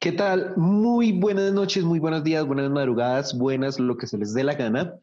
[0.00, 0.56] ¿Qué tal?
[0.56, 4.54] Muy buenas noches, muy buenos días, buenas madrugadas, buenas, lo que se les dé la
[4.54, 4.94] gana.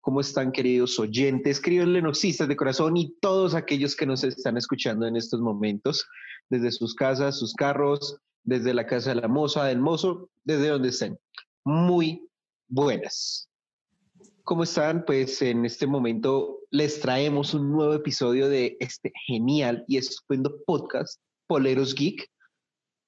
[0.00, 5.06] ¿Cómo están, queridos oyentes, queridos lenoxistas de corazón y todos aquellos que nos están escuchando
[5.06, 6.04] en estos momentos,
[6.50, 10.88] desde sus casas, sus carros, desde la casa de la moza, del mozo, desde donde
[10.88, 11.16] estén?
[11.62, 12.28] Muy
[12.66, 13.48] buenas.
[14.42, 15.04] ¿Cómo están?
[15.04, 21.20] Pues en este momento les traemos un nuevo episodio de este genial y estupendo podcast,
[21.46, 22.28] Poleros Geek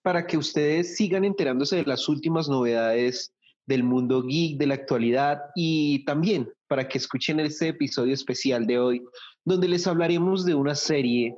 [0.04, 3.32] para que ustedes sigan enterándose de las últimas novedades
[3.64, 8.78] del mundo geek, de la actualidad y también para que escuchen este episodio especial de
[8.78, 9.02] hoy,
[9.46, 11.34] donde les hablaremos de una serie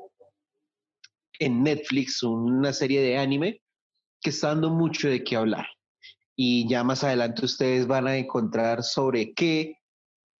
[1.38, 3.62] en Netflix, una serie de anime
[4.20, 5.68] que está dando mucho de qué hablar.
[6.34, 9.78] Y ya más adelante ustedes van a encontrar sobre qué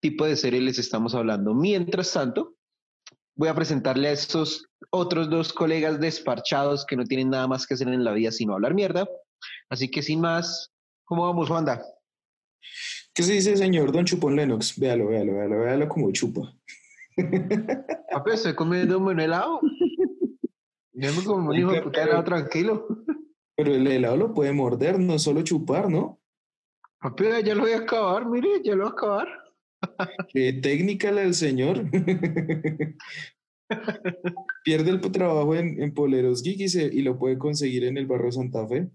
[0.00, 1.55] tipo de serie les estamos hablando.
[1.55, 2.55] Mientras tanto,
[3.36, 7.74] voy a presentarle a estos otros dos colegas desparchados que no tienen nada más que
[7.74, 9.06] hacer en la vida sino hablar mierda.
[9.68, 10.72] Así que sin más,
[11.04, 11.82] ¿cómo vamos, Wanda?
[13.14, 14.78] ¿Qué se dice, señor Don Chupón Lennox?
[14.78, 16.52] Véalo, véalo, véalo, véalo como chupa.
[18.11, 19.61] Papi, estoy comiendo un helado.
[20.92, 22.86] Yo me como un hijo de puta helado tranquilo.
[23.55, 26.20] Pero el helado lo puede morder, no solo chupar, ¿no?
[27.00, 29.45] Papi, ya lo voy a acabar, mire, ya lo voy a acabar.
[30.29, 31.84] Qué técnica la del señor.
[34.65, 36.61] Pierde el trabajo en, Poleros Geek
[36.92, 38.89] y, lo puede conseguir en el barrio Santa Fe.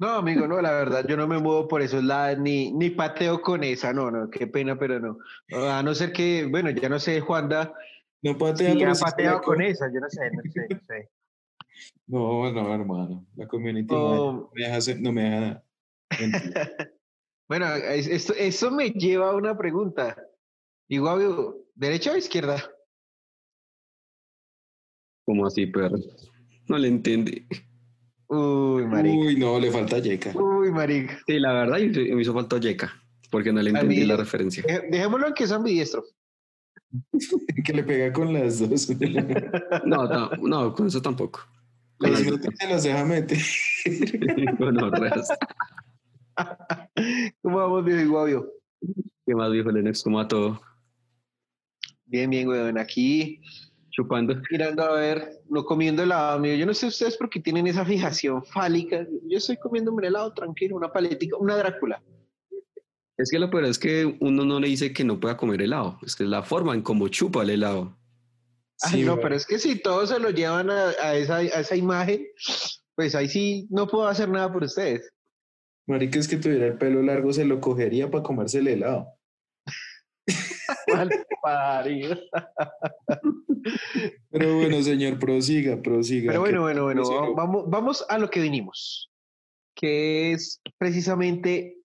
[0.00, 3.42] No, amigo, no, la verdad, yo no me muevo por esos lados, ni, ni pateo
[3.42, 5.18] con esa, no, no, qué pena, pero no.
[5.54, 7.74] A no ser que, bueno, ya no sé, Juanda.
[8.22, 9.04] No patea, si
[9.44, 11.10] con esa, yo no sé, no sé, no sé.
[12.06, 15.64] No, no, hermano, la community no, me deja, no me deja
[17.48, 20.16] Bueno, esto, eso me lleva a una pregunta.
[20.88, 22.62] Igual, ¿derecha o izquierda?
[25.24, 25.98] ¿Cómo así, perro?
[26.68, 27.46] No le entendí.
[28.28, 29.16] Uy, marica.
[29.16, 30.32] Uy, no, le falta yeca.
[30.34, 31.18] Uy, marica.
[31.26, 32.92] Sí, la verdad, me hizo falta yeca,
[33.30, 34.64] porque no le entendí la referencia.
[34.90, 36.04] Dejémoslo en que es ambidiestro.
[37.64, 38.88] que le pega con las dos.
[39.84, 41.40] no, no, no, con eso tampoco.
[41.98, 43.38] Con las dos se los deja meter.
[44.58, 44.90] bueno,
[47.42, 48.52] ¿Cómo vamos, viejo Iguavio?
[49.26, 50.02] ¿Qué más, viejo Lennox?
[50.02, 50.60] ¿Cómo va todo?
[52.04, 52.78] Bien, bien, weón.
[52.78, 53.40] Aquí
[53.92, 54.34] chupando.
[54.50, 56.56] Mirando a ver, no comiendo helado, amigo.
[56.56, 59.06] Yo no sé ustedes por qué tienen esa fijación fálica.
[59.28, 62.02] Yo estoy comiendo un helado tranquilo, una paletica, una Drácula.
[63.16, 65.98] Es que lo peor es que uno no le dice que no pueda comer helado.
[66.02, 67.96] Es que es la forma en cómo chupa el helado.
[68.80, 72.26] Ay, no, pero es que si todos se lo llevan a, esa, a esa imagen,
[72.96, 75.12] pues ahí sí no puedo hacer nada por ustedes.
[75.86, 79.08] Marica, es que tuviera el pelo largo, se lo cogería para comerse el helado.
[84.30, 86.30] Pero bueno, señor, prosiga, prosiga.
[86.32, 89.10] Pero bueno, bueno, bueno, vamos, vamos a lo que vinimos,
[89.74, 91.76] que es precisamente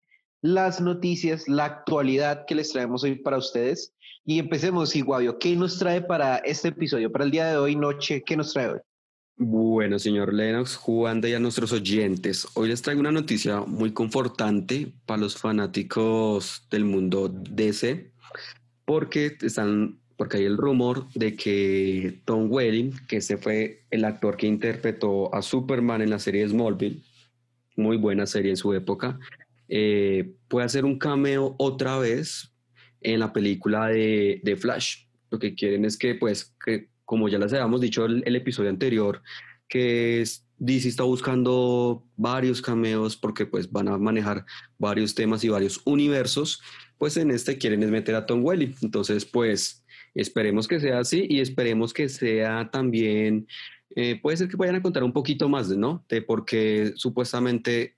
[0.41, 3.93] las noticias, la actualidad que les traemos hoy para ustedes.
[4.25, 8.23] Y empecemos, Iguavio, ¿qué nos trae para este episodio, para el día de hoy, noche?
[8.25, 8.79] ¿Qué nos trae hoy?
[9.39, 14.91] Bueno, señor Lennox, jugando ya a nuestros oyentes, hoy les traigo una noticia muy confortante
[15.05, 18.09] para los fanáticos del mundo DC
[18.85, 24.35] porque están porque hay el rumor de que Tom Welling, que ese fue el actor
[24.35, 27.03] que interpretó a Superman en la serie Smallville,
[27.75, 29.19] muy buena serie en su época,
[29.69, 32.51] eh, puede hacer un cameo otra vez
[33.01, 35.05] en la película de, de, Flash.
[35.29, 38.69] Lo que quieren es que, pues, que, como ya les habíamos dicho el, el episodio
[38.69, 39.23] anterior,
[39.68, 40.23] que
[40.59, 44.45] DC está buscando varios cameos porque pues van a manejar
[44.78, 46.62] varios temas y varios universos
[46.97, 48.75] pues en este quieren es meter a Tom Welly.
[48.81, 49.85] Entonces, pues
[50.16, 53.47] esperemos que sea así y esperemos que sea también,
[53.95, 56.06] eh, puede ser que vayan a contar un poquito más, ¿no?
[56.09, 57.97] De por qué supuestamente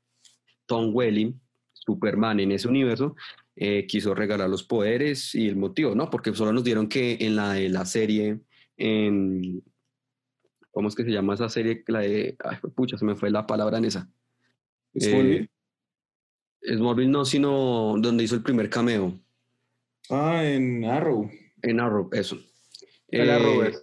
[0.66, 1.36] Tom Welly,
[1.74, 3.16] Superman en ese universo,
[3.56, 6.10] eh, quiso regalar los poderes y el motivo, ¿no?
[6.10, 8.40] Porque solo nos dieron que en la, de la serie,
[8.80, 9.64] en,
[10.72, 11.84] ¿cómo es que se llama esa serie?
[11.88, 14.10] La de, ay, pucha, se me fue la palabra en esa.
[14.96, 19.20] Smallville no, sino donde hizo el primer cameo.
[20.10, 21.30] Ah, en Arrow.
[21.62, 22.40] En Arrow, eso.
[23.10, 23.74] El Arrow eh,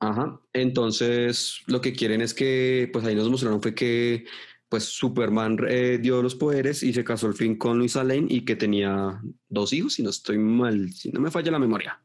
[0.00, 0.40] Ajá.
[0.52, 4.26] Entonces, lo que quieren es que, pues ahí nos mostraron fue que,
[4.68, 8.44] pues Superman eh, dio los poderes y se casó al fin con Luisa Lane y
[8.44, 12.00] que tenía dos hijos, si no estoy mal, si no me falla la memoria.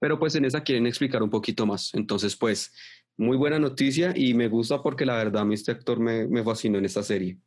[0.00, 1.94] Pero pues en esa quieren explicar un poquito más.
[1.94, 2.74] Entonces, pues,
[3.16, 6.42] muy buena noticia y me gusta porque la verdad a mí este actor me, me
[6.42, 7.38] fascinó en esta serie.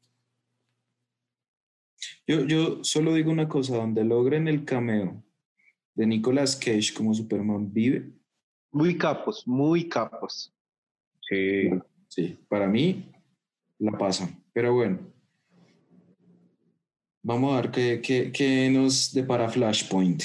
[2.25, 5.21] Yo, yo solo digo una cosa, donde logren el cameo
[5.95, 8.11] de Nicolas Cage como Superman vive.
[8.71, 10.53] Muy capos, muy capos.
[11.27, 11.69] Sí.
[12.13, 13.11] Sí, para mí
[13.79, 14.43] la pasan.
[14.53, 14.99] Pero bueno,
[17.23, 20.21] vamos a ver qué, qué, qué nos depara Flashpoint.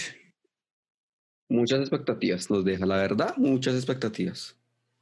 [1.49, 4.57] Muchas expectativas nos deja, la verdad, muchas expectativas.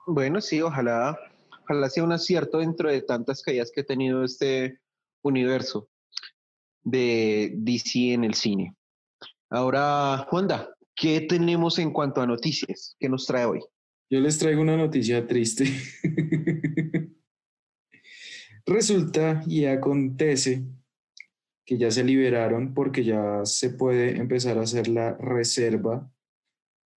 [0.07, 1.19] Bueno, sí, ojalá,
[1.65, 4.79] ojalá sea un acierto dentro de tantas caídas que ha tenido este
[5.23, 5.89] universo
[6.85, 8.77] de DC en el cine.
[9.51, 12.95] Ahora, Juanda, ¿qué tenemos en cuanto a noticias?
[13.01, 13.61] ¿Qué nos trae hoy?
[14.09, 15.65] Yo les traigo una noticia triste.
[18.67, 20.65] Resulta y acontece
[21.65, 26.09] que ya se liberaron porque ya se puede empezar a hacer la reserva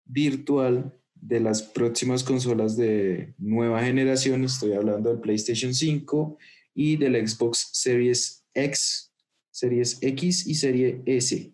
[0.10, 4.44] virtual de las próximas consolas de nueva generación.
[4.44, 6.38] Estoy hablando del PlayStation 5
[6.74, 9.14] y del Xbox Series X,
[9.52, 11.54] Series X y Serie S.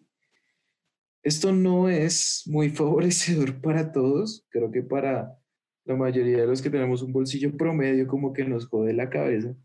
[1.21, 4.45] Esto no es muy favorecedor para todos.
[4.49, 5.37] Creo que para
[5.83, 9.55] la mayoría de los que tenemos un bolsillo promedio como que nos jode la cabeza.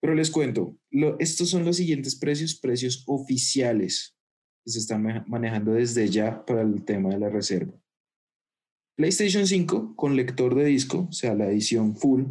[0.00, 0.76] Pero les cuento,
[1.18, 4.16] estos son los siguientes precios, precios oficiales
[4.64, 7.72] que se están manejando desde ya para el tema de la reserva.
[8.96, 12.24] PlayStation 5 con lector de disco, o sea, la edición full,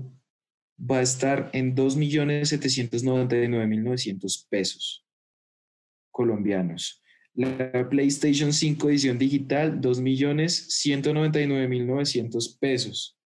[0.79, 5.05] va a estar en 2.799.900 pesos
[6.11, 7.01] colombianos.
[7.33, 13.17] La PlayStation 5 edición digital, 2.199.900 pesos.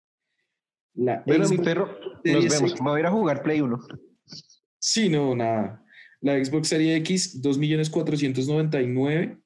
[0.93, 2.79] La bueno, mi perro, nos vemos.
[2.81, 3.79] Me voy a ir a jugar Play 1.
[4.79, 5.83] Sí, no, nada.
[6.21, 9.41] La Xbox Series X, 2.499.000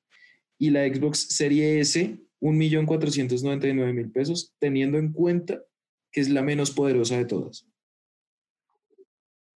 [0.60, 5.62] y la Xbox Series S, 1.499.000 pesos, teniendo en cuenta
[6.12, 7.68] que es la menos poderosa de todas.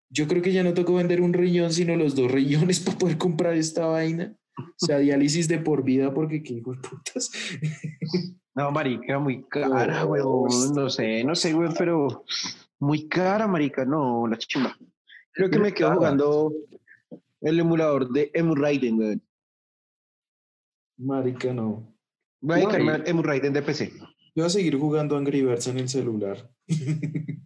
[0.09, 3.17] Yo creo que ya no tocó vender un riñón, sino los dos riñones para poder
[3.17, 4.35] comprar esta vaina.
[4.55, 7.31] O sea, diálisis de por vida, porque qué hijo de putas.
[8.55, 10.75] No, marica, muy cara, weón.
[10.75, 12.23] No sé, no sé, weón, pero
[12.79, 13.83] muy cara, marica.
[13.83, 14.77] No, la chimba.
[15.31, 16.53] Creo que me quedo jugando
[17.43, 19.21] el emulador de Emu Raiden, weón.
[20.97, 21.95] Marica, no.
[22.41, 23.91] Voy a dedicarme al Emu Raiden de PC.
[24.35, 26.49] Yo voy a seguir jugando Angry Birds en el celular.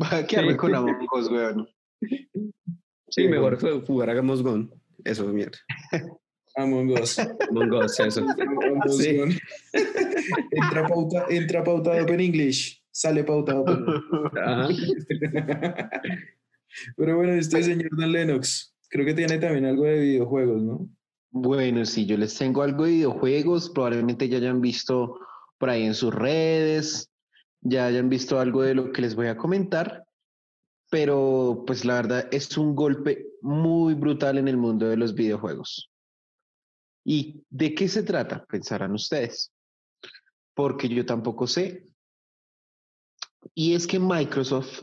[0.00, 1.68] Va a quedarme con Among Us, weón.
[3.08, 4.68] Sí, mejor jugar a Among Us.
[5.04, 5.58] Eso es mierda.
[6.56, 7.18] Among Us.
[7.18, 8.24] Among Us, eso.
[8.98, 9.20] sí.
[10.50, 13.64] entra, pauta, entra pautado en English, sale pautado
[14.40, 14.68] Ajá.
[16.96, 20.86] Pero bueno, este señor Dan Lennox, creo que tiene también algo de videojuegos, ¿no?
[21.30, 25.18] Bueno, sí, yo les tengo algo de videojuegos, probablemente ya hayan visto
[25.56, 27.10] por ahí en sus redes,
[27.62, 30.04] ya hayan visto algo de lo que les voy a comentar,
[30.90, 35.90] pero pues la verdad es un golpe muy brutal en el mundo de los videojuegos.
[37.02, 38.44] ¿Y de qué se trata?
[38.44, 39.54] Pensarán ustedes,
[40.54, 41.86] porque yo tampoco sé.
[43.54, 44.82] Y es que Microsoft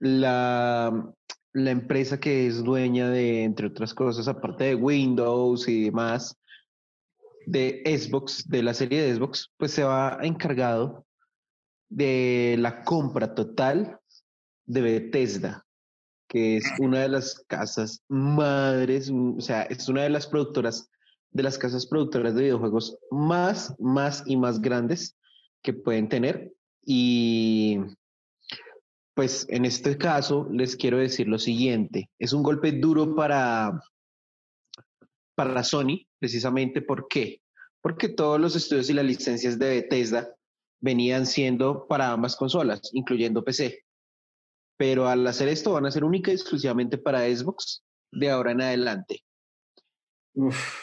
[0.00, 1.14] la,
[1.54, 6.36] la empresa que es dueña de, entre otras cosas, aparte de Windows y demás,
[7.46, 11.06] de Xbox, de la serie de Xbox, pues se va encargado
[11.88, 14.00] de la compra total
[14.66, 15.64] de Bethesda,
[16.28, 20.90] que es una de las casas madres, o sea, es una de las productoras,
[21.30, 25.16] de las casas productoras de videojuegos más, más y más grandes
[25.62, 26.52] que pueden tener.
[26.84, 27.78] Y
[29.14, 33.80] pues en este caso les quiero decir lo siguiente, es un golpe duro para,
[35.36, 37.40] para Sony, precisamente ¿por qué?
[37.80, 40.34] Porque todos los estudios y las licencias de Bethesda
[40.80, 43.84] venían siendo para ambas consolas, incluyendo PC.
[44.76, 48.62] Pero al hacer esto van a ser única y exclusivamente para Xbox de ahora en
[48.62, 49.22] adelante.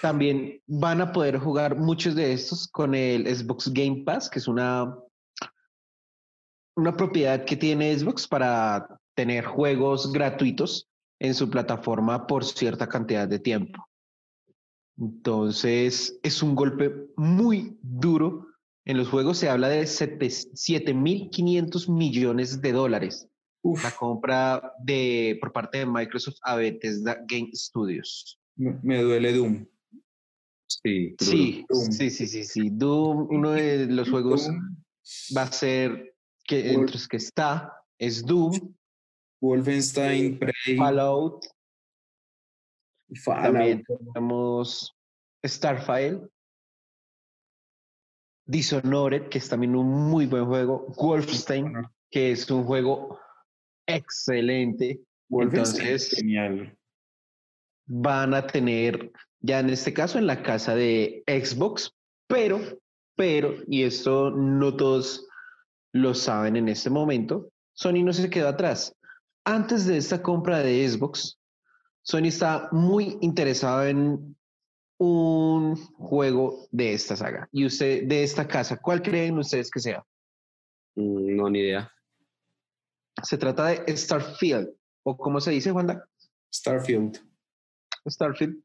[0.02, 4.48] También van a poder jugar muchos de estos con el Xbox Game Pass, que es
[4.48, 4.96] una
[6.76, 13.28] una propiedad que tiene Xbox para tener juegos gratuitos en su plataforma por cierta cantidad
[13.28, 13.88] de tiempo.
[14.98, 18.48] Entonces, es un golpe muy duro.
[18.86, 23.28] En los juegos se habla de 7.500 millones de dólares.
[23.64, 28.40] La compra de, por parte de Microsoft a Bethesda Game Studios.
[28.56, 29.68] Me, duele Doom.
[30.68, 32.70] Sí, sí, sí, sí, sí, sí.
[32.72, 34.50] Doom, uno de los juegos
[35.36, 36.11] va a ser
[36.52, 38.76] que entre los que está es Doom,
[39.42, 41.46] Wolfenstein, Prey, Fallout,
[43.24, 43.54] Fallout.
[43.54, 44.94] También tenemos
[45.46, 46.28] Starfile,
[48.46, 51.72] Dishonored, que es también un muy buen juego, Wolfenstein,
[52.10, 53.18] que es un juego
[53.88, 55.00] excelente.
[55.30, 56.78] Entonces, genial.
[57.86, 61.96] van a tener, ya en este caso, en la casa de Xbox,
[62.28, 62.60] pero,
[63.16, 65.30] pero, y esto no todos
[65.94, 68.96] lo saben en este momento, Sony no se quedó atrás.
[69.44, 71.40] antes de esta compra de Xbox,
[72.04, 74.36] Sony está muy interesado en
[75.00, 78.78] un juego de esta saga y usted de esta casa.
[78.78, 80.06] ¿Cuál creen ustedes que sea?
[80.96, 81.92] Mm, No, ni idea.
[83.24, 84.70] Se trata de Starfield,
[85.04, 86.08] o ¿cómo se dice, Wanda?
[86.54, 87.20] Starfield.
[88.08, 88.62] Starfield.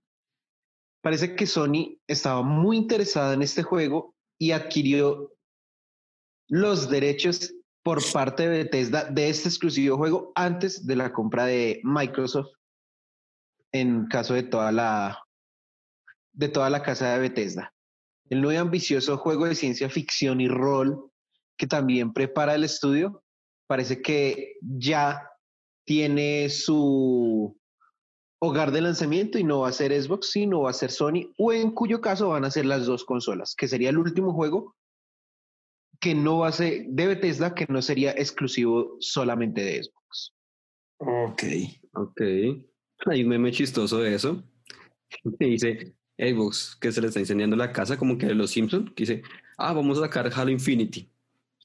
[1.01, 5.36] Parece que Sony estaba muy interesada en este juego y adquirió
[6.49, 11.81] los derechos por parte de Bethesda de este exclusivo juego antes de la compra de
[11.85, 12.53] Microsoft
[13.73, 15.23] en caso de toda la
[16.33, 17.73] de toda la casa de Bethesda.
[18.29, 21.11] El nuevo y ambicioso juego de ciencia ficción y rol
[21.57, 23.23] que también prepara el estudio
[23.67, 25.31] parece que ya
[25.85, 27.57] tiene su
[28.41, 31.53] hogar de lanzamiento y no va a ser Xbox, sino va a ser Sony, o
[31.53, 34.75] en cuyo caso van a ser las dos consolas, que sería el último juego
[36.07, 40.35] que no va a ser de Bethesda, que no sería exclusivo solamente de Xbox.
[40.99, 41.43] Ok.
[41.95, 42.21] Ok.
[43.07, 44.45] Hay un meme chistoso de eso.
[45.41, 48.93] Que dice Xbox, que se le está incendiando la casa, como que de los Simpsons,
[48.95, 49.23] que dice,
[49.59, 51.11] ah, vamos a sacar Halo Infinity.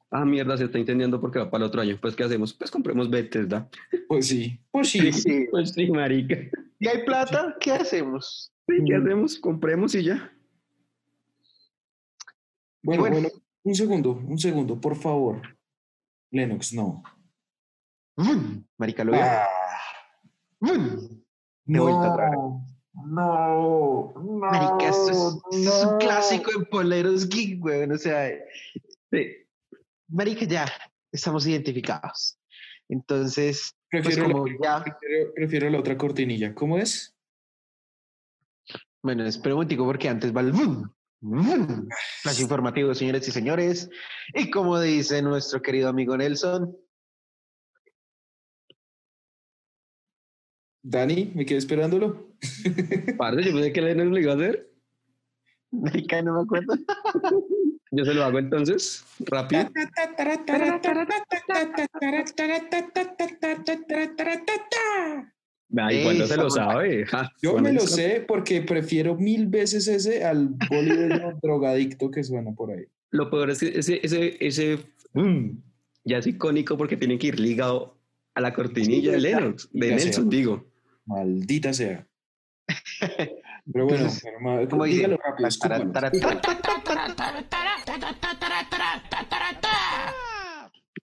[0.09, 1.99] Ah, mierda, se está incendiando porque va para el otro año.
[2.01, 2.51] Pues, ¿qué hacemos?
[2.51, 3.69] Pues compremos Bethesda.
[4.07, 4.59] Pues sí.
[4.71, 5.13] Pues sí.
[5.13, 5.45] Sí.
[5.51, 6.35] Pues sí, marica.
[6.79, 7.55] ¿Y hay plata?
[7.59, 8.51] ¿Qué hacemos?
[8.67, 9.01] Sí, ¿Qué Mm.
[9.05, 9.37] hacemos?
[9.37, 10.33] Compremos y ya.
[12.83, 13.15] Bueno, bueno.
[13.21, 13.29] bueno,
[13.63, 15.41] un segundo, un segundo, por favor.
[16.31, 17.03] Lennox, no.
[18.17, 18.63] ¡Vum!
[18.77, 19.13] Marica, lo.
[19.15, 19.47] Ah,
[20.59, 21.21] ¡Vum!
[21.65, 22.39] De vuelta otra vez.
[23.05, 25.11] no, no, Marica, esto
[25.51, 25.97] es, es un no.
[25.99, 27.91] clásico en poleros geek, weón.
[27.91, 28.29] O sea,
[29.11, 29.27] Sí.
[30.07, 30.65] Marica, ya
[31.11, 32.37] estamos identificados.
[32.89, 36.53] Entonces, pues Prefiero, como la, ya, prefiero, prefiero la otra cortinilla.
[36.55, 37.15] ¿Cómo es?
[39.03, 40.87] bueno, espera un momentico porque antes va el vum,
[41.21, 41.87] vum.
[42.21, 43.89] Flash informativo, señores y señores.
[44.33, 46.75] Y como dice nuestro querido amigo Nelson,
[50.83, 52.31] Dani, ¿me quedé esperándolo?
[53.17, 54.71] Parce, yo pensé que Lennon lo iba a hacer.
[55.71, 56.73] Marica, no me acuerdo.
[57.91, 59.69] Yo se lo hago entonces, rápido.
[65.77, 67.05] Ay, ¿cuándo se lo sabe?
[67.05, 72.23] Ja, Yo ¿cuándo me lo sé porque prefiero mil veces ese al boliviano drogadicto que
[72.23, 72.85] suena por ahí.
[73.11, 74.79] Lo peor es que ese, ese, ese
[75.13, 75.49] mm,
[76.03, 77.97] ya es icónico porque tiene que ir ligado
[78.33, 80.05] a la cortinilla Sí, de Lennox, de ya sea.
[80.05, 80.65] Nelson, digo.
[81.05, 82.07] Maldita sea.
[83.71, 85.47] Pero bueno, hermano, ¿Cómo dígalo rápido.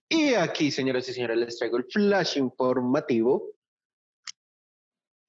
[0.09, 3.51] Y aquí, señoras y señores, les traigo el flash informativo,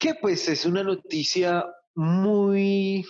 [0.01, 3.05] que pues es una noticia muy,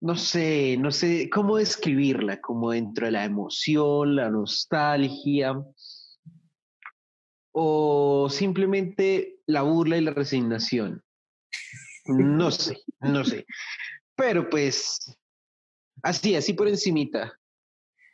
[0.00, 5.54] no sé, no sé cómo describirla, como dentro de la emoción, la nostalgia,
[7.52, 11.04] o simplemente la burla y la resignación.
[12.06, 13.46] No sé, no sé.
[14.16, 15.14] Pero pues,
[16.02, 17.38] así, así por encimita.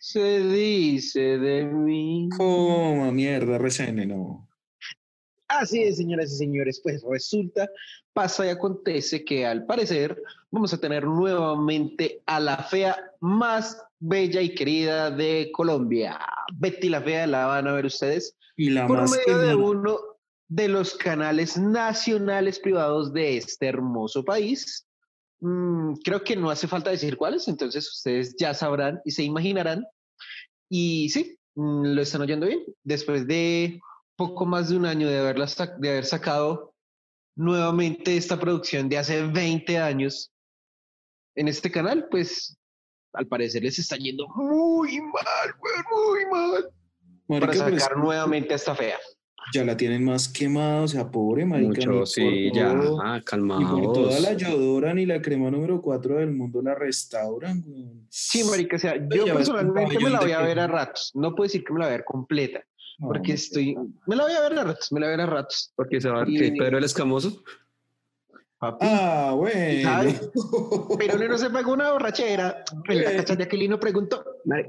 [0.00, 2.29] Se dice de mí.
[2.37, 4.50] Coma mierda, RCN, no.
[5.50, 7.69] Así es, señoras y señores, pues resulta,
[8.12, 10.16] pasa y acontece que al parecer
[10.52, 16.21] vamos a tener nuevamente a la fea más bella y querida de Colombia.
[16.54, 19.99] Betty la fea la van a ver ustedes Y la por más medio de uno
[20.47, 24.87] de los canales nacionales privados de este hermoso país.
[25.40, 29.85] Mm, creo que no hace falta decir cuáles, entonces ustedes ya sabrán y se imaginarán.
[30.69, 32.62] Y sí, mm, lo están oyendo bien.
[32.85, 33.80] Después de
[34.21, 35.49] poco más de un año de, haberla
[35.79, 36.75] de haber sacado
[37.37, 40.31] nuevamente esta producción de hace 20 años
[41.35, 42.55] en este canal, pues
[43.15, 45.55] al parecer les está yendo muy mal,
[45.91, 46.71] muy mal
[47.27, 48.99] para Marica, es sacar nuevamente a esta fea.
[49.55, 51.87] ya la tienen más quemada, o sea, pobre marica.
[51.87, 52.79] Mucho, sí, por ya.
[53.03, 53.81] Ah, Ni calmaos.
[53.81, 57.65] por toda la yodora ni la crema número 4 del mundo la restauran.
[58.11, 61.11] Sí, marica, o sea, ya yo personalmente me la voy a ver a ratos.
[61.15, 62.62] No puedo decir que me la voy a ver completa,
[63.00, 63.76] porque no, estoy,
[64.07, 65.73] me la voy a ver a ratos, me la voy a ver a ratos.
[65.76, 67.42] Porque se va a Y- que Pedro el Escamoso.
[68.61, 68.87] Papi.
[68.87, 70.12] Ah, bueno.
[70.99, 72.62] Pero uno no se pegó una borrachera.
[72.90, 73.19] En la Bueno.
[73.19, 74.23] cacha de Aquilino preguntó.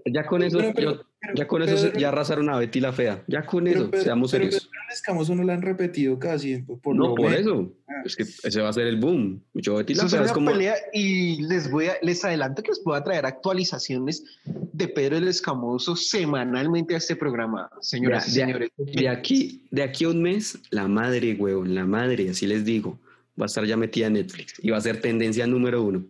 [0.06, 1.04] Ya con eso, Pero- pero- yo-
[1.36, 3.22] ya con eso, se- ya arrasaron a Betty la fea.
[3.28, 4.70] Ya con Pero- eso, pero- seamos pero- serios.
[4.72, 6.60] pero el escamoso no lo han repetido casi.
[6.60, 7.42] pues, Por no, lo por menos.
[7.42, 7.72] eso.
[7.90, 7.94] Ah.
[8.06, 9.42] Es que ese va a ser el boom.
[9.56, 10.52] Yo Betty la Eso es fea una es como.
[10.52, 15.28] pelea y les voy a, les adelanto que les puedo traer actualizaciones de Pedro el
[15.28, 18.70] Escamoso semanalmente a este programa, señoras y De- de- señores.
[18.78, 22.98] De aquí, de aquí a un mes, la madre, huevón, la madre, así les digo,
[23.42, 26.06] va a estar ya metida en Netflix y va a ser tendencia número uno.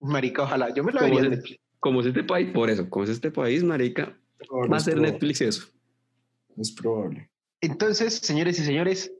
[0.00, 0.74] Marica, ojalá.
[0.74, 1.34] Yo me la ¿Cómo vería en?
[1.36, 1.60] Netflix.
[1.78, 4.18] Como es este país, por eso, como es este país, marica,
[4.50, 5.66] va a ser probable, Netflix eso.
[6.56, 7.30] Es probable.
[7.60, 9.12] Entonces, señores y señores,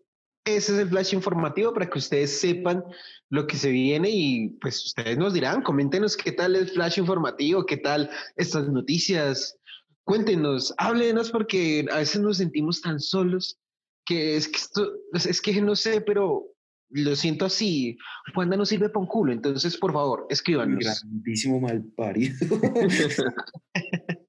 [0.44, 2.82] ese es el flash informativo para que ustedes sepan
[3.28, 7.66] lo que se viene y pues ustedes nos dirán, coméntenos qué tal el flash informativo,
[7.66, 9.58] qué tal estas noticias.
[10.04, 13.58] Cuéntenos, háblenos porque a veces nos sentimos tan solos
[14.06, 16.56] que es que esto, es que no sé, pero
[16.90, 17.98] lo siento así.
[18.34, 20.78] Juanda no sirve para un culo, entonces por favor, escríbanos.
[20.78, 22.34] Grandísimo mal parido.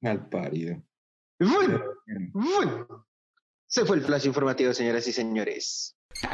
[0.00, 0.82] mal parido.
[1.38, 1.80] Bueno,
[2.32, 3.06] bueno.
[3.66, 5.96] Se fue el flash informativo, señoras y señores.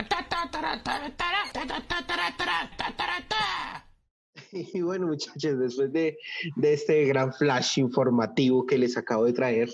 [4.53, 6.17] Y bueno, muchachos, después de,
[6.57, 9.69] de, este gran flash informativo que les acabo de traer,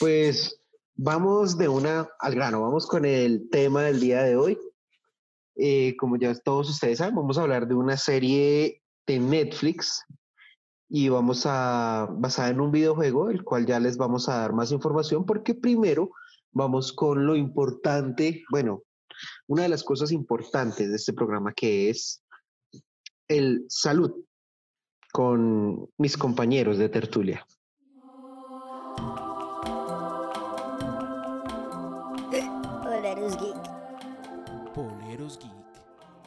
[0.00, 0.61] pues
[1.02, 4.58] vamos de una al grano, vamos con el tema del día de hoy.
[5.56, 10.04] Eh, como ya todos ustedes saben, vamos a hablar de una serie de Netflix
[10.88, 14.70] y vamos a basada en un videojuego, el cual ya les vamos a dar más
[14.70, 16.10] información, porque primero
[16.52, 18.84] vamos con lo importante, bueno,
[19.48, 22.22] una de las cosas importantes de este programa que es
[23.26, 24.24] el salud
[25.12, 27.44] con mis compañeros de tertulia.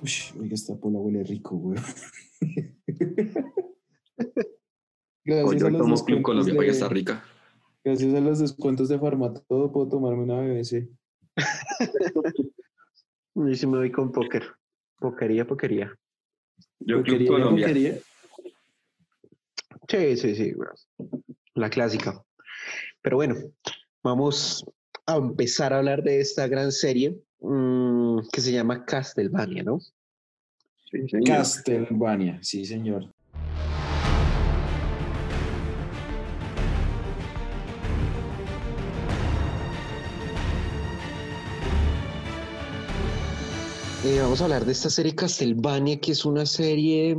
[0.05, 1.79] Uy, oiga, esta pola huele rico, güey.
[5.23, 7.23] Gracias Oye, a los tomo Club Colombia, de- oiga, está rica.
[7.83, 10.87] Gracias a los descuentos de Farmatodo puedo tomarme una BBC.
[13.33, 14.43] Yo sí me voy con póker.
[14.99, 15.91] Pokería, pokería.
[16.79, 17.99] Yo Club Porquería, Colombia.
[19.87, 20.53] Sí, sí, sí.
[21.55, 22.23] La clásica.
[23.01, 23.35] Pero bueno,
[24.03, 24.63] vamos
[25.07, 29.79] a empezar a hablar de esta gran serie mm, que se llama Castlevania, ¿no?
[29.79, 31.27] Sí, señor.
[31.27, 33.11] Castlevania, sí, señor.
[44.03, 47.17] Eh, vamos a hablar de esta serie Castlevania, que es una serie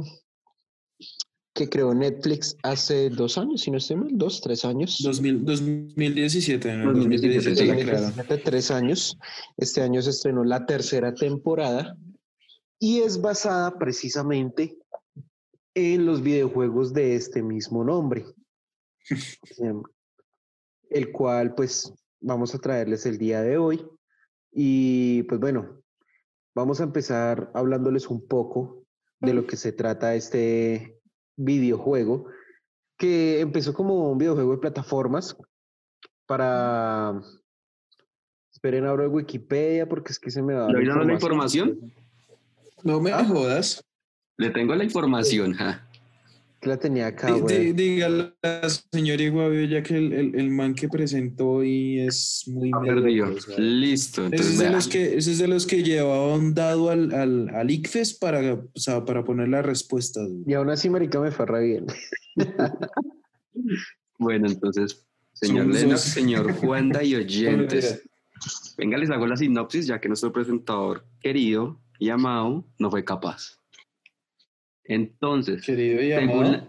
[1.56, 4.98] que creó Netflix hace dos años, si no estoy mal, dos, tres años.
[5.02, 7.66] 2000 2017, en el 2017, 2017 sí.
[7.66, 8.20] la crearon.
[8.20, 9.18] Hace tres años.
[9.56, 11.96] Este año se estrenó la tercera temporada
[12.78, 14.76] y es basada precisamente
[15.74, 18.26] en los videojuegos de este mismo nombre.
[20.90, 23.84] El cual pues vamos a traerles el día de hoy.
[24.52, 25.82] Y pues bueno,
[26.54, 28.84] vamos a empezar hablándoles un poco
[29.20, 30.95] de lo que se trata este
[31.36, 32.26] videojuego,
[32.98, 35.36] que empezó como un videojuego de plataformas
[36.26, 37.20] para...
[38.52, 41.92] Esperen, abro Wikipedia porque es que se me va ¿Le dando la información?
[42.82, 43.24] No me Ah.
[43.24, 43.84] jodas.
[44.38, 45.52] Le tengo la información.
[45.54, 45.85] ja.
[46.62, 47.72] La tenía acá, güey.
[47.72, 52.44] Dígale a la señora Iguavio ya que el, el, el man que presentó y es
[52.46, 53.28] muy Perdido.
[53.58, 54.26] Listo.
[54.26, 57.14] Ese Entonces, es, de los que, ese es de los que llevaba un dado al,
[57.14, 60.28] al, al ICFES para, o sea, para poner las respuestas.
[60.46, 61.86] Y aún así, marica, me fue re bien.
[64.18, 66.00] Bueno, entonces, señor dos.
[66.00, 68.02] señor Juanda y oyentes.
[68.76, 73.58] Venga, les hago la sinopsis, ya que nuestro presentador querido y amado no fue capaz.
[74.88, 76.42] Entonces, Querido y amado.
[76.42, 76.68] la-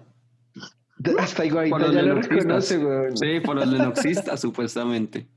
[1.19, 3.15] Hasta igual Por los ya lo reconoce, güey.
[3.15, 5.27] sí, por los lenoxistas, supuestamente.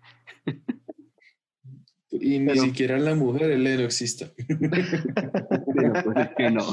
[2.10, 4.26] Y ni pero- siquiera la mujer es lenoxista.
[4.48, 6.64] Pero pues es que no.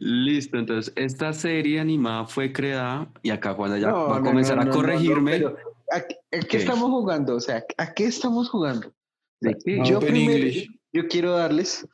[0.00, 4.56] Listo, entonces esta serie animada fue creada y acá Juanda ya No, va a comenzar
[4.56, 5.38] no, a no, no, corregirme.
[5.38, 5.58] no, pero
[5.92, 6.56] ¿a, qué- a qué ¿Qué?
[6.58, 7.36] estamos jugando?
[7.36, 8.92] O sea, ¿a qué estamos jugando?
[9.40, 9.80] ¿De qué?
[9.84, 10.46] Yo primero,
[10.92, 11.86] yo quiero darles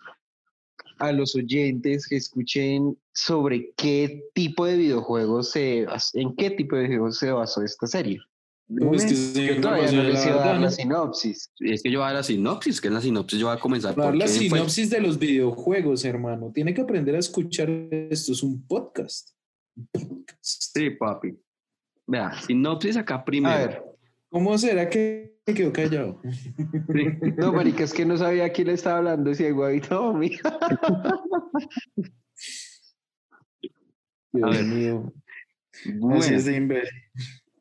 [0.98, 6.82] a los oyentes que escuchen sobre qué tipo de videojuegos se en qué tipo de
[6.84, 8.18] videojuegos se basó esta serie.
[8.68, 11.52] Pues que se Yo todavía no la les iba a dar la sinopsis.
[11.60, 13.60] Es que yo voy a dar la sinopsis, que en la sinopsis yo voy a
[13.60, 16.50] comenzar Dar la porque fue- sinopsis de los videojuegos, hermano.
[16.52, 18.32] Tiene que aprender a escuchar esto.
[18.32, 19.30] Es un podcast.
[19.76, 20.38] Un podcast.
[20.42, 21.38] Sí, papi.
[22.08, 23.54] Vea, sinopsis acá primero.
[23.54, 23.82] A ver,
[24.30, 26.20] ¿Cómo será que me quedó callado?
[26.32, 26.52] Sí.
[27.36, 30.10] no, marica, es que no sabía a quién le estaba hablando, si a Guavito o
[30.10, 30.30] a mí.
[34.32, 35.12] Dios mío.
[35.72, 36.90] Así Bueno, es de imbécil.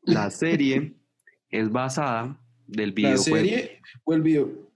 [0.04, 0.96] la serie
[1.50, 3.36] es basada del ¿La videojuego.
[3.38, 4.72] serie o el video?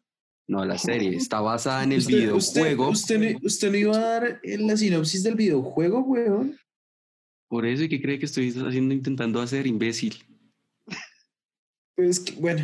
[0.47, 2.89] No, la serie está basada en el Usted- videojuego.
[2.89, 6.57] Usted, usted, no- usted no iba a dar en la sinopsis del videojuego, weón.
[7.47, 10.15] Por eso, ¿y qué cree que estoy haciendo, intentando hacer, imbécil?
[11.95, 12.63] Pues que, bueno,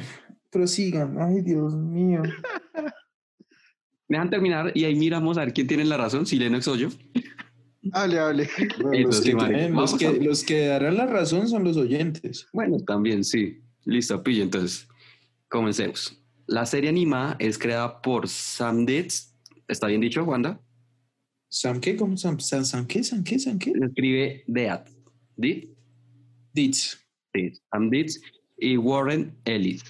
[0.59, 1.17] prosigan.
[1.19, 2.21] Ay, Dios mío.
[2.23, 2.31] Me
[4.17, 6.89] dejan terminar y ahí miramos a ver quién tiene la razón, si Lennox o yo.
[7.91, 8.43] Hable, hable.
[8.93, 9.53] Eso los, que vale.
[9.53, 12.47] tienen- los, Vamos que, a- los que darán la razón son los oyentes.
[12.53, 13.59] Bueno, también sí.
[13.83, 14.43] Listo, pillo.
[14.43, 14.87] Entonces,
[15.49, 16.19] comencemos.
[16.47, 19.35] La serie animada es creada por Sam Ditz.
[19.67, 20.59] ¿Está bien dicho, Wanda?
[21.49, 21.95] ¿Sam qué?
[21.95, 22.39] ¿Cómo Sam?
[22.39, 23.03] ¿Sam, Sam qué?
[23.03, 23.37] ¿Sam qué?
[23.39, 23.71] ¿Sam qué?
[23.71, 24.87] Se escribe Deat.
[25.35, 25.69] ¿Dit?
[26.53, 26.97] Ditz.
[27.33, 28.21] Sí, Sam Ditz
[28.57, 29.83] y Warren Ellis.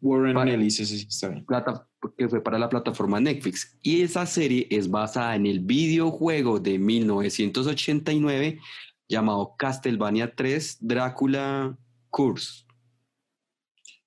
[0.00, 1.44] Warren Ellis, ese sí está bien.
[1.44, 3.78] plata, que fue para la plataforma Netflix.
[3.82, 8.60] Y esa serie es basada en el videojuego de 1989
[9.08, 11.76] llamado Castlevania 3 Drácula
[12.10, 12.64] Curse.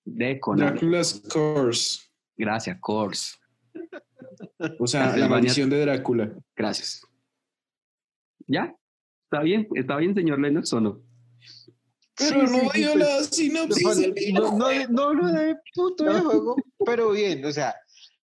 [0.05, 0.39] De.
[0.55, 2.01] Drácula's Curse.
[2.37, 3.37] Gracias, Curse.
[4.79, 6.33] O sea, la maldición de Drácula.
[6.55, 7.05] Gracias.
[8.47, 8.75] ¿Ya?
[9.25, 9.67] ¿Está bien?
[9.75, 11.08] ¿Está bien, señor Lennox o no?
[12.19, 16.55] Pero Sí, no sí, pues, la sinopsis del No, no, no, no, de puto videojuego,
[16.85, 17.73] pero bien, o sea,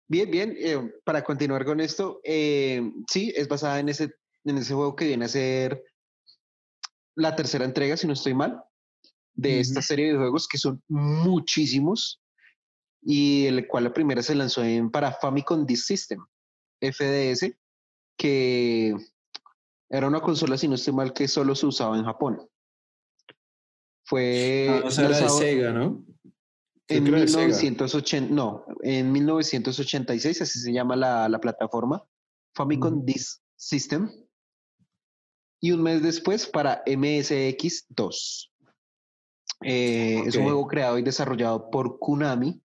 [0.08, 4.12] bien, bien, eh, para continuar con esto, eh, sí, es basada en ese,
[4.44, 5.82] en ese juego que viene a ser
[7.16, 8.62] la tercera entrega, si no estoy mal,
[9.34, 12.22] de esta serie de juegos que son muchísimos
[13.02, 16.26] y el cual la primera se lanzó en para Famicom Disk System,
[16.82, 17.52] FDS,
[18.18, 18.96] que
[19.90, 22.50] era una consola, si no estoy mal, que solo se usaba en Japón.
[24.06, 26.06] Fue Ah, o sea, era de Sega, ¿no?
[26.88, 27.48] En que era de Sega.
[27.48, 32.04] 1980, no, en 1986, así se llama la, la plataforma,
[32.54, 33.06] Famicom Ujú.
[33.06, 34.10] Disk System.
[35.62, 38.52] Y un mes después para MSX2.
[39.62, 42.62] Eh, Es un juego creado y desarrollado por Konami.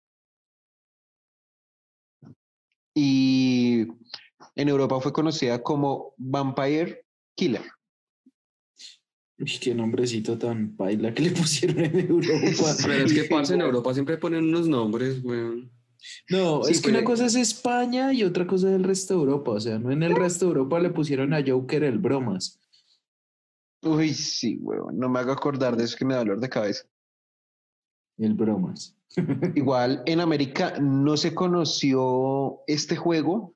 [2.93, 3.88] Y
[4.56, 7.63] en Europa fue conocida como Vampire Killer.
[9.39, 12.75] Uy, qué nombrecito tan paila que le pusieron en Europa.
[12.84, 13.62] Pero es que, parce, en.
[13.62, 15.71] Europa siempre ponen unos nombres, weón.
[16.30, 19.19] No, Sí, es que una cosa es España y otra cosa es el resto de
[19.21, 19.52] Europa.
[19.52, 22.60] O sea, no en el resto de Europa le pusieron a Joker el bromas.
[23.82, 26.84] Uy, sí, huevón, no me hago acordar de eso que me da dolor de cabeza.
[28.17, 28.95] El bromas.
[29.56, 33.56] Igual en América no se conoció este juego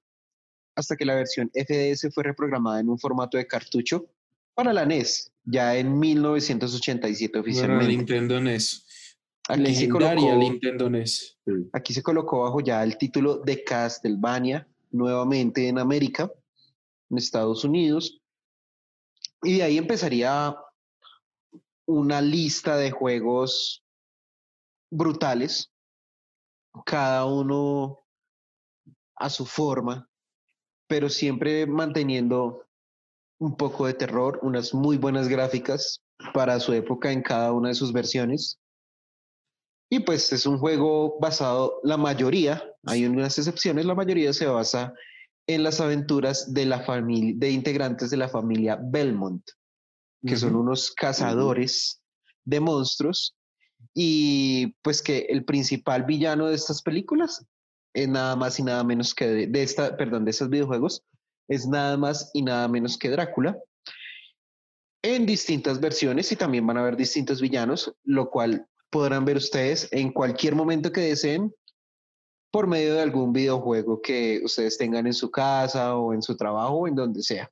[0.75, 4.09] hasta que la versión FDS fue reprogramada en un formato de cartucho
[4.53, 7.95] para la NES, ya en 1987 Para oficialmente.
[7.95, 8.85] Nintendo NES.
[9.49, 11.37] Aquí se, colocó, Nintendo NES.
[11.73, 16.31] aquí se colocó bajo ya el título de Castlevania, nuevamente en América,
[17.09, 18.21] en Estados Unidos.
[19.41, 20.55] Y de ahí empezaría
[21.85, 23.83] una lista de juegos
[24.89, 25.71] brutales,
[26.85, 28.05] cada uno
[29.15, 30.09] a su forma,
[30.87, 32.65] pero siempre manteniendo
[33.43, 36.01] un poco de terror, unas muy buenas gráficas
[36.33, 38.57] para su época en cada una de sus versiones.
[39.89, 44.93] Y pues es un juego basado, la mayoría, hay unas excepciones, la mayoría se basa
[45.45, 49.43] en las aventuras de la familia, de integrantes de la familia Belmont,
[50.25, 52.01] que son unos cazadores
[52.45, 53.35] de monstruos
[53.93, 57.45] y pues que el principal villano de estas películas
[57.93, 61.03] es nada más y nada menos que de, de esta, perdón, de estos videojuegos
[61.47, 63.57] es nada más y nada menos que Drácula
[65.01, 69.89] en distintas versiones y también van a haber distintos villanos, lo cual podrán ver ustedes
[69.91, 71.53] en cualquier momento que deseen
[72.51, 76.73] por medio de algún videojuego que ustedes tengan en su casa o en su trabajo
[76.75, 77.49] o en donde sea.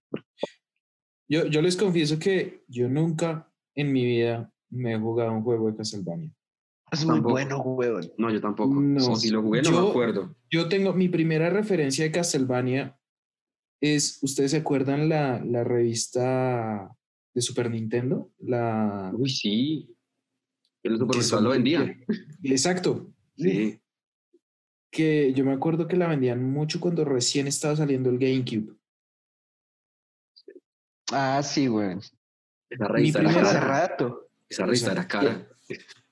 [1.27, 5.69] Yo, yo les confieso que yo nunca en mi vida me he jugado un juego
[5.71, 6.31] de Castlevania.
[6.91, 7.31] Es muy Tampoco.
[7.33, 8.13] bueno, huevón.
[8.17, 8.73] No, yo tampoco.
[8.75, 9.11] No.
[9.11, 10.35] O si lo jugué, no Yo- me acuerdo.
[10.49, 12.97] Yo tengo mi primera referencia de Castlevania
[13.81, 16.95] es, ¿ustedes se acuerdan la, la revista
[17.33, 18.31] de Super Nintendo?
[18.39, 19.95] La Uy, sí.
[20.83, 21.97] El que supermercado lo vendía.
[22.43, 23.11] exacto.
[23.37, 23.79] Sí.
[24.91, 28.75] Que yo me acuerdo que la vendían mucho cuando recién estaba saliendo el GameCube.
[31.11, 31.97] Ah, sí, güey.
[32.69, 33.87] Esa revista Mi era primera- Hace cara.
[33.87, 34.29] rato.
[34.49, 35.47] Esa revista era cara.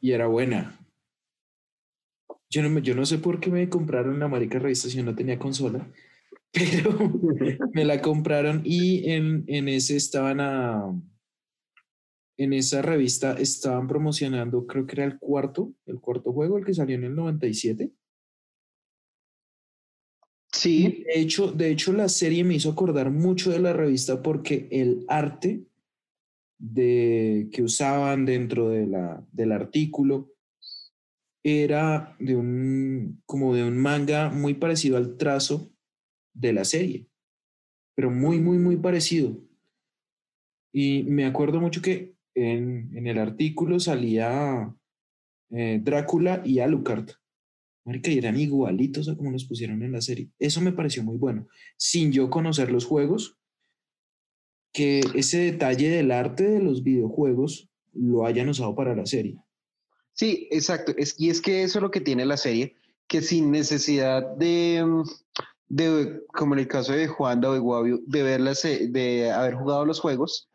[0.01, 0.79] y era buena.
[2.49, 5.03] Yo no, me- yo no sé por qué me compraron la marica revista si yo
[5.03, 5.88] no tenía consola,
[6.53, 6.97] pero
[7.73, 10.99] me la compraron y en, en ese estaban a,
[12.38, 16.73] en esa revista estaban promocionando, creo que era el cuarto, el cuarto juego, el que
[16.73, 17.91] salió en el 97.
[20.51, 24.67] Sí, De hecho, de hecho, la serie me hizo acordar mucho de la revista porque
[24.71, 25.65] el arte
[26.57, 30.31] de, que usaban dentro de la, del artículo
[31.43, 35.71] era de un, como de un manga muy parecido al trazo
[36.34, 37.08] de la serie,
[37.96, 39.38] pero muy, muy, muy parecido.
[40.72, 44.74] Y me acuerdo mucho que en, en el artículo salía
[45.52, 47.10] eh, Drácula y Alucard.
[47.86, 50.30] Marica, y eran igualitos a como los pusieron en la serie.
[50.38, 51.48] Eso me pareció muy bueno.
[51.78, 53.38] Sin yo conocer los juegos,
[54.72, 59.42] que ese detalle del arte de los videojuegos lo hayan usado para la serie.
[60.13, 60.94] Sí, exacto.
[60.98, 62.76] Es, y es que eso es lo que tiene la serie,
[63.08, 64.86] que sin necesidad de,
[65.69, 69.55] de como en el caso de Juan de Guavio, de, ver la se- de haber
[69.55, 70.49] jugado los juegos,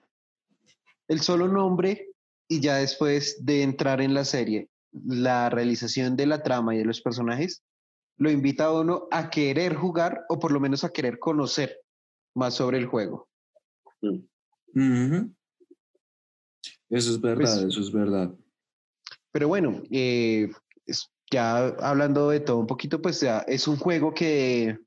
[1.08, 2.08] el solo nombre
[2.48, 6.84] y ya después de entrar en la serie, la realización de la trama y de
[6.84, 7.62] los personajes,
[8.16, 11.80] lo invita a uno a querer jugar o por lo menos a querer conocer
[12.34, 13.28] más sobre el juego.
[16.90, 18.34] Eso es verdad, Pues- eso es verdad.
[19.32, 20.50] Pero bueno, eh,
[21.30, 24.78] ya hablando de todo un poquito, pues ya es un juego que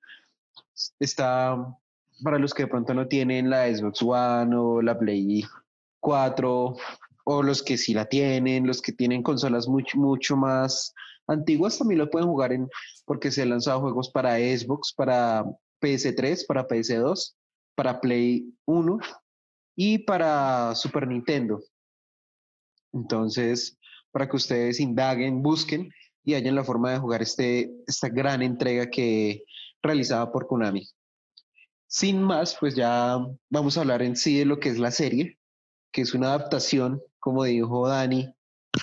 [1.00, 1.58] está
[2.24, 5.44] para los que de pronto no tienen la Xbox One o la Play
[6.00, 6.76] 4
[7.26, 10.94] o los que sí la tienen, los que tienen consolas mucho, mucho más
[11.28, 12.70] antiguas también lo pueden jugar en
[13.06, 15.46] porque se han lanzado juegos para Xbox, para
[15.82, 17.36] PS3, para PS2,
[17.76, 19.00] para Play 1
[19.76, 21.62] y para Super Nintendo.
[22.94, 23.78] Entonces,
[24.12, 25.92] para que ustedes indaguen, busquen
[26.24, 29.44] y hallen la forma de jugar este, esta gran entrega que
[29.82, 30.88] realizada por Konami.
[31.88, 33.18] Sin más, pues ya
[33.50, 35.40] vamos a hablar en sí de lo que es la serie,
[35.92, 38.34] que es una adaptación, como dijo Dani,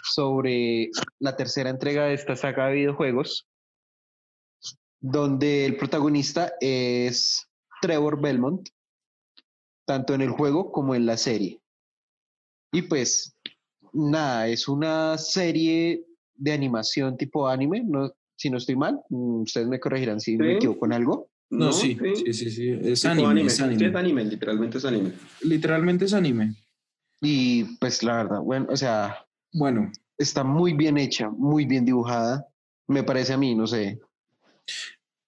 [0.02, 3.46] sobre la tercera entrega de esta saga de videojuegos,
[5.00, 7.46] donde el protagonista es
[7.82, 8.68] Trevor Belmont,
[9.86, 11.60] tanto en el juego como en la serie.
[12.72, 13.36] Y pues
[13.92, 16.04] nada, es una serie
[16.34, 20.54] de animación tipo anime, no, si no estoy mal, mm, ustedes me corregirán si me
[20.56, 21.30] equivoco en algo.
[21.50, 22.70] No, sí, sí, sí, sí.
[22.82, 23.86] Es Tipo anime, es Sí, anime.
[23.86, 25.12] es anime, literalmente es anime.
[25.42, 26.54] Literalmente es anime.
[27.20, 32.46] Y pues la verdad, bueno, o sea, Bueno, está muy bien hecha, muy bien dibujada,
[32.88, 34.00] me parece a mí, no sé.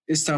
[0.06, 0.36] está,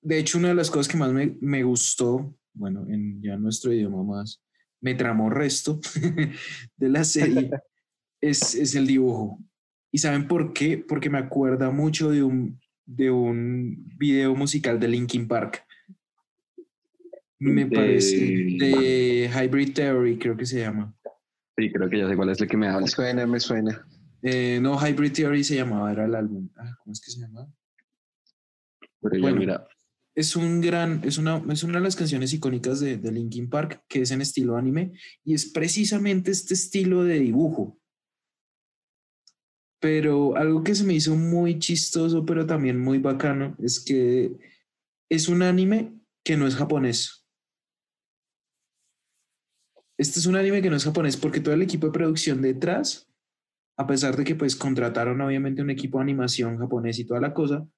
[0.00, 3.72] de hecho, una de las cosas que más me, me gustó, bueno, en ya nuestro
[3.72, 4.40] idioma más,
[4.80, 5.80] me tramó resto
[6.76, 7.50] de la serie,
[8.20, 9.38] es, es el dibujo.
[9.90, 10.78] ¿Y saben por qué?
[10.78, 15.64] Porque me acuerda mucho de un, de un video musical de Linkin Park.
[17.40, 20.94] Me De- parece, de Hybrid Theory, creo que se llama.
[21.56, 22.86] Sí, creo que ya sé cuál es el que me Me habla.
[22.86, 23.86] suena, me suena.
[24.22, 26.48] Eh, no, Hybrid Theory se llamaba, era el álbum.
[26.56, 27.46] Ah, ¿Cómo es que se llama?
[29.00, 29.36] Pero Bueno.
[29.38, 29.66] mira,
[30.14, 33.84] es un gran, es una, es una de las canciones icónicas de, de Linkin Park,
[33.88, 34.92] que es en estilo anime,
[35.24, 37.77] y es precisamente este estilo de dibujo.
[39.80, 44.36] Pero algo que se me hizo muy chistoso, pero también muy bacano, es que
[45.08, 47.26] es un anime que no es japonés.
[49.96, 53.10] Este es un anime que no es japonés porque todo el equipo de producción detrás,
[53.76, 57.34] a pesar de que pues contrataron obviamente un equipo de animación japonés y toda la
[57.34, 57.68] cosa,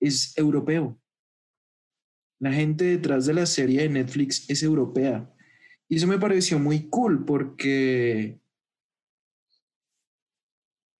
[0.00, 1.00] es europeo.
[2.40, 5.34] La gente detrás de la serie de Netflix es europea.
[5.88, 8.40] Y eso me pareció muy cool porque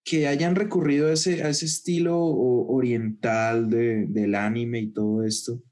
[0.09, 5.23] que hayan recurrido a ese, a ese estilo o- oriental de- del anime y todo
[5.25, 5.63] esto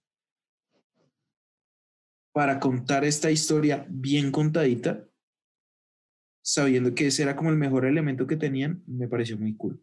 [2.33, 5.09] para contar esta historia bien contadita,
[6.44, 9.83] sabiendo que ese era como el mejor elemento que tenían, me pareció muy cool.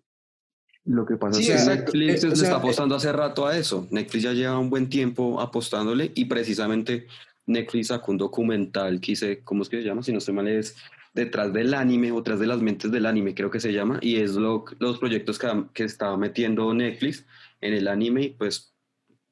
[0.86, 1.70] lo que pasa Sí, es que.
[1.76, 3.88] Netflix Eh, o le sea, está eh, apostando hace rato a eso.
[3.90, 7.08] Netflix ya lleva un buen tiempo apostándole y precisamente
[7.48, 10.04] Netflix sacó un documental que hice, ¿cómo es que se llama?
[10.04, 10.76] Si no estoy mal, es
[11.14, 14.18] detrás del anime o detrás de las mentes del anime, creo que se llama, y
[14.18, 17.26] es lo, los proyectos que, que estaba metiendo Netflix
[17.62, 18.76] en el anime, y pues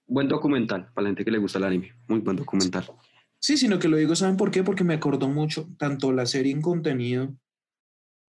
[0.08, 2.86] buen documental para la gente que le gusta el anime, muy buen documental.
[3.40, 4.64] Sí, sino que lo digo, ¿saben por qué?
[4.64, 7.36] Porque me acordó mucho, tanto la serie en contenido,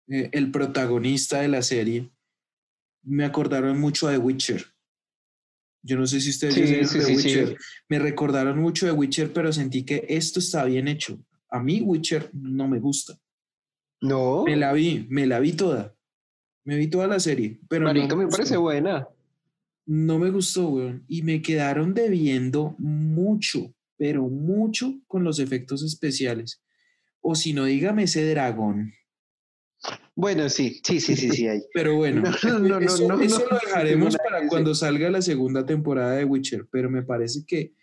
[0.08, 2.10] eh, el protagonista de la serie,
[3.04, 4.66] me acordaron mucho a The Witcher.
[5.84, 7.16] Yo no sé si ustedes Sí, The sí, sí.
[7.16, 7.58] Witcher.
[7.88, 11.24] Me recordaron mucho de Witcher, pero sentí que esto está bien hecho.
[11.52, 13.20] A mí Witcher no me gusta.
[14.02, 15.96] No, Me la vi, me la vi toda.
[16.64, 19.08] Me vi toda la serie, pero marica, no me parece buena.
[19.86, 21.06] No me gustó, weón.
[21.08, 26.64] Y me quedaron debiendo mucho, pero mucho con los efectos especiales.
[27.22, 28.94] O si no, dígame ese dragón.
[30.16, 31.62] Bueno, sí, sí, sí, sí, sí, hay.
[31.74, 36.24] Pero bueno, No, no, no, eso, lo dejaremos para cuando salga la segunda temporada de
[36.24, 36.68] Witcher.
[36.72, 37.74] Pero me parece que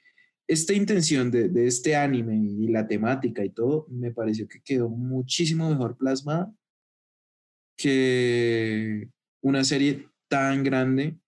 [0.46, 5.68] esta intención de, este anime y la temática y todo, me pareció que quedó muchísimo
[5.70, 6.52] mejor plasmada
[7.76, 9.08] que
[9.40, 11.18] una serie tan grande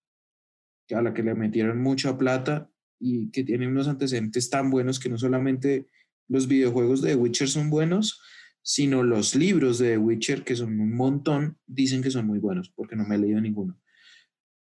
[0.94, 5.08] a la que le metieron mucha plata y que tiene unos antecedentes tan buenos que
[5.08, 5.88] no solamente
[6.28, 8.20] los videojuegos de The Witcher son buenos,
[8.62, 12.70] sino los libros de The Witcher, que son un montón, dicen que son muy buenos,
[12.70, 13.78] porque no me he leído ninguno.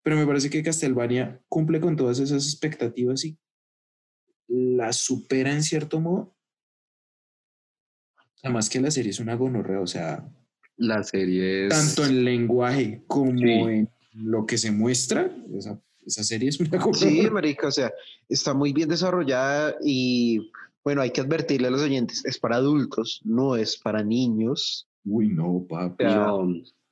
[0.03, 3.37] Pero me parece que Castlevania cumple con todas esas expectativas y
[4.47, 6.35] las supera en cierto modo.
[8.43, 10.29] Además que la serie es una gonorrea, o sea,
[10.77, 11.69] La serie es...
[11.69, 13.45] tanto en lenguaje como Sí.
[13.51, 15.31] en lo que se muestra.
[15.57, 17.07] Esa, esa serie es una cosa.
[17.07, 17.91] Sí, marica, o sea,
[18.27, 20.51] está muy bien desarrollada y
[20.83, 24.89] bueno, hay que advertirle a los oyentes, es para adultos, no es para niños.
[25.05, 26.03] Uy, no, papi.
[26.03, 26.49] No,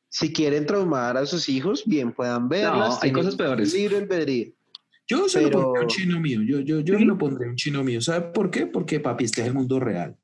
[0.10, 3.00] Si quieren traumar a sus hijos, bien puedan verlas.
[3.04, 3.74] hay cosas peores.
[3.74, 4.54] Libre albedrío.
[5.12, 6.41] Yo se lo Pero- pondré a un chino mío.
[6.41, 8.00] Yo, yo, yo lo pondré a un chino mío.
[8.02, 8.65] ¿Sabe por qué?
[8.65, 10.17] Porque, papi, este es el mundo real.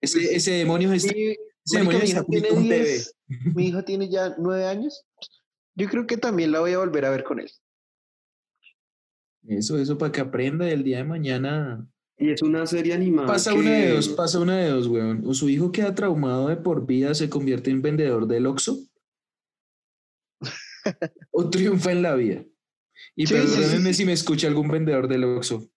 [0.00, 1.38] Ese, ese demonio está, Mi, ese
[1.74, 2.84] marica, demonio mi hija tiene un TV.
[2.84, 3.16] 10,
[3.54, 5.04] mi hija tiene ya nueve años.
[5.74, 7.50] Yo creo que también la voy a volver a ver con él.
[9.46, 11.86] Eso, eso para que aprenda el día de mañana.
[12.18, 13.26] Y es una serie animada.
[13.26, 15.22] Pasa que- una de dos, pasa una de dos, weón.
[15.26, 18.78] O su hijo queda traumado de por vida, se convierte en vendedor del Oxxo.
[21.30, 22.44] o triunfa en la vida.
[23.16, 23.94] Y Sí, perdónenme sí.
[23.94, 25.68] si me escucha algún vendedor del Oxxo.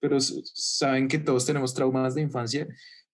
[0.00, 2.68] Pero saben que todos tenemos traumas de infancia.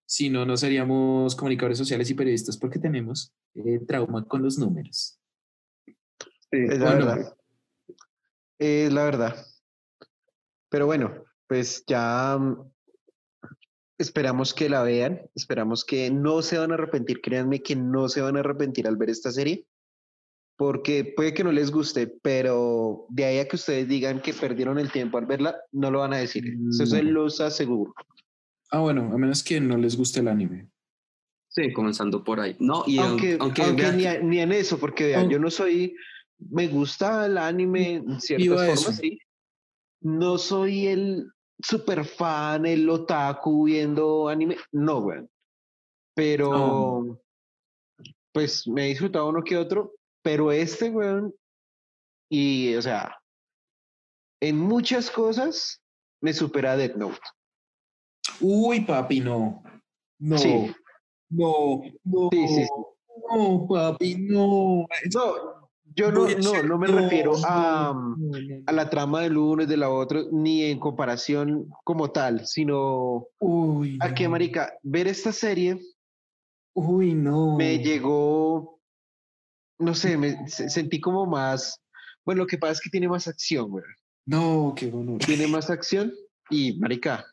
[0.05, 5.19] Si no, no seríamos comunicadores sociales y periodistas porque tenemos eh, trauma con los números.
[6.51, 7.07] Es la Bueno.
[7.07, 7.37] verdad.
[8.59, 9.47] Es la verdad.
[10.69, 12.71] Pero bueno, pues ya mm,
[13.99, 15.23] esperamos que la vean.
[15.35, 17.21] Esperamos que no se van a arrepentir.
[17.21, 19.67] Créanme que no se van a arrepentir al ver esta serie.
[20.63, 24.79] Porque puede que no les guste, pero de ahí a que ustedes digan que perdieron
[24.79, 26.45] el tiempo al verla, no lo van a decir.
[26.71, 27.11] Eso se No.
[27.11, 27.93] los aseguro.
[28.71, 30.69] Ah, bueno, a menos que no les guste el anime.
[31.49, 32.55] Sí, comenzando por ahí.
[32.61, 35.31] No, y aunque aunque, aunque vean ni, a- ni en eso, porque vean, Oh.
[35.31, 35.97] yo no soy,
[36.39, 38.93] me gusta el anime en ciertas formas, eso.
[38.93, 39.19] sí.
[40.01, 41.27] No soy el
[41.61, 45.29] super fan, el otaku viendo anime, no, weón.
[46.15, 47.21] Pero, No.
[48.33, 51.35] pues me he disfrutado uno que otro, pero este, weón,
[52.31, 53.17] y, o sea,
[54.41, 55.83] en muchas cosas
[56.21, 57.21] me supera Death Note.
[58.41, 59.63] Uy, papi, no.
[60.19, 60.39] No.
[60.39, 60.73] Sí.
[61.31, 62.29] No, no.
[62.33, 62.71] Sí, sí, sí.
[63.31, 64.87] No, papi, no.
[65.15, 65.63] No,
[65.95, 67.95] yo no, a no, no me no, refiero a...
[68.67, 73.27] a la trama del uno y de la otra, ni en comparación como tal, sino
[73.39, 75.79] Uy, a que, marica, ver esta serie
[76.75, 77.57] Uy, no.
[77.57, 78.81] me llegó,
[79.83, 81.81] no sé, me se- sentí como más,
[82.25, 83.85] bueno, lo que pasa es que tiene más acción, güey,
[84.27, 85.19] No, qué honor.
[85.19, 86.13] tiene más acción
[86.51, 87.27] y, marica,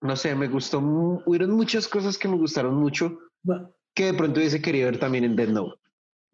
[0.00, 0.78] no sé, me gustó,
[1.26, 5.24] hubieron muchas cosas que me gustaron mucho, Ma- que de pronto hubiese querido ver también
[5.24, 5.80] en Dead Note.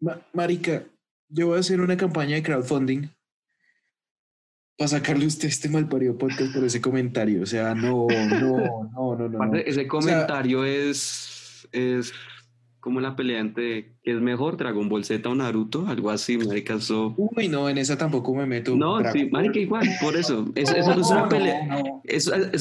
[0.01, 0.85] ma- marica,
[1.29, 3.07] yo voy a hacer una campaña de crowdfunding
[4.77, 7.41] para sacarle a usted este malparido podcast por ese comentario.
[7.41, 9.55] O sea, no, no, no, no, no.
[9.55, 12.11] Ese comentario es, es
[12.85, 16.75] como la pelea entre que es mejor Dragon Ball Z o Naruto, algo así, marica,
[16.75, 17.15] eso...
[17.17, 18.75] Uy, no, en esa tampoco me meto.
[18.75, 20.51] No, Dragon sí, marica, igual, por eso.
[20.53, 21.65] Es, eso No, es una no, pelea.
[21.65, 22.03] no.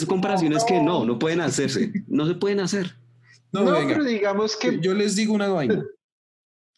[0.08, 1.92] Comparaciones que no, no pueden hacerse.
[2.08, 2.96] No se pueden hacer.
[3.52, 3.88] No, No, venga.
[3.92, 5.84] pero digamos que, Yo les digo una vaina.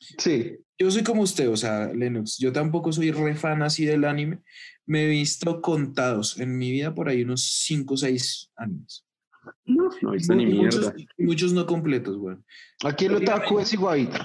[0.00, 4.06] sí, Yo soy como usted, o sea, Lennox, yo tampoco soy re fan así del
[4.06, 4.40] anime.
[4.86, 9.05] Me he visto contados en mi vida por ahí unos 5 o 6 animes.
[9.64, 10.94] No, no ni muchos, mierda.
[11.18, 12.36] muchos no completos, güey.
[12.84, 14.16] aquí el otaku es igualito.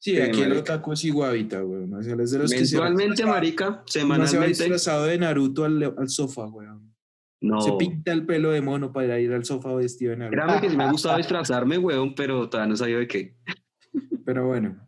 [0.00, 0.74] Sí, Sí, aquí el marica.
[0.74, 1.82] otaku es iguavita, güey.
[1.92, 4.46] O sea, es de los que se Mensualmente, marica, no se va semanalmente.
[4.48, 6.68] disfrazado de Naruto al, al sofá, güey.
[7.40, 7.60] No.
[7.60, 10.36] Se pinta el pelo de mono para ir al sofá vestido de Naruto.
[10.40, 13.36] Créame que sí me ha gustado disfrazarme, weón, pero todavía no sabía de qué.
[14.24, 14.84] Pero bueno.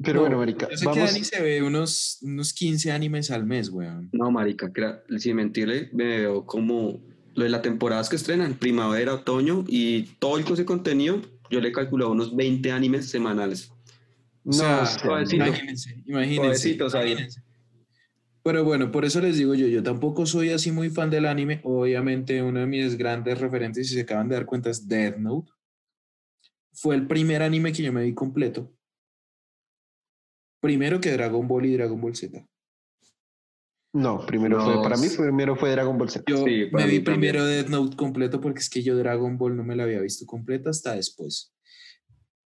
[0.00, 3.32] Pero No, bueno, marica, Yo sé que vamos, Dani se ve unos, unos 15 animes
[3.32, 3.88] al mes, güey.
[4.12, 4.70] No, marica,
[5.16, 7.00] sin mentirle, me veo como
[7.34, 11.68] lo de las temporadas que estrenan, primavera, otoño y todo el cose contenido, yo le
[11.68, 13.72] he calculado unos 20 animes semanales.
[14.44, 15.46] O sea, no, sé, suavecito.
[15.46, 16.70] imagínense, imagínense.
[16.70, 17.42] Imagínense.
[18.42, 21.60] Pero bueno, por eso les digo yo, yo tampoco soy así muy fan del anime.
[21.64, 25.52] Obviamente uno de mis grandes referentes, si se acaban de dar cuenta, es Death Note.
[26.72, 28.72] Fue el primer anime que yo me vi completo.
[30.60, 32.42] Primero que Dragon Ball y Dragon Ball Z.
[33.92, 36.24] No, primero No, fue, para mí primero fue Dragon Ball Z.
[36.28, 37.04] Yo Sí, me vi también.
[37.04, 40.26] primero Death Note completo porque es que yo Dragon Ball no me la había visto
[40.26, 41.54] completa hasta después.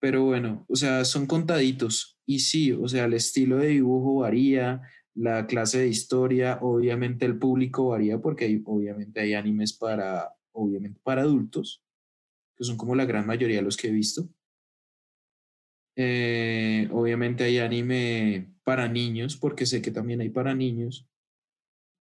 [0.01, 2.19] Pero bueno, o sea, son contaditos.
[2.27, 4.83] Y sí, o sea, el estilo de dibujo varía,
[5.15, 11.01] la clase de historia, obviamente el público varía porque hay, obviamente hay animes para, obviamente
[11.03, 11.83] para adultos,
[12.57, 14.29] que son como la gran mayoría de los que he visto.
[15.97, 21.10] Eh, obviamente hay anime para niños, porque sé que también hay para niños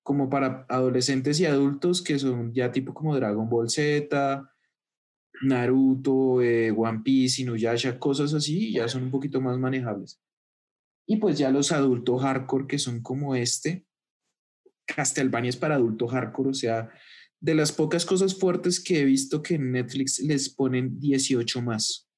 [0.09, 4.51] como para adolescentes y adultos que son ya tipo como Dragon Ball Z,
[5.43, 10.19] Naruto, eh, One Piece, Inuyasha, cosas así, ya son un poquito más manejables.
[11.05, 13.85] Y pues ya los adultos hardcore que son como este,
[14.87, 16.89] Castlevania es para adulto hardcore, o sea,
[17.39, 22.09] de las pocas cosas fuertes que he visto que en Netflix les ponen 18 más.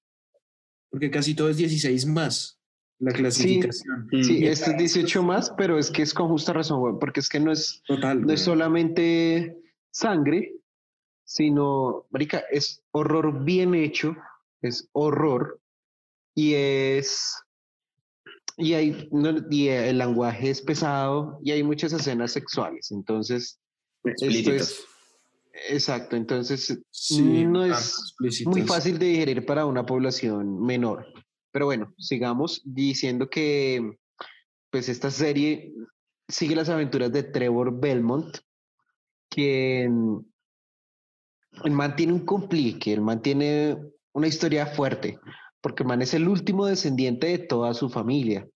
[0.89, 2.60] Porque casi todo es 16 más
[3.01, 4.07] la clasificación.
[4.23, 4.43] Sí, Mm.
[4.45, 7.39] este es 18 más, pero es que es con justa razón, güey, porque es que
[7.39, 8.21] no es, Total.
[8.21, 9.57] no es solamente
[9.91, 10.53] sangre,
[11.25, 14.15] sino, marica, es horror bien hecho,
[14.61, 15.59] es horror
[16.35, 17.35] y es
[18.57, 23.59] y hay no- y el lenguaje es pesado y hay muchas escenas sexuales, entonces
[24.03, 24.85] esto es
[25.69, 28.13] exacto, entonces Sí, no es
[28.45, 31.07] muy fácil de digerir para una población menor.
[31.51, 33.97] Pero bueno, sigamos diciendo que
[34.69, 35.73] pues esta serie
[36.27, 38.37] sigue las aventuras de Trevor Belmont,
[39.29, 40.25] quien
[41.63, 43.77] el man tiene un complique, el man tiene
[44.13, 45.19] una historia fuerte,
[45.59, 48.47] porque el man es el último descendiente de toda su familia,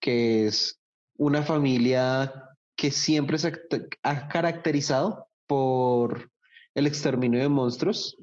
[0.00, 0.80] que es
[1.16, 2.32] una familia
[2.76, 3.58] que siempre se ha-
[4.02, 6.30] ha caracterizado por
[6.74, 8.16] el exterminio de monstruos,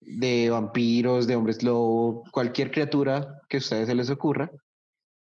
[0.00, 4.50] de vampiros, de hombres lobo, cualquier criatura que a ustedes se les ocurra.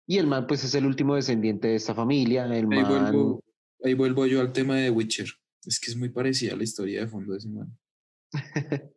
[0.06, 2.44] Y el man, pues, es el último descendiente de esta familia.
[2.46, 3.44] El Ahí man, vuelvo,
[3.84, 5.28] ahí vuelvo yo al tema de Witcher.
[5.64, 7.78] Es que es muy parecida a la historia de fondo de ese man.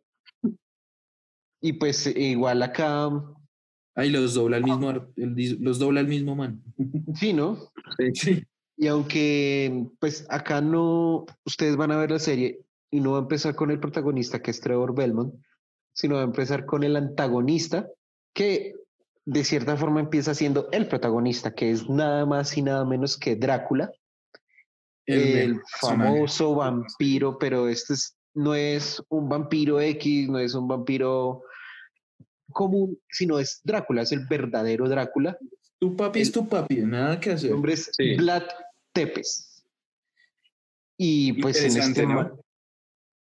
[1.60, 3.10] y pues, igual acá,
[3.94, 6.62] Ahí los dobla el mismo, el dis- los dobla el mismo man.
[7.14, 7.58] sí, ¿no?
[8.14, 8.42] Sí.
[8.78, 12.60] Y aunque, pues, acá no, ustedes van a ver la serie
[12.90, 15.34] y no va a empezar con el protagonista, que es Trevor Belmont,
[15.92, 17.88] sino va a empezar con el antagonista,
[18.34, 18.74] que
[19.24, 23.36] de cierta forma empieza siendo el protagonista, que es nada más y nada menos que
[23.36, 23.90] Drácula.
[25.06, 31.42] el famoso vampiro, pero este es- no es un vampiro X, no es un vampiro
[32.52, 35.36] común, sino es Drácula, es el verdadero Drácula.
[35.80, 37.48] Tu papi es tu papi, nada que hacer.
[37.50, 38.14] Su nombre es Sí.
[38.16, 38.44] Vlad
[38.92, 39.64] Tepes.
[40.96, 42.14] Y pues en este ¿no?
[42.14, 42.32] man,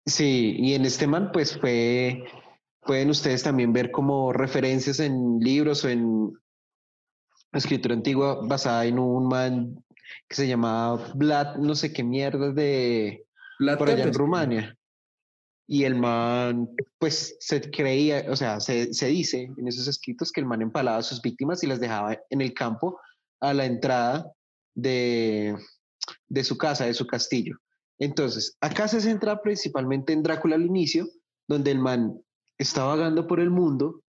[0.04, 2.22] sí, y en este man pues fue,
[2.90, 6.32] pueden ustedes también ver como referencias en libros o en
[7.52, 9.84] escritura antigua basada en un man
[10.28, 13.24] que se llamaba Vlad, no sé qué mierda de
[13.60, 14.76] La por allá en Rumania.
[15.68, 16.68] Y el man,
[16.98, 20.98] pues se creía, o sea, se, se dice en esos escritos que el man empalaba
[20.98, 22.98] a sus víctimas y las dejaba en el campo
[23.38, 24.32] a la entrada
[24.74, 25.54] de,
[26.28, 27.56] de su casa, de su castillo.
[28.00, 31.06] Entonces, acá se centra principalmente en Drácula al inicio,
[31.46, 32.20] donde el man
[32.60, 34.02] está vagando por el mundo,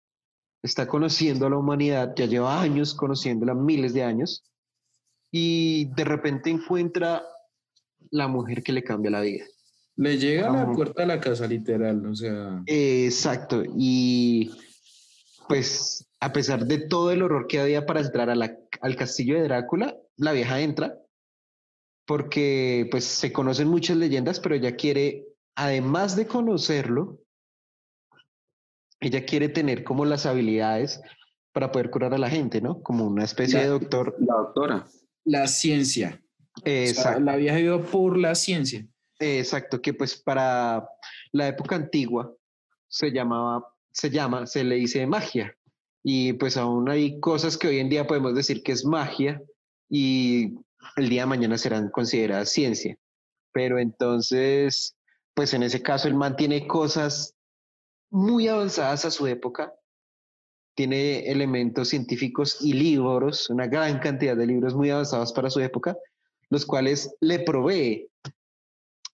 [0.62, 4.42] está conociendo a la humanidad, ya lleva años conociéndola, miles de años,
[5.30, 7.22] y de repente encuentra
[8.10, 9.44] la mujer que le cambia la vida.
[9.96, 12.04] Le llega a la puerta de la casa, literal.
[12.06, 14.50] O sea, Exacto, y
[15.48, 19.36] pues a pesar de todo el horror que había para entrar a la- al castillo
[19.36, 20.98] de Drácula, la vieja entra
[22.04, 27.20] porque pues se conocen muchas leyendas, pero ella quiere, además de conocerlo,
[29.00, 31.00] ella quiere tener como las habilidades
[31.52, 32.82] para poder curar a la gente, ¿no?
[32.82, 34.16] Como una especie La- de doctor.
[34.20, 34.86] La doctora.
[35.24, 36.22] la ciencia.
[36.56, 37.20] O sea, Exacto.
[37.20, 38.86] la vieja iba por la ciencia.
[39.18, 40.86] Exacto, que pues para
[41.32, 42.32] la época antigua
[42.88, 45.54] se llamaba, se llama, se le dice magia.
[46.02, 49.42] Y pues aún hay cosas que hoy en día podemos decir que es magia
[49.90, 50.54] y
[50.96, 52.96] el día de mañana serán consideradas ciencia.
[53.52, 54.96] Pero entonces,
[55.34, 57.34] pues en ese caso, el man tiene cosas
[58.10, 59.72] muy avanzadas a su época.
[60.74, 65.96] Tiene elementos científicos y libros, una gran cantidad de libros muy avanzados para su época,
[66.48, 68.08] los cuales le provee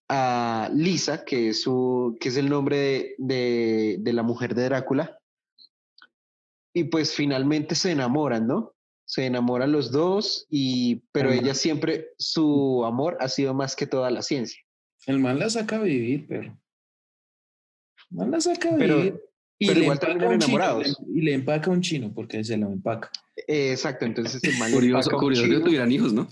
[0.09, 4.63] a Lisa, que es, su, que es el nombre de, de- de la mujer de
[4.65, 5.19] Drácula.
[6.73, 8.73] Y pues finalmente se enamoran, ¿no?
[9.05, 14.11] Se enamoran los dos, y, pero ella siempre, su amor ha sido más que toda
[14.11, 14.61] la ciencia.
[15.05, 16.57] El man la saca a vivir, pero.
[18.09, 19.21] Man la saca a Pero- vivir.
[19.59, 20.97] Y pero le igual empaca chino, enamorados.
[21.15, 23.09] y le empaca un chino porque se lo empaca.
[23.47, 26.27] Eh, exacto, entonces el man le Curioso, que tuvieran hijos, ¿no?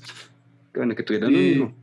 [0.72, 1.74] Que bueno, que tuvieran un hijo.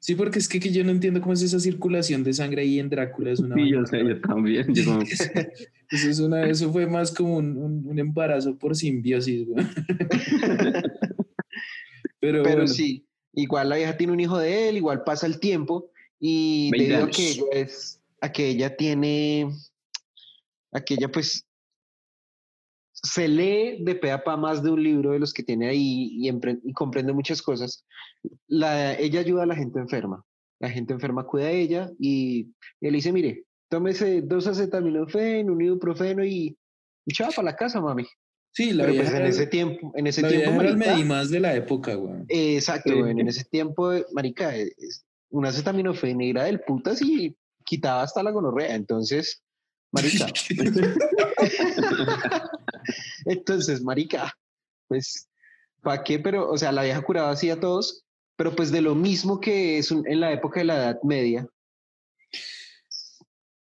[0.00, 2.80] Sí, porque es que, que yo no entiendo cómo es esa circulación de sangre ahí
[2.80, 3.30] en Drácula.
[3.30, 4.74] Es una Sí, yo sé, yo también.
[4.74, 5.02] yo como-
[5.92, 9.64] Eso, es una, eso fue más como un, un- un embarazo por simbiosis, güey.
[12.20, 15.38] Pero, Pero bueno, sí, igual la vieja tiene un hijo de él, igual pasa el
[15.40, 19.48] tiempo y 20 debido a que ella es, a que ella tiene,
[20.72, 21.46] a que ella pues
[22.92, 26.10] se lee de pe a pa más de un libro de los que tiene ahí
[26.12, 27.84] y, comprende muchas cosas.
[28.46, 30.22] La, ella ayuda a la gente enferma.
[30.60, 32.50] La gente enferma cuida de ella y,
[32.80, 36.58] y él dice, mire, tómese dos acetaminofén, un ibuprofeno y,
[37.06, 38.04] y chao para la casa, mami.
[38.52, 40.92] sí, la Pero pues en ese tiempo, en ese la tiempo, vieja era el marica,
[40.96, 42.20] Medimás de la época, güey.
[42.28, 42.98] eh, Exacto, Sí.
[42.98, 47.34] güey, en ese tiempo, marica, es- una acetaminofén era del putas y
[47.70, 48.74] quitaba hasta la gonorrea.
[48.74, 49.42] Entonces,
[49.92, 50.26] marica,
[53.26, 54.36] Entonces, marica,
[54.88, 55.28] pues,
[55.82, 56.18] ¿para qué?
[56.18, 58.02] Pero, o sea, la vieja curaba así a todos,
[58.36, 61.46] pero pues de lo mismo que es un- en la época de la Edad Media.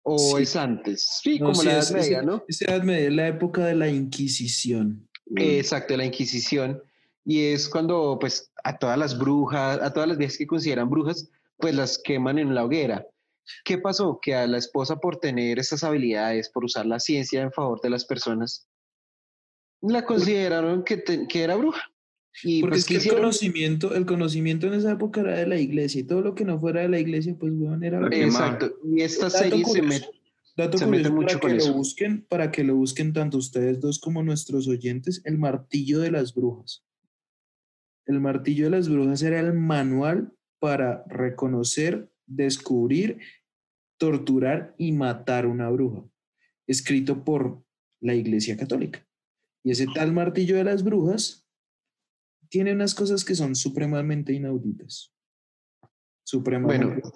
[0.03, 0.43] O Sí.
[0.43, 1.21] es antes.
[1.23, 2.45] Sí, No, como sí, la Edad es- es- Media, ¿no?
[2.47, 5.09] es Edad Media, la época de la Inquisición.
[5.37, 6.83] Exacto, la Inquisición.
[7.25, 11.31] Y es cuando, pues, a todas las brujas, a todas las viejas que consideran brujas,
[11.57, 13.07] pues las queman en la hoguera.
[13.65, 14.19] ¿Qué pasó?
[14.23, 17.91] Que a la esposa, por tener estas habilidades, por usar la ciencia en favor de
[17.91, 18.69] las personas,
[19.83, 21.83] la consideraron que, te- que era bruja.
[22.43, 25.47] Y Porque pues, es ¿qué que el conocimiento, el conocimiento en esa época era de
[25.47, 28.09] la iglesia y todo lo que no fuera de la iglesia, pues, weón, era...
[28.09, 28.73] Que- Exacto.
[28.83, 30.09] Y esta Dato serie se mete.
[30.57, 31.75] Dato se mete curioso mucho para que con lo eso.
[31.75, 36.33] busquen, para que lo busquen tanto ustedes dos como nuestros oyentes, el martillo de las
[36.35, 36.85] brujas.
[38.07, 43.19] El martillo de las brujas era el manual para reconocer, descubrir,
[43.99, 46.05] torturar y matar una bruja,
[46.67, 47.65] escrito por
[48.01, 49.07] la Iglesia Católica.
[49.65, 51.47] Y ese tal martillo de las brujas
[52.51, 55.13] tiene unas cosas que son supremamente inauditas.
[56.23, 56.87] Supremamente.
[56.87, 57.13] Bueno,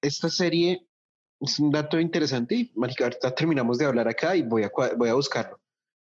[0.00, 0.86] esta serie
[1.40, 5.14] es un dato interesante y, ahorita terminamos de hablar acá y voy a, voy a
[5.14, 5.60] buscarlo.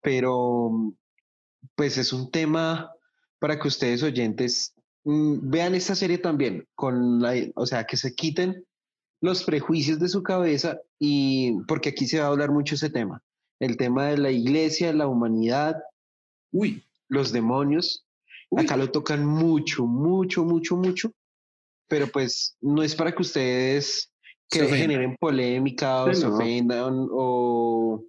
[0.00, 0.94] Pero,
[1.74, 2.92] pues es un tema
[3.40, 4.75] para que ustedes oyentes
[5.06, 8.64] vean esta serie también, con la, o sea, que se quiten
[9.20, 13.22] los prejuicios de su cabeza y porque aquí se va a hablar mucho ese tema,
[13.60, 15.76] el tema de la iglesia, la humanidad,
[16.52, 18.06] Uy, los demonios.
[18.50, 18.62] Uy.
[18.62, 21.12] Acá lo tocan mucho, mucho, mucho, mucho,
[21.88, 24.10] pero pues no es para que ustedes
[24.48, 26.34] que generen polémica o Sí, se no.
[26.34, 28.04] ofendan o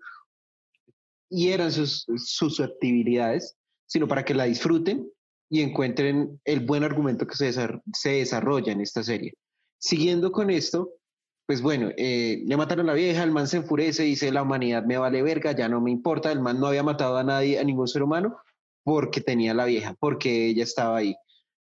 [1.30, 3.56] hieran sus susceptibilidades,
[3.88, 5.10] sino para que la disfruten
[5.50, 7.54] y encuentren el buen argumento que se,
[7.93, 9.34] se desarrolla en esta serie.
[9.80, 10.98] Siguiendo con esto,
[11.45, 14.84] pues bueno, eh, le mataron a la vieja, el man se enfurece, dice la humanidad
[14.84, 17.64] me vale verga, ya no me importa, el man no había matado a nadie, a
[17.64, 18.38] ningún ser humano,
[18.84, 21.16] porque tenía a la vieja, porque ella estaba ahí.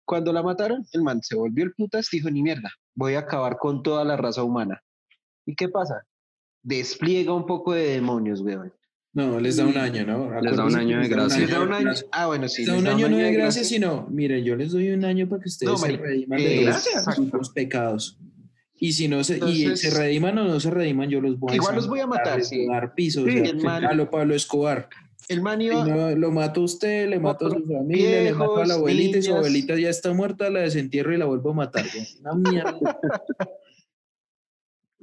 [0.06, 3.58] Cuando la mataron, el man se volvió el putas, dijo ni mierda, voy a acabar
[3.58, 4.84] con toda la raza humana.
[5.46, 6.06] ¿Y qué pasa?
[6.62, 8.72] Despliega un poco de demonios, weón.
[9.14, 10.42] No, les da un año, ¿no?
[10.42, 11.40] Les da un año de gracia.
[11.42, 11.92] Les da un año.
[12.12, 12.66] Ah, bueno, sí.
[12.66, 15.42] Les da un año no de gracia, sino, mire, yo les doy un año para
[15.44, 17.06] que ustedes No, se rediman eh, de gracias.
[17.16, 18.18] sus pecados.
[18.76, 21.56] Y si no se, y se rediman o no se rediman, yo los voy a
[21.56, 22.66] Igual los voy a matar, sí.
[22.70, 23.24] a dar pisos.
[23.26, 24.90] Sí, o sea, el man- a lo Pablo Escobar.
[25.30, 28.58] El man iba, no, lo mato a usted, le mato a su familia, le mato
[28.58, 31.54] a la abuelita y su abuelita ya está muerta, la desentierro y la vuelvo a
[31.54, 31.86] matar.
[32.20, 32.74] Una mierda.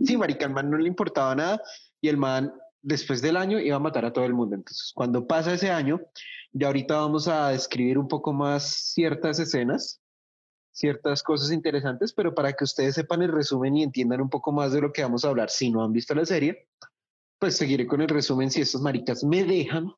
[0.05, 1.63] sí, marica, el man no le importaba nada
[2.03, 2.53] y el man
[2.83, 4.57] después del año iba a matar a todo el mundo.
[4.57, 6.01] Entonces, cuando pasa ese año,
[6.53, 10.01] ya ahorita vamos a describir un poco más ciertas escenas,
[10.72, 14.72] ciertas cosas interesantes, pero para que ustedes sepan el resumen y entiendan un poco más
[14.72, 16.68] de lo que vamos a hablar, si no han visto la serie,
[17.39, 19.93] pues seguiré con el resumen si estos maricas me dejan.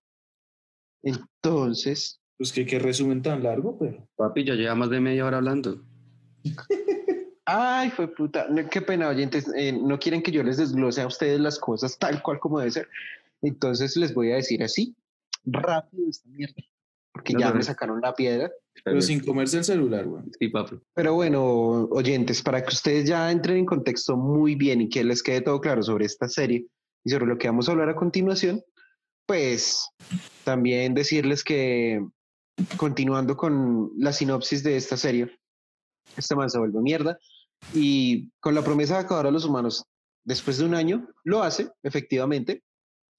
[1.02, 4.08] Entonces, Pues que qué resumen tan largo, pero.
[4.16, 5.82] Papi, ya lleva más de media hora hablando.
[7.44, 8.46] Ay, fue puta.
[8.48, 9.46] No, qué pena, oyentes.
[9.56, 12.70] eh, no quieren que yo les desglose a ustedes las cosas tal cual como debe
[12.70, 12.88] ser.
[13.42, 14.94] Entonces les voy a decir así,
[15.44, 16.54] rápido esta mierda.
[17.12, 17.64] Porque No, ya no, me no.
[17.64, 18.50] sacaron la piedra.
[18.84, 20.22] Pero sin comerse el celular, güey.
[20.38, 20.78] Sí, papi.
[20.94, 25.22] Pero bueno, oyentes, para que ustedes ya entren en contexto muy bien y que les
[25.22, 26.66] quede todo claro sobre esta serie
[27.04, 28.62] y sobre lo que vamos a hablar a continuación,
[29.26, 29.88] pues
[30.44, 32.00] también decirles que
[32.76, 35.38] continuando con la sinopsis de esta serie,
[36.16, 37.18] este man se vuelve mierda
[37.72, 39.84] y con la promesa de acabar a los humanos
[40.24, 42.62] después de un año, lo hace, efectivamente,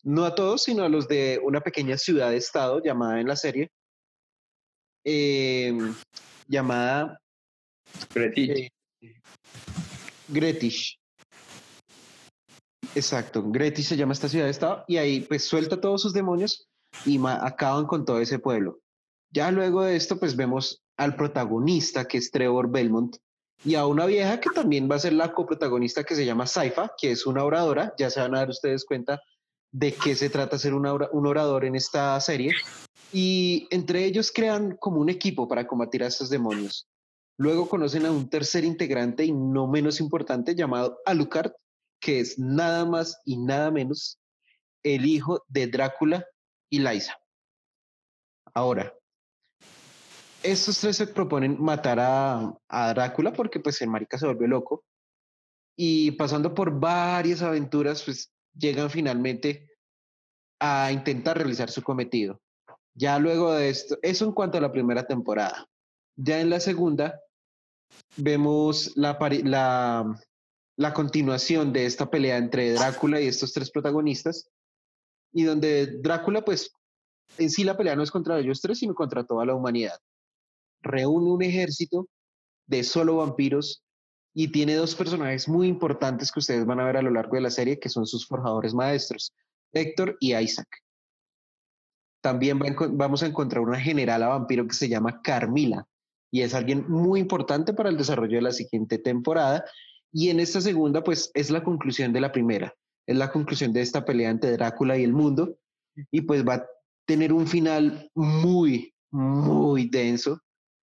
[0.04, 3.72] no a todos, sino a los de una pequeña ciudad-estado llamada en la serie,
[5.06, 5.78] eh,
[6.48, 7.20] llamada
[8.16, 8.70] eh,
[10.28, 11.00] Gretish.
[12.96, 16.68] Exacto, Gretish se llama esta ciudad-estado y ahí pues suelta todos sus demonios
[17.06, 18.80] y acaban con todo ese pueblo.
[19.32, 23.18] Ya luego de esto pues vemos al protagonista que es Trevor Belmont
[23.66, 26.91] y a una vieja que también va a ser la coprotagonista que se llama Saifa,
[26.97, 29.22] que es una oradora, ya se van a dar ustedes cuenta
[29.72, 32.51] de qué se trata ser una un orador en esta serie
[33.11, 36.88] y entre ellos crean como un equipo para combatir a estos demonios.
[37.38, 41.51] Luego conocen a un tercer integrante y no menos importante llamado Alucard,
[41.99, 44.20] que es nada más y nada menos
[44.84, 46.26] el hijo de Drácula
[46.70, 47.18] y Liza.
[48.53, 48.93] Ahora,
[50.44, 54.84] estos tres se proponen matar a, Drácula porque pues el marica se vuelve loco
[55.76, 59.68] y pasando por varias aventuras pues llegan finalmente
[60.60, 62.39] a intentar realizar su cometido.
[62.94, 65.68] Ya luego de esto, eso en cuanto a la primera temporada.
[66.16, 67.20] Ya en la segunda
[68.18, 70.22] vemos la, la,
[70.78, 74.48] la continuación de esta pelea entre Drácula y estos tres protagonistas,
[75.32, 76.72] y donde Drácula pues
[77.38, 79.98] en sí la pelea no es contra ellos tres, sino contra toda la humanidad.
[80.84, 82.08] Reúne un ejército
[82.68, 83.84] de solo vampiros
[84.34, 87.42] y tiene dos personajes muy importantes que ustedes van a ver a lo largo de
[87.42, 89.34] la serie, que son sus forjadores maestros,
[89.72, 90.68] Héctor y Isaac.
[92.22, 92.60] También
[92.92, 95.86] vamos a encontrar una general a vampiro que se llama Carmila
[96.32, 99.66] y es alguien muy importante para el desarrollo de la siguiente temporada.
[100.12, 102.74] Y en esta segunda, pues es la conclusión de la primera,
[103.06, 105.58] es la conclusión de esta pelea entre Drácula y el mundo
[106.12, 106.66] y pues va a
[107.06, 110.40] tener un final muy, muy denso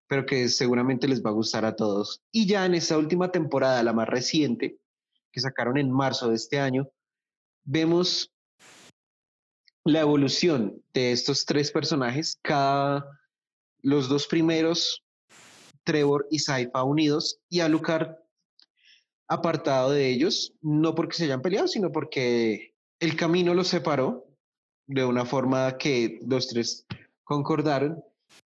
[0.06, 2.22] pero que seguramente les va a gustar a todos.
[2.30, 4.78] Y ya en esta última temporada, la más reciente,
[5.32, 6.88] que sacaron en marzo de este año,
[7.64, 8.32] vemos
[9.84, 13.06] la evolución de estos tres personajes, cada
[13.82, 15.02] los dos primeros,
[15.84, 18.16] Trevor y Saifa unidos, y Alucard
[19.28, 24.26] apartado de ellos, no porque se hayan peleado, sino porque el camino los separó
[24.86, 26.86] de una forma que los tres
[27.24, 28.02] concordaron,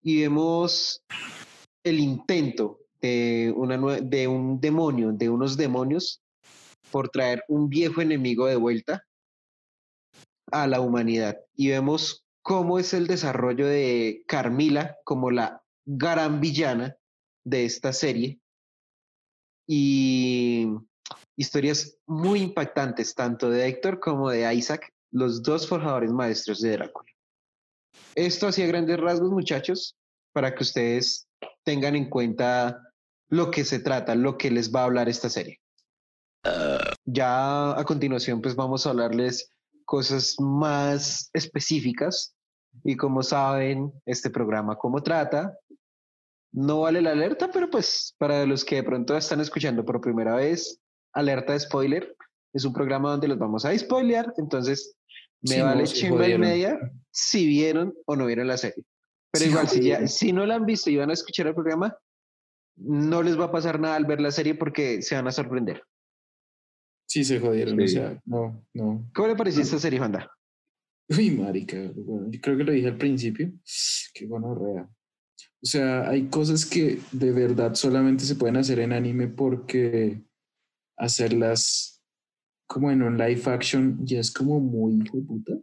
[0.02, 1.02] y vemos
[1.84, 6.22] el intento de, un demonio, de unos demonios,
[6.90, 9.04] por traer un viejo enemigo de vuelta
[10.50, 11.38] a la humanidad.
[11.54, 16.96] Y vemos cómo es el desarrollo de Carmila como la gran villana
[17.44, 18.40] de esta serie.
[19.66, 20.68] Y
[21.36, 27.10] historias muy impactantes, tanto de Héctor como de Isaac, los dos forjadores maestros de Drácula.
[28.14, 29.96] Esto hacía grandes rasgos, muchachos,
[30.32, 31.28] para que ustedes
[31.64, 32.80] tengan en cuenta
[33.28, 35.60] lo que se trata, lo que les va a hablar esta serie.
[37.04, 39.50] ya a continuación, pues vamos a hablarles
[39.84, 42.34] cosas más específicas
[42.82, 45.56] y como saben, este programa como trata,
[46.52, 50.36] no vale la alerta, pero pues para los que de pronto están escuchando por primera
[50.36, 50.80] vez,
[51.12, 52.14] alerta de spoiler,
[52.52, 54.96] es un programa donde los vamos a spoilear, entonces
[55.40, 56.78] me vale chimba y media
[57.10, 58.84] si vieron o no vieron la serie.
[59.34, 61.98] Pero igual, si, ya, si no la han visto y van a escuchar el programa,
[62.76, 65.82] no les va a pasar nada al ver la serie porque se van a sorprender.
[67.08, 69.10] Sí, se jodieron, o sea, no, no.
[69.12, 70.30] ¿Cómo le pareció esta serie, Honda?
[71.08, 73.52] Uy, marica, bueno, yo creo que lo dije al principio,
[74.14, 74.88] qué rea.
[75.62, 80.22] O sea, hay cosas que de verdad solamente se pueden hacer en anime porque
[80.96, 82.02] hacerlas
[82.66, 85.54] como en un live action ya es como muy puta.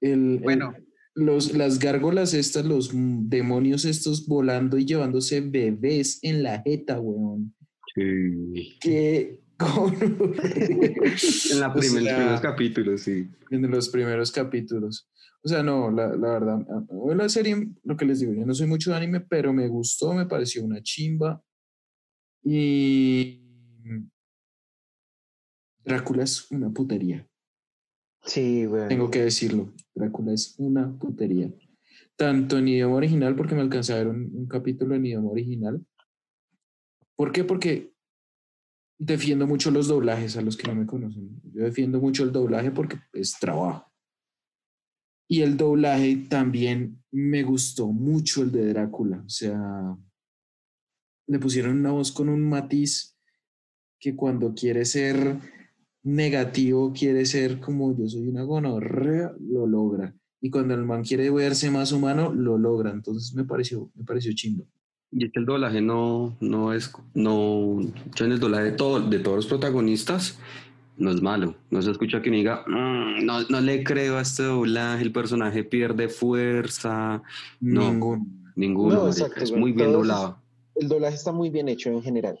[0.00, 0.74] El, bueno,
[1.18, 7.54] los, las gárgolas estas, los demonios estos volando y llevándose bebés en la jeta, weón.
[7.94, 8.78] Sí.
[8.80, 9.40] Que...
[9.58, 10.18] en
[11.60, 13.28] la los primeros capítulos, sí.
[13.50, 15.10] En los primeros capítulos.
[15.42, 16.64] O sea, no, la, la verdad,
[17.16, 20.14] la serie, lo que les digo, yo no soy mucho de anime, pero me gustó,
[20.14, 21.42] me pareció una chimba.
[22.44, 23.42] Y
[25.84, 27.26] Drácula es una putería.
[28.28, 28.66] Sí.
[28.88, 29.72] Tengo que decirlo.
[29.94, 31.50] Drácula es una putería.
[32.14, 35.84] Tanto en idioma original, porque me alcancé a ver un, capítulo en idioma original.
[37.16, 37.44] ¿Por qué?
[37.44, 37.94] Porque
[38.98, 41.40] defiendo mucho los doblajes a los que no me conocen.
[41.44, 43.90] Yo defiendo mucho el doblaje porque es trabajo.
[45.26, 49.22] Y el doblaje también me gustó mucho el de Drácula.
[49.24, 49.96] O sea,
[51.26, 53.16] le pusieron una voz con un matiz
[53.98, 55.38] que cuando quiere ser
[56.14, 60.14] negativo quiere ser como yo soy una gonorrea, lo logra.
[60.40, 62.90] Y cuando el man quiere verse más humano, lo logra.
[62.90, 64.64] Entonces me pareció, me pareció chimbo.
[65.10, 67.80] Y es que el doblaje no, no es, no,
[68.14, 70.38] yo en el doblaje de, todo, de todos los protagonistas
[70.98, 71.54] no es malo.
[71.70, 75.12] No se escucha que me diga, mm, no, no le creo a este doblaje, el
[75.12, 77.22] personaje pierde fuerza.
[77.60, 78.26] No, ninguno.
[78.54, 79.08] Ninguno.
[79.08, 80.42] es muy bien doblado.
[80.74, 82.38] El doblaje está muy bien hecho en general.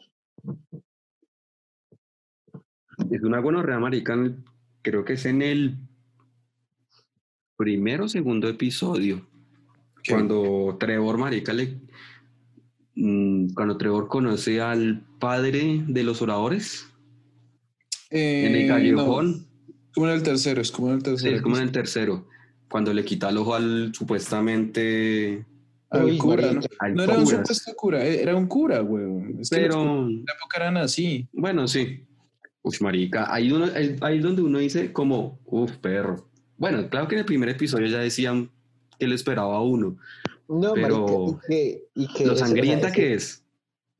[3.10, 4.16] Es una gonorrea marica,
[4.82, 5.76] creo que es en el
[7.56, 9.26] primero o segundo episodio.
[10.08, 11.80] Cuando Trevor marica le...
[12.94, 16.88] Mm, cuando Trevor conoce al padre de los oradores.
[18.10, 19.46] en el callejón.
[19.68, 21.36] Eh, como en el tercero, es como en el tercero.
[21.36, 22.26] es como en el tercero.
[22.68, 25.44] Cuando le quita el ojo al supuestamente
[25.90, 27.02] al cura, ¿no?
[27.02, 29.04] era un supuesto cura, era un cura, güey.
[29.50, 30.06] Pero.
[30.08, 31.26] la época eran así.
[31.32, 32.04] Bueno, sí.
[32.68, 33.66] Uf, marica, ahí, uno,
[34.02, 36.28] ahí es donde uno dice como, uf, perro.
[36.58, 38.50] Bueno, claro que en el primer episodio ya decían
[38.98, 39.96] que le esperaba a uno.
[40.48, 43.42] No, pero y que, lo sangrienta que es.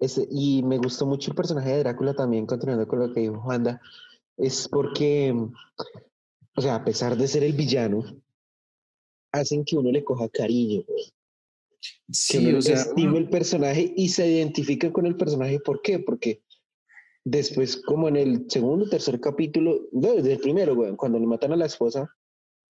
[0.00, 3.40] Ese, y me gustó mucho el personaje de Drácula también, continuando con lo que dijo
[3.40, 3.80] Juanda,
[4.36, 5.34] es porque,
[6.54, 8.04] o sea, a pesar de ser el villano,
[9.32, 10.84] hacen que uno le coja cariño.
[12.10, 15.58] Sí, que o sea, estime el personaje y se identifica con el personaje.
[15.58, 15.98] ¿Por qué?
[15.98, 16.42] Porque
[17.30, 21.52] Después, como en el segundo tercer capítulo, no, desde el primero, güey, cuando le matan
[21.52, 22.08] a la esposa,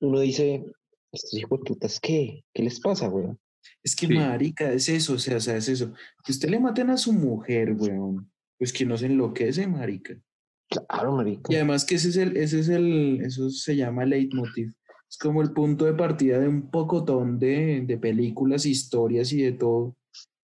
[0.01, 0.65] uno dice,
[1.13, 2.45] Estos hijos de putas, ¿qué?
[2.53, 3.39] ¿Qué les pasa, weón?
[3.85, 4.15] Es que, Sí.
[4.15, 5.93] marica, es eso, o sea, o sea, es eso.
[6.25, 8.31] Que usted le maten a su mujer, weón.
[8.59, 10.21] Pues que no se enloquece, marica.
[10.69, 11.53] Claro, marica.
[11.53, 14.73] Y además que ese es el, ese es el, eso se llama leitmotiv.
[15.09, 19.53] Es como el punto de partida de un pocotón de, de películas, historias y de
[19.53, 19.97] todo.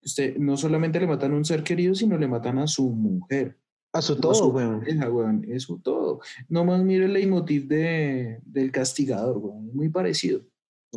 [0.03, 3.59] Usted no solamente le matan a un ser querido, sino le matan a su mujer.
[3.95, 4.81] A su a todo, su weón.
[4.81, 5.45] pareja, weón.
[5.49, 6.21] Eso todo.
[6.49, 9.69] Nomás mire el leitmotiv de, del castigador, weón.
[9.69, 10.43] Es muy parecido.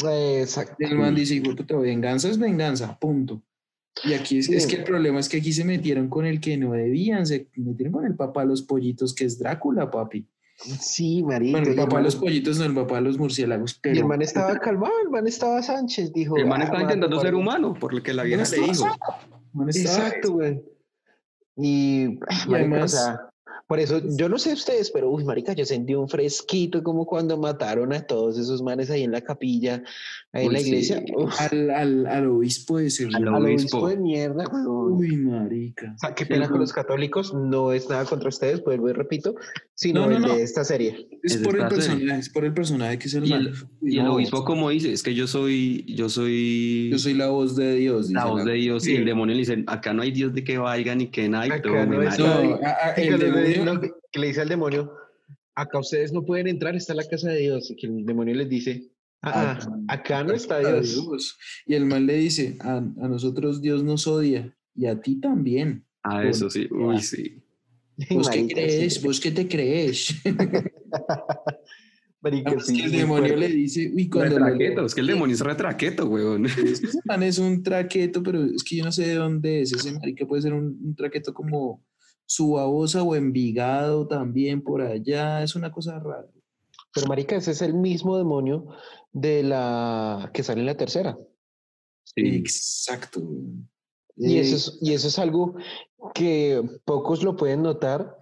[0.04, 0.76] Exacto.
[0.80, 1.42] El man dice,
[1.82, 3.42] venganza es venganza, punto.
[4.04, 6.56] Y aquí es, es que el problema es que aquí se metieron con el que
[6.58, 10.28] no debían, se metieron con el papá de los pollitos, que es Drácula, papi.
[10.56, 11.52] Sí, marica.
[11.60, 13.80] Bueno, el papá de los pollitos, no el papá de los murciélagos.
[13.84, 16.36] Y el man estaba calmado, el man estaba Sánchez, dijo.
[16.38, 17.42] El man "Ah, estaba intentando ser marica".
[17.42, 18.86] humano, por lo que la vieja le dijo.
[18.86, 18.92] el
[19.54, 20.62] man estaba- Exacto, güey.
[21.58, 23.27] Y, Y además- o sea,
[23.68, 27.38] por eso, yo no sé ustedes, pero, uy, marica, yo sentí un fresquito como cuando
[27.38, 29.84] mataron a todos esos manes ahí en la capilla,
[30.32, 31.04] ahí en la iglesia.
[31.16, 33.80] Uf, al, al, al obispo de ese Al al obispo.
[33.80, 34.46] obispo de mierda.
[34.68, 35.94] Uy, marica.
[35.96, 39.36] O sea, qué pena con los católicos, no es nada contra ustedes, vuelvo y repito,
[39.76, 40.36] sino No, no, el no.
[40.36, 41.08] de esta serie.
[41.24, 41.76] Es Es por el serie.
[41.76, 44.94] personaje, es por el personaje que es el Y el, y el obispo, como dice,
[44.94, 48.10] es que yo soy, yo soy, Yo soy la voz de Dios.
[48.12, 48.94] la voz la- de Dios Sí.
[48.94, 51.48] y el demonio le dice, acá no hay Dios de que valga ni que nada.
[51.48, 51.98] y todo, no
[53.60, 53.66] es.
[53.66, 54.92] No, le- que- que le dice al demonio,
[55.56, 57.70] acá ustedes no pueden entrar, está la casa de Dios.
[57.72, 58.90] Y que el demonio les dice,
[59.22, 60.94] ah, ah, acá no está Dios.
[60.94, 61.38] Dios.
[61.66, 65.86] Y el man le dice, a, a nosotros Dios nos odia y a ti también.
[66.04, 67.42] Ah, eso sí, uy, sí.
[68.12, 68.94] ¿Vos qué crees?
[68.96, 69.06] sí.
[69.06, 70.14] ¿Vos qué te crees?
[72.20, 73.38] Marica, Además sí, que el demonio fuerte.
[73.50, 76.46] le dice, uy, cuando Retraqueto, es que el demonio es retraqueto, weón.
[76.48, 79.62] Es que ese man es un traqueto, pero es que yo no sé de dónde
[79.62, 79.72] es.
[79.74, 81.86] Ese marica puede ser un, un traqueto como
[82.28, 85.42] su babosa o Envigado también por allá.
[85.42, 86.28] Es una cosa rara.
[86.94, 88.68] Pero marica, ese es el mismo demonio
[89.12, 91.18] de la que sale en la tercera.
[92.04, 92.22] Sí.
[92.22, 93.22] Exacto.
[94.16, 95.56] Y eso, es, y eso es algo
[96.14, 98.18] que pocos lo pueden notar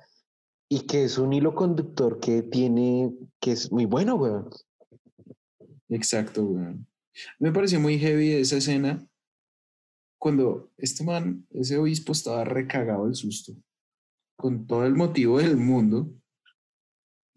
[0.70, 4.50] y que es un hilo conductor que tiene, que es muy bueno, weón.
[5.90, 6.88] Exacto, weón.
[7.40, 9.08] Me pareció muy heavy esa escena
[10.18, 13.54] cuando este man, ese obispo, estaba recagado del susto,
[14.36, 16.12] con todo el motivo del mundo,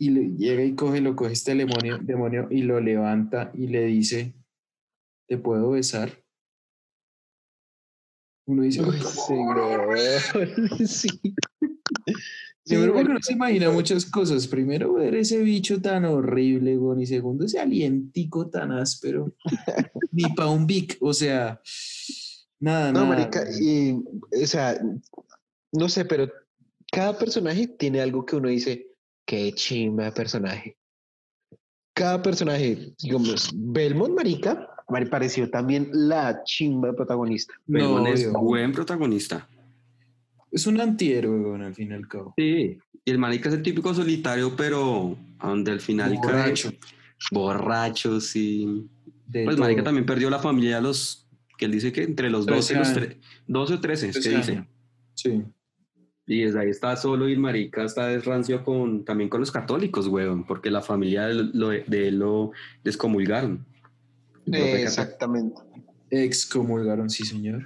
[0.00, 3.84] y le llega y coge, lo coge este demonio, demonio y lo levanta y le
[3.86, 4.34] dice,
[5.26, 6.22] ¿te puedo besar?
[8.46, 8.96] Uno dice, Uy,
[9.26, 9.94] "¿Cómo?".
[10.86, 11.08] sí,
[12.64, 12.76] sí.
[12.76, 14.46] Marica, uno se imagina muchas cosas.
[14.46, 19.34] Primero ver ese bicho tan horrible, y segundo ese alientico tan áspero.
[20.12, 21.60] Ni pa' un Vic, o sea,
[22.60, 23.16] nada, No, nada.
[23.16, 24.80] marica, y, o sea,
[25.72, 26.30] no sé, pero
[26.90, 28.86] cada personaje tiene algo que uno dice,
[29.26, 30.76] qué chimba de personaje.
[31.94, 37.54] Cada personaje, digamos, Belmont, marica, me pareció también la chimba de protagonista.
[37.66, 38.40] Belmont es obvio.
[38.40, 39.48] buen protagonista.
[40.50, 42.34] Es un antihéroe, weón, al fin y al cabo.
[42.38, 42.78] Sí.
[43.04, 46.70] Y el marica es el típico solitario, pero a donde al final Borracho.
[46.70, 46.78] cae
[47.32, 48.86] borracho, sí.
[49.26, 51.26] de Pues marica también perdió la familia a los,
[51.58, 54.16] que él dice que entre los 12 y los 13 tre- 12 o 13, es
[54.16, 54.68] que 13 dice.
[55.14, 55.42] Sí.
[56.30, 60.06] Y desde ahí está solo y el marica está desrancio con, también con los católicos,
[60.08, 62.52] weón, porque la familia de, lo, de él lo
[62.84, 63.64] descomulgaron.
[64.44, 65.56] Cata- Exactamente.
[66.10, 67.64] Excomulgaron, sí, señor.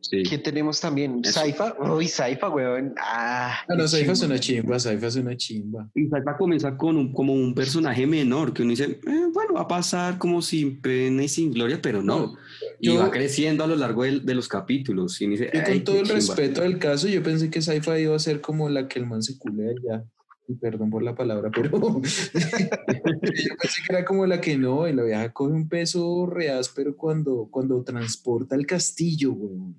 [0.00, 0.22] Sí.
[0.24, 1.24] ¿Quién tenemos también?
[1.24, 1.74] Saifa.
[1.80, 2.92] Uy, Saifa, weón.
[2.98, 5.88] Ah, Ah, no, qué Saifa es una chimba, Saifa es una chimba.
[5.94, 9.62] Y Saifa comienza con un, como un personaje menor, que uno dice, eh, bueno, va
[9.62, 12.34] a pasar como sin pena y sin gloria, pero no.
[12.80, 15.20] y yo- va creciendo a lo largo del- de, los capítulos.
[15.20, 16.16] Y uno dice, Yo "Ay, con qué todo el chimba".
[16.16, 19.22] respeto del caso, yo pensé que Saifa iba a ser como la que el man
[19.22, 20.04] se culea ya.
[20.48, 24.92] Y perdón por la palabra, pero yo pensé que era como la que no, y
[24.92, 29.76] la vieja coge un peso real, pero cuando, cuando transporta el castillo, weón.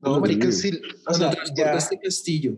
[0.00, 2.56] No, marica, sí, o sea, transporta ya, este castillo.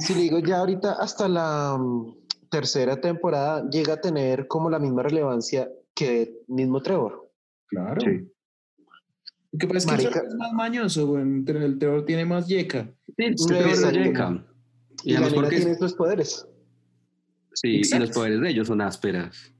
[0.00, 2.14] si le digo ya ahorita hasta la mm,
[2.50, 7.32] tercera temporada llega a tener como la misma relevancia que el mismo Trevor.
[7.68, 7.98] Claro.
[8.02, 8.30] Sí.
[9.52, 10.10] Lo que pasa es que el Marica.
[10.10, 11.44] Trevor es más mañoso, weón.
[11.48, 12.92] El Trevor tiene más yeca.
[13.16, 13.90] Sí, exacto.
[13.90, 14.46] llega.
[15.02, 16.46] Y, Y además porque tiene estos poderes.
[17.56, 19.52] Sí, y los poderes de ellos son ásperas.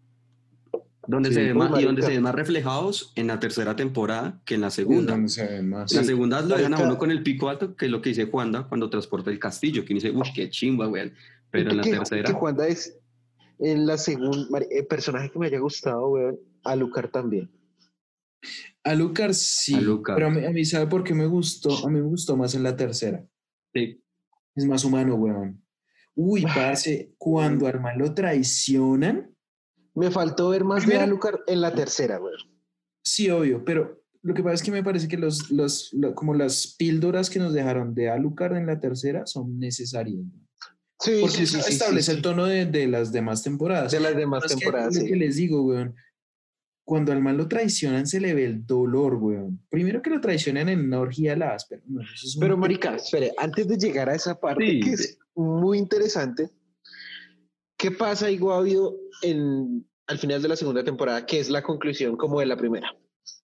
[1.09, 3.77] Donde Sí, se ve uy, más, y donde se ven más reflejados en la tercera
[3.77, 5.13] temporada que en la segunda.
[5.13, 5.93] donde se ven más.
[5.93, 8.09] La Sí, segunda lo dejan a uno con el pico alto, que es lo que
[8.09, 11.13] dice Juanda cuando transporta el castillo, que dice, uy, qué chimba, güey.
[11.51, 12.99] Pero en la que, tercera, que Juanda es
[13.61, 16.39] en la segunda el personaje que me haya gustado, weón.
[16.65, 17.49] A Lucar también.
[18.83, 19.75] A Lucar sí.
[19.75, 20.17] Alucard.
[20.17, 21.87] Pero a mí, a mí, ¿sabe por qué me gustó?
[21.87, 23.25] A mí me gustó más en la tercera.
[23.73, 24.01] sí,
[24.57, 25.63] Es más humano, weón.
[26.17, 29.33] Uy, parce, cuando al man lo traicionan,
[29.95, 32.35] Me faltó ver más de Primero- Alucard en la tercera, güey.
[33.03, 36.35] Sí, obvio, pero lo que pasa es que me parece que los, los, lo- como
[36.35, 40.21] las píldoras que nos dejaron de Alucard en la tercera son necesarias.
[41.01, 43.93] Sí, Porque sí, sí, eso sí, establece sí, el tono de, de las demás temporadas.
[43.93, 45.07] De las demás Es que temporadas, lo sí.
[45.07, 45.95] que les digo, weón.
[46.85, 49.61] Cuando al man lo traicionan, se le ve el dolor, weón.
[49.71, 51.83] Primero que lo traicionan en una orgía de la áspera.
[51.87, 54.81] No, es Pero, marica, espere, antes de llegar a esa parte Sí.
[54.81, 56.51] que es muy interesante,
[57.77, 62.41] ¿qué pasa, Iguavio, en al final de la segunda temporada, que es la conclusión como
[62.41, 62.95] de la primera?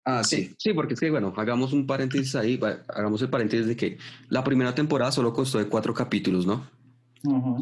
[0.05, 0.55] Ah, sí.
[0.59, 4.43] Sí, porque es que, bueno, hagamos un paréntesis ahí, hagamos el paréntesis de que la
[4.45, 6.67] primera temporada solo costó de cuatro capítulos, ¿no?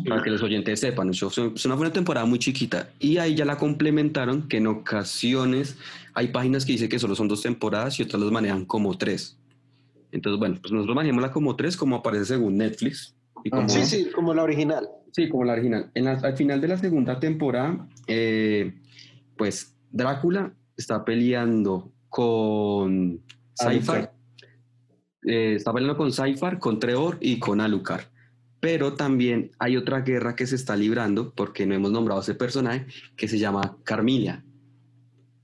[0.09, 3.19] Para que los oyentes sepan, eso fue es una, fue una temporada muy chiquita y
[3.19, 5.77] ahí ya la complementaron que en ocasiones
[6.15, 9.39] hay páginas que dicen que solo son dos temporadas y otras las manejan como tres.
[10.13, 13.15] Entonces, bueno, pues nosotros manejémosla como tres, como aparece según Netflix.
[13.45, 13.69] Y como, Ajá.
[13.71, 14.89] Sí, sí, como la original.
[15.13, 15.91] Sí, como la original.
[15.95, 18.75] En la- al final de la segunda temporada, eh,
[19.37, 23.23] pues Drácula está peleando con
[23.55, 23.97] Cypher.
[23.97, 24.09] Alucard.
[25.27, 28.05] Eh, está peleando con Cypher, con Trevor y con Alucard.
[28.61, 32.35] Pero también hay otra guerra que se está librando, porque no hemos nombrado a ese
[32.35, 32.87] personaje,
[33.17, 34.45] que se llama Carmilia.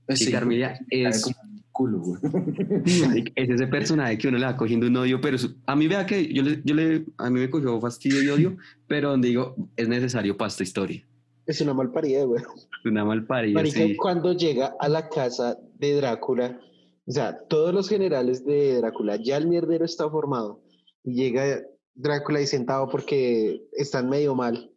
[0.07, 1.35] Y sí, Carmilia cara es,
[1.77, 2.19] culo, güey.
[3.35, 6.33] es ese personaje que uno le va cogiendo un odio, pero a mí vea que
[6.33, 8.57] yo le, yo le, a mí me cogió fastidio y odio,
[8.87, 11.05] pero donde digo, es necesario para esta historia.
[11.45, 12.43] Es una mal parida, güey.
[12.83, 13.95] Una mal parida, Marica, sí.
[13.95, 16.59] cuando llega a la casa de Drácula,
[17.05, 20.61] o sea, todos los generales de Drácula, ya el mierdero está formado.
[21.03, 21.61] Y llega
[21.93, 24.73] Drácula ahí sentado porque están medio mal.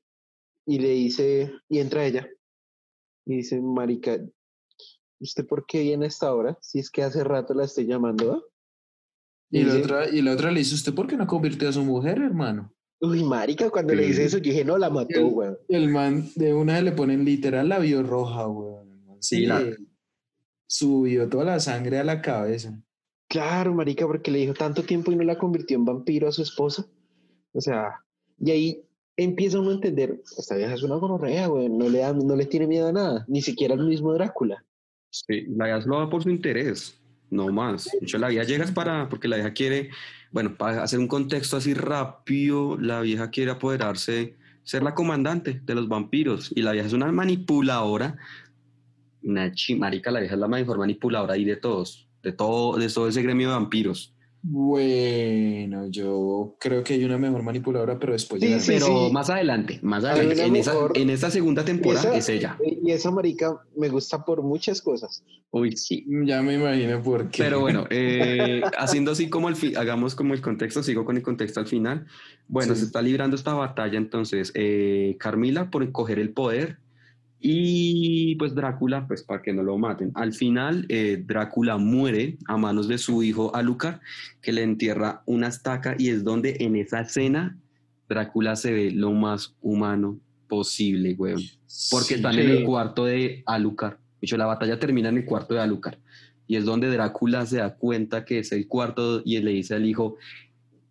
[0.67, 2.29] Y le dice, y entra ella.
[3.27, 4.19] Y dice, Marica,
[5.21, 6.59] ¿usted por qué viene a esta hora?
[6.61, 8.33] Si es que hace rato la estoy llamando.
[8.33, 8.41] ¿ah?".
[9.51, 11.73] Y la, dice, otra, y la otra le dice, ¿usted por qué no convirtió a
[11.73, 12.73] su mujer, hermano?
[13.01, 15.51] Uy, Marica, cuando le dice eso, yo dije, no, la mató, El- güey.
[15.69, 18.47] El man de una vez le ponen literal la vio roja,
[19.21, 19.65] se Sí, la-
[20.67, 22.81] subió toda la sangre a la cabeza.
[23.29, 26.43] Claro, marica, porque le dijo tanto tiempo y no la convirtió en vampiro a su
[26.43, 26.87] esposa.
[27.53, 28.05] O sea,
[28.39, 28.85] y ahí
[29.17, 32.47] empieza uno a entender, esta vieja es una gonorrea, güey, no le, da, no le
[32.47, 34.65] tiene miedo a nada, ni siquiera al mismo Drácula.
[35.11, 37.01] Sí, la vieja lo va por su interés,
[37.31, 37.85] no más.
[37.87, 39.91] De hecho, la vieja llega es para, porque la vieja quiere,
[40.31, 45.75] bueno, para hacer un contexto así rápido, la vieja quiere apoderarse, ser la comandante de
[45.75, 46.53] los vampiros.
[46.55, 48.17] Y la vieja es una manipuladora,
[49.23, 52.89] una chi- marica, la vieja es la mejor manipuladora ahí de todos, de todo, de
[52.89, 54.15] todo ese gremio de vampiros.
[54.43, 58.67] Bueno, yo creo que hay una mejor manipuladora, pero después Sí, llegaremos.
[58.67, 59.13] sí, Pero sí.
[59.13, 62.59] más adelante, más adelante, en, esa, en esta segunda temporada esa- es ella.
[62.65, 65.23] Y esa marica me gusta por muchas cosas.
[65.51, 66.07] Uy, sí.
[66.25, 67.43] Ya me imagino por qué.
[67.43, 71.61] Pero bueno, eh, haciendo así como el hagamos como el contexto, sigo con el contexto
[71.61, 72.07] al final.
[72.49, 72.81] Bueno, Sí.
[72.81, 76.79] se está librando esta batalla entonces eh, Carmila por coger el poder
[77.41, 80.11] y pues Drácula, pues para que no lo maten.
[80.15, 84.01] Al final eh, Drácula muere a manos de su hijo Alucard,
[84.43, 87.57] que le entierra una estaca y es donde en esa escena
[88.09, 90.19] Drácula se ve lo más humano
[90.49, 91.41] posible, weón.
[91.91, 92.15] Porque Sí.
[92.15, 93.95] están en el cuarto de Alucard.
[93.95, 95.97] De hecho, la batalla termina en el cuarto de Alucard.
[96.47, 99.87] Y es donde Drácula se da cuenta que es el cuarto y le dice al
[99.87, 100.17] hijo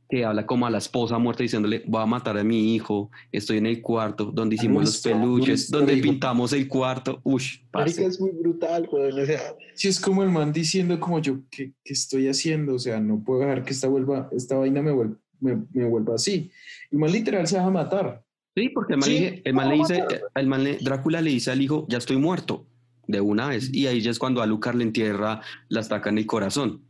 [0.09, 3.57] que habla como a la esposa muerta diciéndole, voy a matar a mi hijo, estoy
[3.59, 6.01] en el cuarto donde hicimos los nuestro- peluches, nuestro donde hijo".
[6.03, 7.21] pintamos el cuarto.
[7.23, 8.03] Ush, parce.
[8.03, 9.11] es muy brutal, güey.
[9.11, 9.39] O sea,
[9.75, 12.73] Sí, es como el man diciendo como yo, ¿qué, qué estoy haciendo?
[12.75, 16.15] O sea, no puedo dejar que esta, vuelva, esta vaina me, vuel- me, me vuelva
[16.15, 16.49] así.
[16.91, 18.25] El man literal se va a matar.
[18.55, 20.03] Sí, porque el man, Sí, le, el man le dice,
[20.35, 22.65] el man le- Drácula le dice al hijo, ya estoy muerto,
[23.07, 23.69] de una vez.
[23.71, 26.81] Y ahí ya es cuando Alucard le entierra la estaca en el corazón.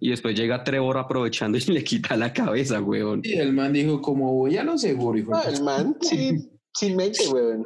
[0.00, 3.20] Y después llega Trevor aprovechando y le quita la cabeza, weón.
[3.24, 5.34] Y el man dijo, como voy a lo seguro, hijo.
[5.34, 7.58] ah, el man, sí, sin mente, güey.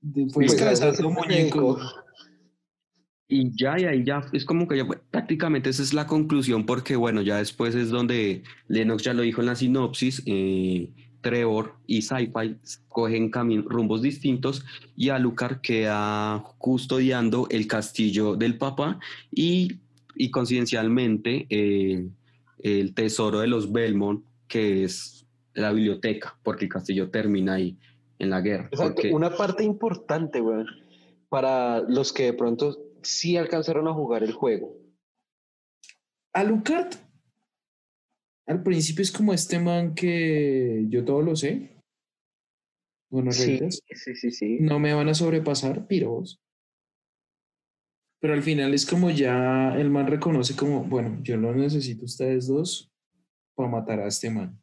[0.00, 1.78] Después Pues, ese muñeco.
[3.28, 6.94] Y ya, y ahí ya es como que ya, prácticamente esa es la conclusión, porque
[6.94, 12.02] bueno, ya después es donde Lennox ya lo dijo en la sinopsis, eh, Trevor y
[12.02, 12.56] Sci-Fi
[12.86, 13.32] cogen
[13.64, 14.64] rumbos distintos
[14.94, 19.00] y Alucard queda custodiando el castillo del papá
[19.32, 19.80] y,
[20.16, 22.08] y coincidencialmente eh,
[22.58, 27.78] el tesoro de los Belmont, que es la biblioteca, porque el castillo termina ahí
[28.18, 28.68] en la guerra.
[28.72, 30.64] Exacto, porque- Una parte importante, güey,
[31.28, 34.76] para los que de pronto sí alcanzaron a jugar el juego.
[36.32, 36.92] Alucard,
[38.46, 41.72] al principio es como este man que yo todo lo sé.
[43.10, 44.58] Bueno, Sí, sí, sí, sí.
[44.60, 46.40] no me van a sobrepasar, piros.
[48.20, 52.06] Pero al final es como ya el man reconoce como, bueno, yo lo necesito a
[52.06, 52.90] ustedes dos
[53.54, 54.58] para matar a este man.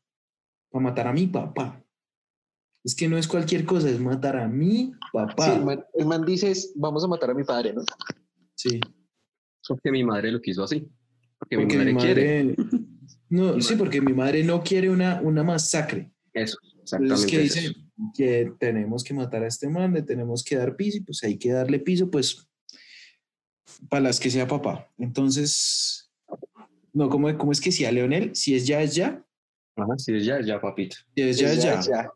[0.70, 1.84] Para matar a mi papá.
[2.84, 5.45] Es que no es cualquier cosa, es matar a mi papá.
[5.45, 7.84] Sí, el man, el man dice, es, vamos a matar a mi padre, ¿no?
[8.56, 8.80] Sí.
[9.68, 10.88] Porque mi madre lo quiso así.
[11.39, 12.56] Porque, Porque mi madre, quiere.
[13.30, 16.12] No, sí, porque mi madre no quiere una, una masacre.
[16.34, 17.32] Eso, Entonces, exactamente.
[17.32, 17.80] que es dice eso.
[18.16, 21.38] que tenemos que matar a este man, le tenemos que dar piso, y pues hay
[21.39, 22.47] que darle piso, pues,
[23.89, 24.89] para las que sea papá.
[24.97, 26.11] Entonces,
[26.93, 29.24] no, ¿cómo, cómo es que si a Leonel, si es ya, es ya,
[29.76, 30.97] Ajá, sí, ya, ya, papito.
[31.16, 31.82] si es ya, es ya.
[31.82, 32.11] ya.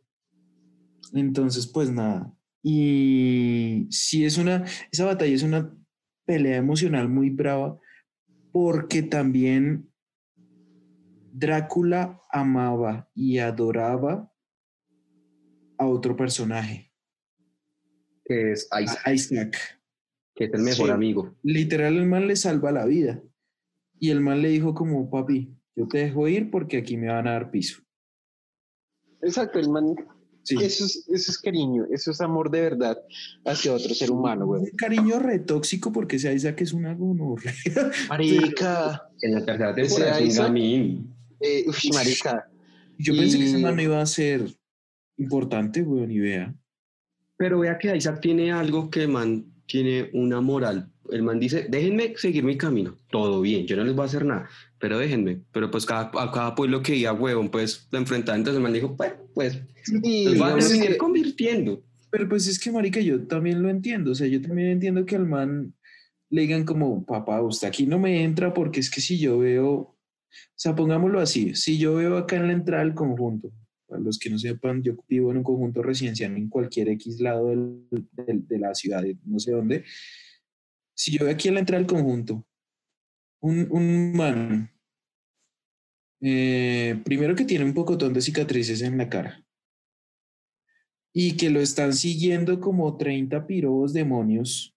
[1.13, 2.31] Entonces, pues nada.
[2.61, 5.73] Y sí es una, esa batalla es una
[6.25, 7.79] pelea emocional muy brava
[8.51, 9.89] porque también
[11.31, 14.31] Drácula amaba y adoraba
[15.77, 16.91] a otro personaje,
[18.25, 19.76] Que es Isaac, a Isaac.
[20.37, 20.91] Que es el mejor Sí.
[20.93, 21.35] amigo.
[21.41, 23.21] Literal, el man le salva la vida.
[23.99, 27.27] Y el man le dijo como, papi, yo te dejo ir porque aquí me van
[27.27, 27.81] a dar piso.
[29.21, 29.95] Exacto, el man,
[30.43, 30.55] Sí.
[30.61, 32.97] eso, es, eso es cariño, eso es amor de verdad
[33.45, 34.61] hacia otro ser humano, güey.
[34.61, 37.53] Un cariño retóxico porque ese Isaac es una gonorrea.
[38.09, 42.49] Marica, En la tercera temporada es un eh, uf, marica,
[42.97, 44.45] Yo pensé que ese man no iba a ser
[45.17, 46.55] importante, weón, y vea.
[47.37, 50.89] Pero vea que Isaac tiene algo que man tiene una moral.
[51.11, 52.97] El man dice, déjenme seguir mi camino.
[53.11, 54.49] Todo bien, yo no les voy a hacer nada,
[54.79, 55.41] pero déjenme.
[55.51, 58.37] Pero pues cada, a cada pueblo que iba huevón, pues lo enfrentaba.
[58.37, 59.61] Entonces el man dijo, bueno, pues
[60.03, 61.83] y los voy a seguir que- convirtiendo.
[62.09, 64.11] Pero pues es que, marica, yo también lo entiendo.
[64.11, 65.73] O sea, yo también entiendo que al man
[66.29, 69.65] le digan como, papá, usted aquí no me entra porque es que si yo veo,
[69.65, 69.95] o
[70.55, 73.51] sea, pongámoslo así, si yo veo acá en la entrada del conjunto,
[73.87, 77.47] para los que no sepan, yo vivo en un conjunto residencial en cualquier X lado
[77.49, 79.83] del- del- de la ciudad, no sé dónde.
[80.95, 82.45] Si yo veo aquí en la entrada del conjunto
[83.41, 84.71] un, un man,
[86.21, 89.43] eh, primero que tiene un pocotón de cicatrices en la cara
[91.13, 94.73] y que lo están siguiendo como 30 pirobos demonios.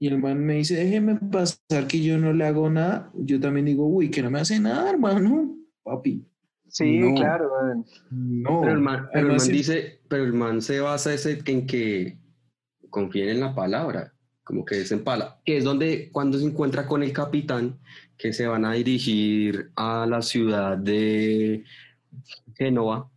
[0.00, 3.12] Y el man me dice, déjeme pasar que yo no le hago nada.
[3.14, 5.56] Yo también digo, uy, que no me hace nada, hermano.
[5.82, 6.24] Papi,
[6.70, 7.14] Sí, No.
[7.14, 7.50] claro,
[8.10, 8.60] no.
[8.60, 12.16] Pero el man, pero el man dice, pero el man se basa ese en que
[12.88, 14.14] confíen en la palabra,
[14.44, 17.78] como que es en palabra, que es donde cuando se encuentra con el capitán,
[18.16, 21.64] que se van a dirigir a la ciudad de
[22.56, 23.10] Génova,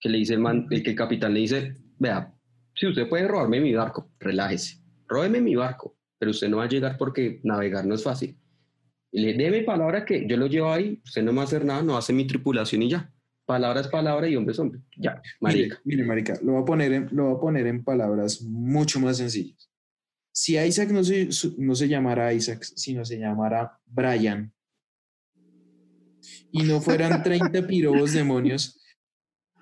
[0.00, 2.32] que le dice el man, el que el capitán le dice, vea,
[2.74, 4.78] si usted puede robarme mi barco, relájese,
[5.08, 8.36] róbeme mi barco, pero usted no va a llegar porque navegar no es fácil.
[9.16, 11.46] Y le dé mi palabra que yo lo llevo ahí, usted no me va a
[11.46, 13.12] hacer nada, no hace mi tripulación y ya.
[13.46, 14.80] Palabra es palabra y hombre es hombre.
[14.96, 15.78] Ya, marica.
[15.84, 18.98] Mire, mire, marica, lo voy a poner en, lo voy a poner en palabras mucho
[18.98, 19.70] más sencillas.
[20.32, 24.52] Si Isaac no se, no se llamara Isaac, sino se llamara Brian,
[26.50, 28.80] y no fueran 30 pirobos demonios,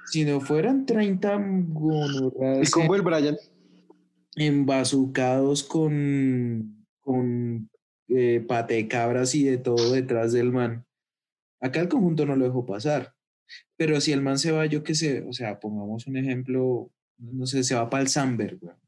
[0.06, 3.36] sino fueran 30 El gonorreas combo del Brian.
[4.34, 7.68] embazucados con, con
[8.14, 10.84] eh, pate de cabras y de todo detrás del man.
[11.60, 13.14] Acá el conjunto no lo dejó pasar.
[13.76, 17.46] Pero si el man se va, yo qué sé, o sea, pongamos un ejemplo, no
[17.46, 18.78] sé, se va para el Samber, weón,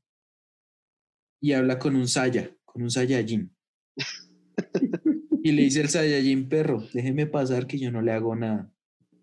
[1.40, 3.54] y habla con un Saya, con un Saiyajin.
[5.42, 8.72] y le dice el Saiyajin, perro, déjeme pasar que yo no le hago nada.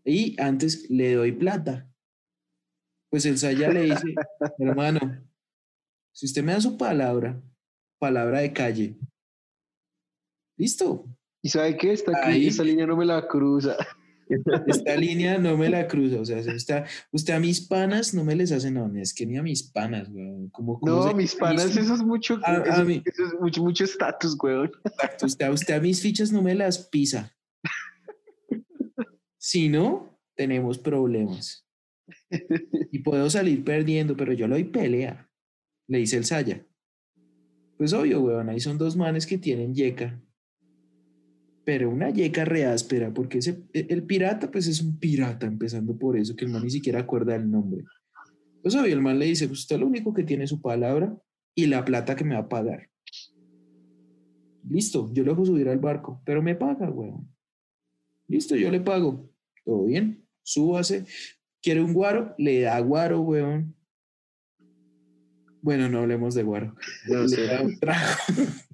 [0.06, 1.90] Y antes le doy plata.
[3.10, 4.16] Pues el Saya le dice,
[4.60, 5.00] hermano,
[6.12, 7.42] si usted me da su palabra,
[8.00, 8.98] palabra de calle,
[10.62, 11.06] listo.
[11.44, 11.92] ¿Y sabe qué?
[11.92, 12.48] Esta, Ahí.
[12.48, 13.76] esta línea no me la cruza.
[14.68, 16.22] Esta línea no me la cruza.
[16.22, 18.90] O sea, usted, usted a mis panas no me les hace nada.
[19.02, 20.50] Es que ni a mis panas, weón.
[20.52, 23.34] Como, No, se- mis panas, mis- eso es mucho, A- a eso, mí- eso es
[23.42, 24.72] mucho, mucho estatus, weón.
[24.86, 27.36] Exacto, Usted, usted a mis fichas no me las pisa.
[29.38, 31.66] Si no, tenemos problemas.
[32.92, 35.30] Y puedo salir perdiendo, pero yo le doy pelea.
[35.88, 36.66] Le dice el Saya.
[37.78, 40.22] Pues obvio, weón, ahí son dos manes que tienen yeca.
[41.64, 46.18] Pero una yeca reáspera, porque ese, e- el pirata, pues es un pirata, empezando por
[46.18, 47.84] eso, que el man ni siquiera acuerda el nombre.
[48.62, 51.16] Pues obvio, el man le dice, pues usted lo único que tiene es su palabra
[51.56, 52.90] y la plata que me va a pagar.
[54.68, 57.28] Listo, yo lo dejo subir al barco, pero me paga, weón.
[58.28, 59.30] Listo, yo le pago.
[59.66, 61.06] Todo bien, súbase.
[61.62, 62.34] ¿Quiere un guaro?
[62.38, 63.76] Le da guaro, weón.
[65.62, 66.76] Bueno, no hablemos de guaro.
[67.08, 68.16] No le da un trago.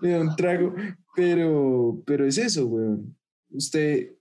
[0.00, 0.74] le da un trago,
[1.14, 3.16] pero, pero es eso, weón.
[3.50, 4.12] Usted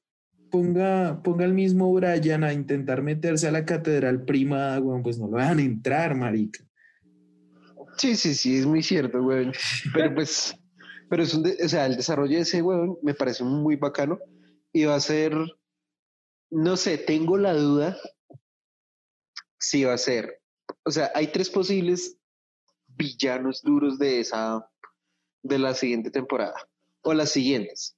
[0.49, 5.27] ponga, ponga al mismo Brian a intentar meterse a la catedral primada, weón, pues no
[5.27, 6.63] lo dejan entrar, marica.
[7.97, 9.51] Sí, sí, sí, es muy cierto, weón.
[9.93, 10.55] Pero pues,
[11.09, 14.19] pero es un, de- o sea, el desarrollo de ese weón me parece muy bacano
[14.71, 15.33] y va a ser,
[16.49, 17.97] no sé, tengo la duda
[19.59, 20.41] si va a ser,
[20.83, 22.17] o sea, hay tres posibles
[22.87, 24.68] villanos duros de esa,
[25.43, 26.55] de la siguiente temporada,
[27.01, 27.97] o las siguientes,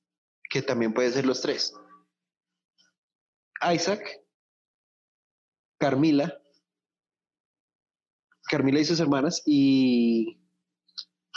[0.49, 1.73] que también pueden ser los tres.
[3.73, 4.21] Isaac,
[5.79, 6.37] Carmila,
[8.49, 10.39] Carmila y sus hermanas, y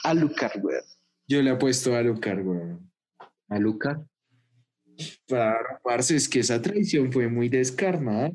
[0.03, 0.85] Alucard, weón.
[1.27, 2.93] Yo le apuesto a Alucard, weón.
[3.49, 4.05] A Luca.
[5.27, 8.31] Claro, parce, es que esa traición fue muy descarnada.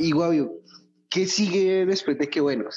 [0.00, 0.52] Y Guavio,
[1.10, 2.70] ¿qué sigue después de que, bueno,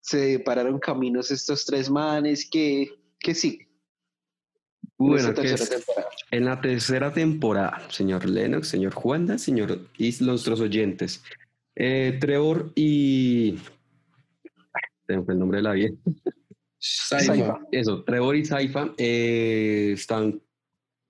[0.00, 2.48] se separaron caminos estos tres manes?
[2.50, 3.68] ¿Qué, qué sigue?
[4.98, 6.08] en Bueno, que es temporada?
[6.30, 11.22] en la tercera temporada, señor Lennox, señor Juanda, señor y nuestros oyentes.
[11.74, 13.58] Eh, Trevor y.
[15.06, 15.90] Fue el nombre de la vida.
[16.78, 17.60] Saifa.
[17.70, 20.40] Eso, Trevor y Saifa eh, están.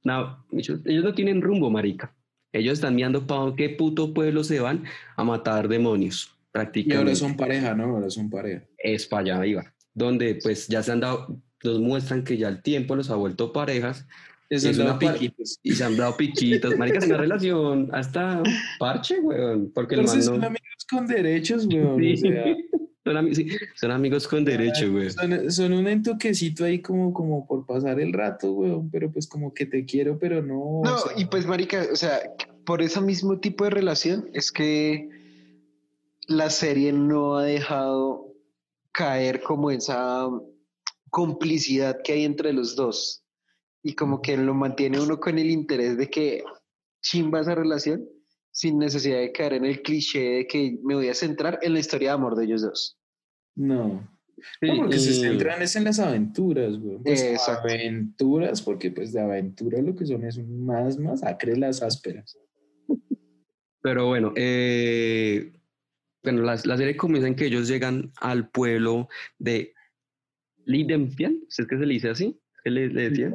[0.03, 2.13] no, ellos, ellos no tienen rumbo, marica.
[2.53, 4.85] Ellos están mirando para qué puto pueblo se van
[5.17, 6.99] a matar demonios, Y prácticamente.
[7.11, 7.85] ahora son pareja, ¿no?
[7.97, 8.63] Ahora son pareja.
[8.79, 12.61] es para allá iba, donde pues ya se han dado, nos muestran que ya el
[12.63, 14.07] tiempo los ha vuelto parejas
[14.51, 15.59] Es, Es una piquitos.
[15.63, 16.77] y se han dado piquitos.
[16.77, 18.43] Marica, es una relación hasta
[18.79, 20.47] parche, weón, porque el Entonces man son no...
[20.49, 21.99] amigos con derechos, weón.
[22.01, 22.45] Sí, O sea,
[23.13, 25.11] son, ami- sí, son amigos con derecho, weón.
[25.11, 28.91] son, son un entoquecito ahí como, como por pasar el rato, weón.
[28.91, 30.81] Pero pues como que te quiero, pero no.
[30.85, 32.21] No, o sea, y pues, Marica, o sea,
[32.65, 35.09] por ese mismo tipo de relación es que
[36.29, 38.33] la serie no ha dejado
[38.93, 40.29] caer como esa
[41.11, 43.23] complicidad que hay entre los dos.
[43.83, 46.45] Y como que lo mantiene uno con el interés de que
[47.03, 48.09] chimba esa relación
[48.53, 51.81] sin necesidad de caer en el cliché de que me voy a centrar en la
[51.81, 52.99] historia de amor de ellos dos.
[53.55, 54.09] No.
[54.61, 56.79] Sí, No, porque se centran es en las aventuras.
[57.03, 57.69] Pues, Exacto.
[57.69, 62.37] aventuras, porque pues de aventura lo que son es más masacre las ásperas.
[63.83, 65.53] Pero bueno, eh,
[66.23, 69.75] bueno la, la serie comienza en que ellos llegan al pueblo de
[70.65, 72.39] Lidenfield, ¿es que se le dice así?
[72.65, 73.35] ¿Qué le, le decían?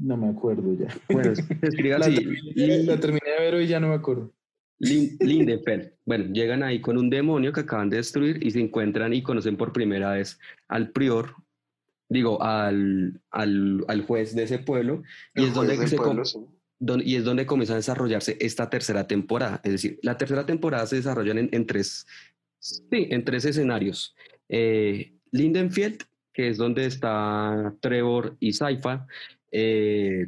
[0.00, 0.88] No me acuerdo ya.
[1.10, 3.94] Bueno, se escribe La así, terminé, la terminé de ver hoy y ya no me
[3.94, 4.32] acuerdo.
[4.78, 5.92] Lin- Lindenfeld.
[6.04, 9.56] Bueno, llegan ahí con un demonio que acaban de destruir y se encuentran y conocen
[9.56, 11.34] por primera vez al prior,
[12.08, 15.02] digo, al, al, al juez de ese pueblo,
[15.34, 16.38] y El es, donde juez del se com- pueblo, sí.
[16.78, 19.60] don- y es donde comienza a desarrollarse esta tercera temporada.
[19.64, 22.06] Es decir, la tercera temporada se desarrolla en, en tres,
[22.58, 24.14] sí, en tres escenarios.
[24.48, 26.02] Eh, Lindenfield,
[26.34, 29.06] que es donde está Trevor y Saifa,
[29.50, 30.26] eh,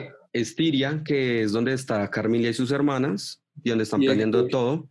[0.00, 4.48] que, Estiria, que es donde está Carmilla y sus hermanas, y donde están Y planeando
[4.48, 4.88] todo,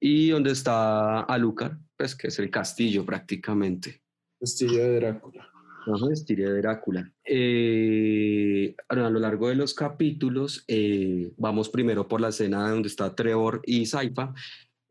[0.00, 4.02] y donde está Alucard, pues que es el castillo prácticamente.
[4.38, 5.48] Castillo de Drácula.
[5.86, 7.12] Ajá, Estiria de Drácula.
[7.24, 13.14] Eh, a lo largo de los capítulos, eh, vamos primero por la escena donde está
[13.14, 14.34] Trevor y Saifa.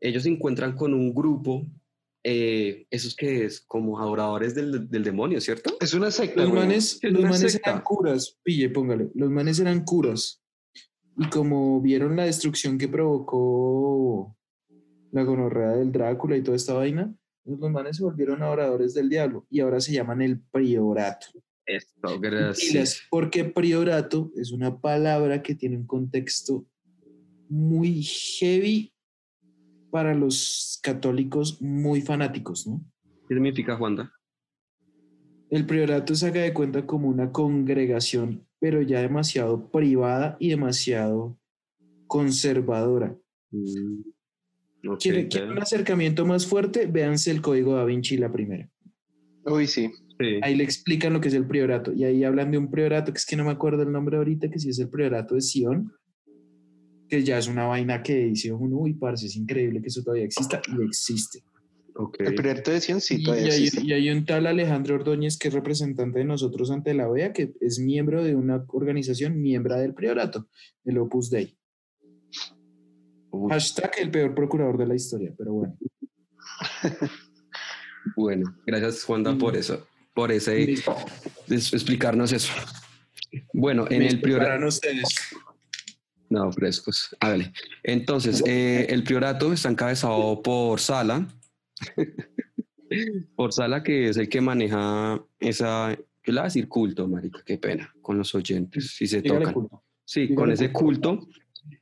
[0.00, 1.66] Ellos se encuentran con un grupo,
[2.28, 5.76] eh, esos que es como adoradores del, del demonio, ¿cierto?
[5.80, 6.40] Es una secta.
[6.40, 6.62] Los güey.
[6.62, 7.70] manes, es los una manes secta.
[7.70, 9.10] eran curas, pille, póngale.
[9.14, 10.42] Los manes eran curas.
[11.16, 14.36] Y como vieron la destrucción que provocó
[15.12, 19.46] la gonorrea del Drácula y toda esta vaina, los manes se volvieron adoradores del diablo
[19.48, 21.28] y ahora se llaman el priorato.
[21.64, 23.02] Esto, gracias.
[23.08, 26.66] porque priorato es una palabra que tiene un contexto
[27.48, 28.92] muy heavy
[29.96, 32.84] para los católicos muy fanáticos, ¿no?
[33.26, 34.12] ¿Qué significa, Juanda?
[35.48, 41.38] El priorato se haga de cuenta como una congregación, pero ya demasiado privada y demasiado
[42.06, 43.16] conservadora.
[43.50, 44.02] Mm,
[45.00, 46.84] ¿Quieren, un acercamiento más fuerte?
[46.84, 48.68] Véanse el Código da Vinci la primera.
[49.46, 49.90] Uy, sí.
[50.20, 50.40] Sí.
[50.42, 51.94] Ahí le explican lo que es el priorato.
[51.94, 54.50] Y ahí hablan de un priorato, que es que no me acuerdo el nombre ahorita,
[54.50, 55.90] que sí es el priorato de Sion,
[57.08, 60.24] que ya es una vaina que dice uno, uy, parce, es increíble que eso todavía
[60.24, 61.42] exista, y existe.
[61.94, 62.16] ok.
[62.20, 63.86] El primer de Sion sí Y, todavía y hay, existe.
[63.86, 67.54] y hay un tal Alejandro Ordóñez que es representante de nosotros ante la OEA, que
[67.60, 70.48] es miembro de una organización miembro del priorato,
[70.84, 71.56] el Opus Dei.
[73.30, 75.76] Uf, Hashtag el peor procurador de la historia, pero bueno.
[78.16, 79.38] bueno, gracias, Juanda, Mm.
[79.38, 80.74] por eso, por ese
[81.48, 82.52] explicarnos eso.
[83.52, 84.66] Bueno, en Me el priorato.
[84.66, 85.08] ustedes.
[86.28, 87.14] No, frescos.
[87.20, 87.52] Hágale.
[87.82, 91.26] Entonces, eh, el priorato está encabezado por Sala.
[93.36, 95.92] por Sala, que es el que maneja esa.
[95.94, 99.40] Yo le voy a decir culto, marica, qué pena, con los oyentes, si se Dígale
[99.40, 99.54] tocan.
[99.54, 99.82] culto.
[100.04, 101.18] Sí, dígale con ese culto.
[101.18, 101.28] culto.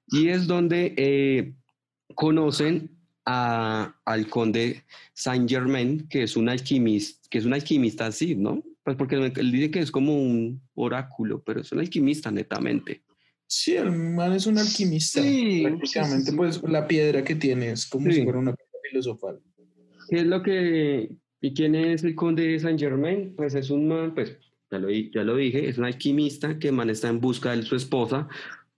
[0.08, 1.54] Y es donde eh,
[2.14, 2.90] conocen
[3.24, 4.84] a, al conde
[5.14, 8.62] Saint Germain, que es un alquimista, que es un alquimista así, ¿no?
[8.82, 13.02] Pues porque él dice que es como un oráculo, pero es un alquimista netamente.
[13.46, 15.22] Sí, el man es un alquimista.
[15.22, 16.36] Sí, prácticamente, sí, sí.
[16.36, 19.40] pues la piedra que tiene es como si fuera una piedra filosofal.
[20.08, 21.10] ¿Qué es lo que...
[21.40, 23.34] ¿Y quién es el conde Saint Germain?
[23.36, 24.38] Pues es un man, pues
[24.70, 27.62] ya lo, ya lo dije, es un alquimista que el man está en busca de
[27.62, 28.28] su esposa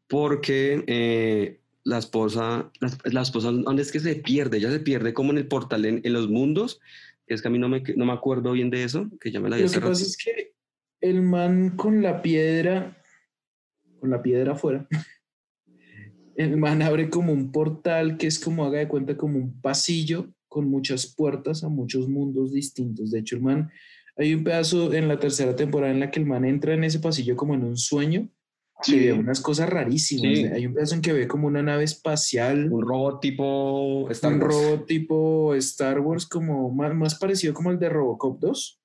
[0.08, 4.58] porque eh, la esposa, la, la esposa, ¿dónde es que se pierde?
[4.58, 6.80] Ella se pierde como en el portal en, en los mundos.
[7.26, 9.48] Es que a mí no me, no me acuerdo bien de eso, que ya me
[9.48, 10.52] la había Lo que pasa es que
[11.00, 12.96] el man con la piedra,
[14.06, 14.86] con la piedra afuera,
[16.36, 20.28] el man abre como un portal que es como, haga de cuenta, como un pasillo
[20.48, 23.10] con muchas puertas a muchos mundos distintos.
[23.10, 23.70] De hecho, el man,
[24.16, 27.00] hay un pedazo en la tercera temporada en la que el man entra en ese
[27.00, 28.30] pasillo como en un sueño
[28.86, 30.38] y ve unas cosas rarísimas.
[30.38, 30.44] Sí.
[30.44, 32.72] Hay un pedazo en que ve como una nave espacial.
[32.72, 34.54] Un robot tipo Star un Wars.
[34.54, 38.80] robot tipo Star Wars, como más, más parecido como el de Robocop 2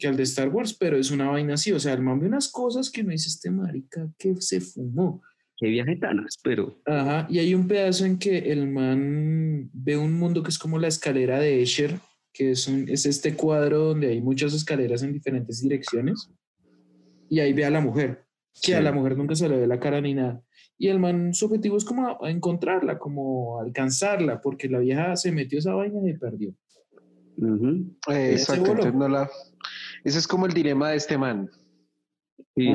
[0.00, 1.70] que al de Star Wars, pero es una vaina así.
[1.72, 5.22] O sea, el man ve unas cosas que no dice este marica que se fumó.
[5.56, 6.80] Qué viaje tan áspero.
[6.86, 10.78] Ajá, y hay un pedazo en que el man ve un mundo que es como
[10.78, 12.00] la escalera de Escher,
[12.32, 16.30] que es, un- es este cuadro donde hay muchas escaleras en diferentes direcciones,
[17.28, 18.24] y ahí ve a la mujer,
[18.62, 18.84] que a Sí.
[18.84, 20.42] la mujer nunca se le ve la cara ni nada.
[20.78, 25.14] Y el man, su objetivo es como a- a encontrarla, como alcanzarla, porque la vieja
[25.16, 26.54] se metió esa vaina y perdió.
[27.36, 27.96] Ujú.
[28.10, 29.28] Eh, Ese Exacto, no la...
[30.04, 31.50] Ese es como el dilema de este man.
[32.56, 32.72] Sí.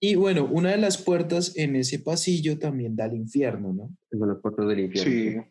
[0.00, 3.96] Y bueno, una de las puertas en ese pasillo también da al infierno, ¿no?
[4.10, 5.12] son las puertas del infierno.
[5.12, 5.50] Sí.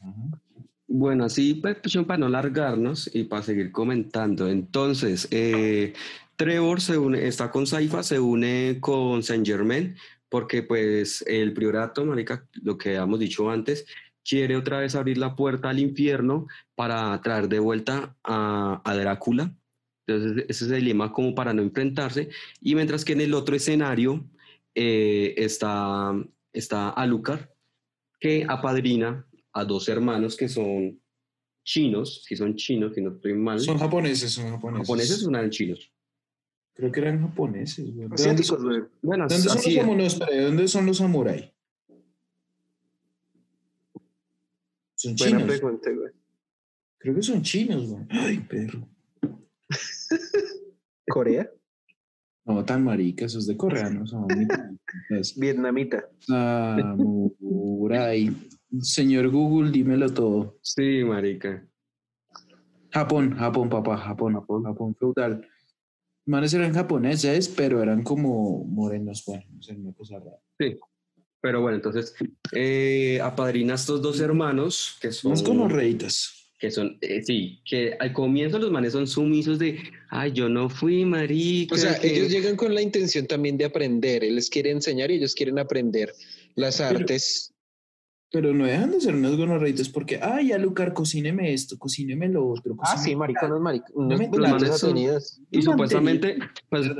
[0.00, 0.40] Ajá.
[0.92, 4.48] Bueno, así pues, pues, para no largarnos y para seguir comentando.
[4.48, 5.92] Entonces, eh,
[6.34, 9.94] Trevor se une, está con Saifa, se une con Saint Germain,
[10.28, 13.86] porque pues el priorato, marica, lo que habíamos dicho antes,
[14.28, 19.54] quiere otra vez abrir la puerta al infierno para traer de vuelta a, a Drácula.
[20.06, 22.28] Entonces, ese es el dilema como para no enfrentarse.
[22.60, 24.24] Y mientras que en el otro escenario
[24.74, 26.12] eh, está,
[26.52, 27.48] está Alucard,
[28.18, 31.00] que apadrina a dos hermanos que son
[31.64, 33.60] chinos, si son chinos, si no estoy mal.
[33.60, 34.86] Son japoneses, son japoneses.
[34.86, 35.92] japoneses o eran chinos.
[36.74, 37.94] Creo que eran japoneses.
[37.94, 38.08] güey.
[38.08, 38.82] ¿De dónde son, güey.
[39.02, 41.44] Bueno, ¿de dónde son los ¿de dónde son los samuráis?
[44.94, 45.58] Son Buena chinos.
[45.58, 46.12] pregunta, güey.
[46.98, 48.04] Creo que son chinos, güey.
[48.10, 48.86] Ay, perro.
[51.08, 51.50] ¿Corea?
[52.44, 54.10] No, tan marica, esos de coreanos.
[54.10, 54.26] Son.
[55.36, 56.08] Vietnamita.
[56.20, 57.10] Samurai.
[58.80, 60.58] Señor Google, dímelo todo.
[60.62, 61.66] Sí, marica.
[62.92, 65.46] Japón, Japón, papá, Japón, Japón, Japón feudal.
[66.26, 70.38] Manes eran japoneses, pero eran como morenos, bueno, no sé, una cosa rara.
[70.58, 70.78] Sí.
[71.40, 72.14] Pero bueno, entonces
[72.52, 75.30] eh, apadrina a estos dos hermanos que son.
[75.30, 76.39] Unos como reitas.
[76.60, 79.80] Que son, eh, sí, que al comienzo los manes son sumisos de,
[80.10, 81.74] ay, yo no fui, marica.
[81.74, 82.14] O sea, que-".
[82.14, 84.22] ellos llegan con la intención también de aprender.
[84.22, 86.12] Él les quiere enseñar y ellos quieren aprender
[86.54, 87.54] las artes.
[88.30, 92.76] Pero no dejan de ser unos gonorreitas porque, ay, Alucar, cocíneme esto, cocíneme lo otro.
[92.78, 95.40] Ah, cocíneme sí, marica, unos, marica, unos.
[95.50, 96.38] Y supuestamente,
[96.68, 96.90] pues,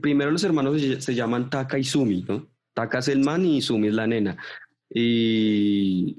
[0.00, 2.48] primero los hermanos se, llaman Taka y Sumi, ¿no?
[2.72, 4.38] Taka es el man y Sumi es la nena.
[4.88, 6.16] Y,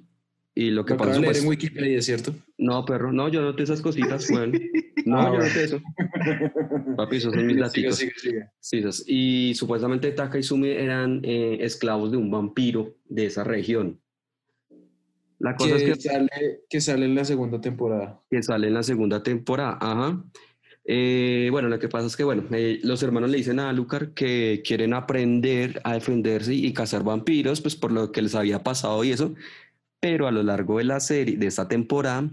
[0.56, 2.36] y lo que Lo pasa pues, en Wikipedia, ¿cierto?
[2.64, 4.54] No, perro, no, yo noté esas cositas, weón.
[5.06, 5.46] No, Ah, yo bueno.
[5.46, 5.82] noté eso.
[6.96, 8.52] Papi, esos son mis siga, siga.
[8.62, 9.04] Sí, esas.
[9.06, 14.00] Y supuestamente Taka y Sumi eran eh, esclavos de un vampiro de esa región.
[15.40, 16.30] La cosa Que, es que, sale,
[16.70, 18.22] que sale en la segunda temporada.
[18.30, 19.78] que sale en la segunda temporada.
[19.82, 20.24] Ajá.
[20.86, 24.14] Eh, bueno, lo que pasa es que, bueno, eh, los hermanos le dicen a Alucard
[24.14, 29.04] que quieren aprender a defenderse y cazar vampiros, pues por lo que les había pasado
[29.04, 29.34] y eso.
[30.04, 32.30] Pero a lo largo de la serie, de esta temporada,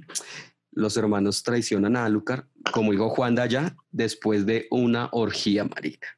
[0.73, 6.09] los hermanos traicionan a Alucard, como dijo Juan de allá, después de una orgía marica.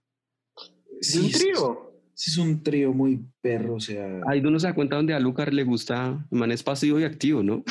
[0.57, 1.93] ¿De un Sí, trío?
[2.15, 4.23] Sí, es un trío muy perro, o sea.
[4.31, 7.05] Ahí uno se da cuenta donde a Alucard le gusta, el man es pasivo y
[7.05, 7.63] activo, ¿no?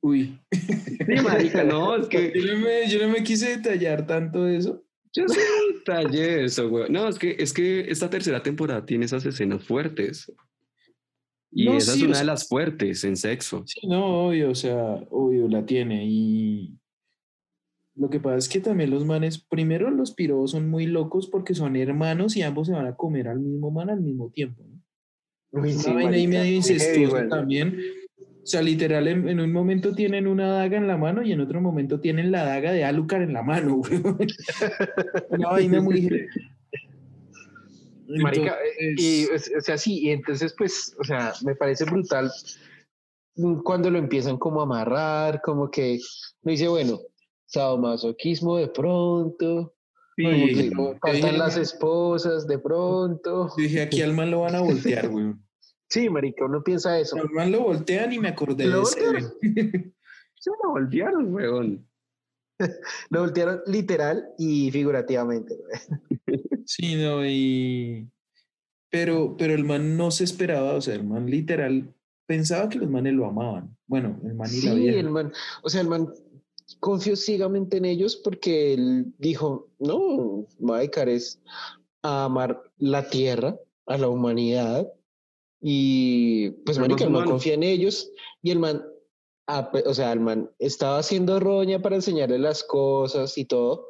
[0.00, 0.40] Uy.
[0.52, 4.82] Sí, marica, no, es que Yo no, me, yo no me quise detallar tanto eso.
[5.12, 5.38] yo sí
[5.84, 6.90] tallé eso, güey.
[6.90, 10.32] No, es que, es que esta tercera temporada tiene esas escenas fuertes.
[11.52, 13.64] Y No, esa sí, es o una sea- de las fuertes en sexo.
[13.66, 16.04] Sí, no, obvio, o sea, obvio, la tiene.
[16.06, 16.76] Y
[17.96, 21.54] lo que pasa es que también los manes, primero los pirobos son muy locos porque
[21.54, 24.62] son hermanos y ambos se van a comer al mismo man al mismo tiempo.
[24.64, 24.80] ¿no?
[25.60, 27.28] Uy, Una sí, vaina marica, medio güey.
[27.28, 27.80] también.
[28.42, 31.40] O sea, literal, en, en un momento tienen una daga en la mano y en
[31.40, 33.76] otro momento tienen la daga de Alucard en la mano.
[33.82, 34.00] güey.
[35.30, 36.08] una vaina muy.
[38.18, 42.30] Marica, eh, y, Entonces, o sea, sí, y entonces, pues, o sea, me parece brutal
[43.64, 45.98] cuando lo empiezan como a amarrar, como que
[46.42, 47.00] no dice, bueno,
[47.46, 49.74] sadomasoquismo de pronto,
[50.16, 50.70] como Sí,
[51.00, 53.48] faltan las esposas de pronto.
[53.56, 55.32] yo dije, aquí al man lo van a voltear, güey.
[55.88, 57.16] Sí, marica, uno piensa eso.
[57.16, 59.24] Al man lo voltean y me acordé ¿Lo de güey.
[60.40, 61.89] Se me voltearon, weón.
[63.10, 65.56] Lo voltearon literal y figurativamente.
[66.66, 68.08] Sí, no, y...
[68.90, 71.94] Pero, pero el man no se esperaba, o sea, el man literal
[72.26, 73.76] pensaba que los manes lo amaban.
[73.86, 75.00] Bueno, el man y la Sí, vieja.
[75.00, 75.32] el man,
[75.62, 76.08] o sea, el man
[76.80, 81.40] confió ciegamente en ellos porque él dijo, no, me voy a dedicar es
[82.02, 83.56] a amar la tierra,
[83.86, 84.92] a la humanidad.
[85.60, 88.10] Y pues, marica, el man confía en ellos
[88.42, 88.82] y el man,
[89.58, 93.88] ah, pe- o sea, el man estaba haciendo roña para enseñarle las cosas y todo,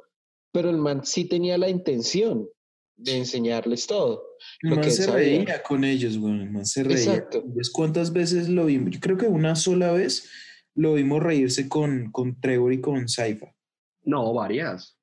[0.53, 2.49] pero el man sí tenía la intención
[2.97, 4.23] de enseñarles todo.
[4.63, 5.15] El man se sabía.
[5.15, 6.35] reía con ellos, güey.
[6.43, 6.99] El man se reía.
[6.99, 7.45] Exacto.
[7.73, 8.91] ¿Cuántas veces lo vimos?
[8.91, 10.29] Yo creo que una sola vez
[10.75, 13.55] lo vimos reírse con, con Trevor y con Saifa.
[14.03, 14.99] No, varias.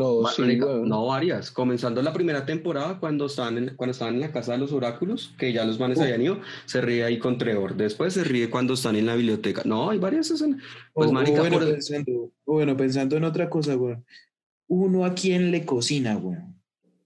[0.00, 1.50] No, sí, varias.
[1.50, 5.34] Comenzando la primera temporada, cuando estaban, en, cuando estaban en la casa de los oráculos,
[5.38, 6.04] que ya los manes Uf.
[6.04, 7.76] habían ido, se ríe ahí con Trevor.
[7.76, 9.62] Después se ríe cuando están en la biblioteca.
[9.64, 10.62] No, hay varias escenas.
[10.92, 13.96] Pues, o, o marica, bueno, por- pensando, o bueno, pensando en otra cosa, güey.
[14.68, 16.38] Uno a quién le cocina, güey.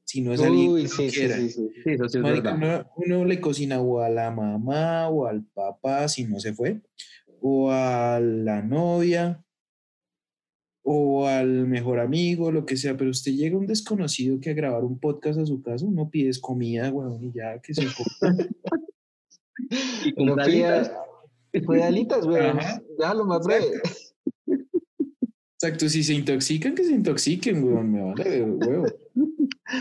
[0.04, 1.36] Si no es alguien Uy, que sí, no sí, quiera.
[1.38, 6.24] eso es Marica, uno, uno le cocina o a la mamá o al papá, si
[6.24, 6.80] no se fue,
[7.40, 9.43] o a la novia,
[10.86, 14.84] o al mejor amigo, lo que sea, pero usted llega un desconocido que a grabar
[14.84, 17.84] un podcast a su casa, no pides comida, weón, y ya que se.
[20.04, 22.58] Y con Uno pide alitas, weón.
[22.98, 23.80] Déjalo más breve.
[25.58, 28.84] Exacto, si se intoxican, que se intoxiquen, weón, me vale huevo.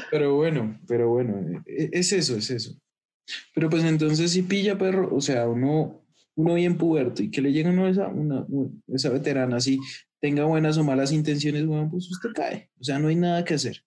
[0.10, 2.80] Pero bueno, pero bueno, e- es eso, es eso.
[3.54, 6.02] Pero pues entonces si pilla perro, o sea, uno,
[6.36, 9.80] uno bien puberto y que le llega uno esa, una, un- esa veterana así,
[10.24, 12.72] tenga buenas o malas intenciones, weón, pues usted cae.
[12.80, 13.84] O sea, no hay nada que hacer.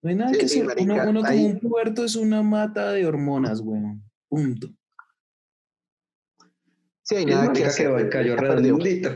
[0.00, 0.76] No hay nada Sí, que sí, hacer.
[0.84, 4.04] Uno, marica, uno como un puberto es una mata de hormonas, weón.
[4.28, 4.68] Punto.
[7.02, 7.90] Sí, hay nada que hacer.
[7.90, 9.10] weón, cayó redondito.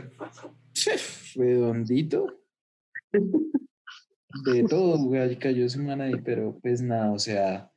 [1.35, 2.41] redondito.
[4.43, 7.71] De todo, güey, cayó semana ahí, pero pues nada, o sea,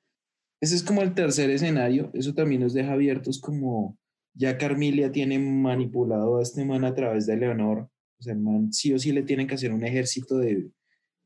[0.61, 3.97] ese es como el tercer escenario, eso también nos deja abiertos como
[4.35, 7.89] ya Carmilia tiene manipulado a este man a través de Leonor,
[8.19, 10.71] o sea, el man sí o sí le tienen que hacer un ejército de,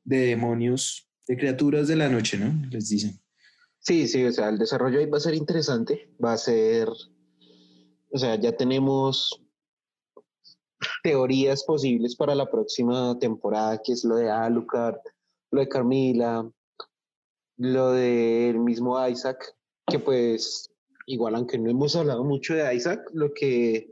[0.05, 2.53] de demonios, de criaturas de la noche, ¿no?
[2.71, 3.21] Les dicen.
[3.79, 6.11] Sí, sí, o sea, el desarrollo ahí va a ser interesante.
[6.23, 6.89] Va a ser.
[8.11, 9.31] O sea, ya tenemos
[11.03, 14.99] teorías posibles para la próxima temporada, que es lo de Alucard,
[15.51, 16.51] lo de Carmila,
[17.57, 19.55] lo del mismo Isaac,
[19.87, 20.71] que pues,
[21.09, 23.91] igual, aunque no hemos hablado mucho de Isaac, lo que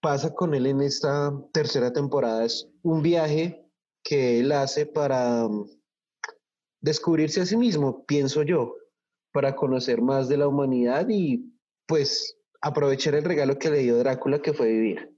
[0.00, 3.64] pasa con él en esta tercera temporada es un viaje
[4.04, 5.66] que él hace para um,
[6.80, 8.76] descubrirse a sí mismo, pienso yo,
[9.32, 11.52] para conocer más de la humanidad y
[11.86, 15.16] pues aprovechar el regalo que le dio Drácula, que fue vivir.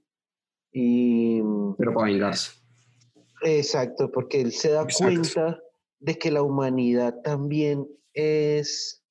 [0.71, 1.41] Y
[1.77, 2.51] Pero para vengarse.
[3.43, 5.03] exacto, porque él se da Exacto.
[5.03, 5.59] cuenta
[5.99, 9.03] de que la humanidad también es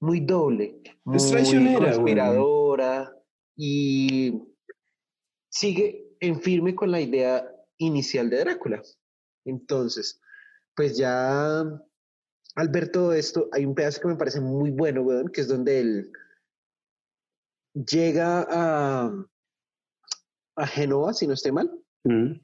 [0.00, 1.18] muy doble, muy
[1.76, 3.16] conspiradora
[3.56, 4.42] y
[5.48, 7.46] sigue en firme con la idea
[7.78, 8.82] inicial de Drácula.
[9.44, 10.20] Entonces,
[10.74, 11.60] pues ya
[12.56, 15.48] al ver todo esto, hay un pedazo que me parece muy bueno, weón, que es
[15.48, 16.12] donde él
[17.74, 19.26] llega a,
[20.56, 21.70] a Génova, si no estoy mal,
[22.02, 22.40] Mm.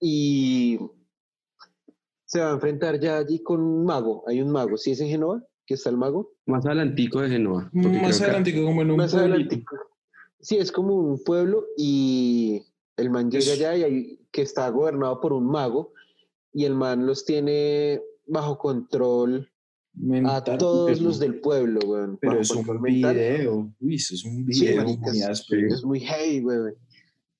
[0.00, 0.78] y
[2.24, 4.24] se va a enfrentar ya allí con un mago.
[4.26, 5.42] Hay un mago, ¿sí es en Génova?
[5.66, 6.32] ¿Que está el mago?
[6.46, 7.70] Más adelantico de Genoa.
[7.72, 9.34] porque Más creo que- como en un Más pueblito.
[9.34, 9.64] adelante.
[10.40, 12.62] Sí, es como un pueblo y
[12.98, 15.92] el man llega Es- allá y hay, que está gobernado por un mago
[16.52, 19.48] y el man los tiene bajo control
[19.96, 22.18] a Mental, todos pero- los del pueblo, weón.
[22.20, 23.14] Pero es un mental.
[23.14, 23.72] video.
[23.80, 25.46] Uy, eso es un Sí, video marica, muy es-.
[25.72, 26.74] Es muy heavy, weón.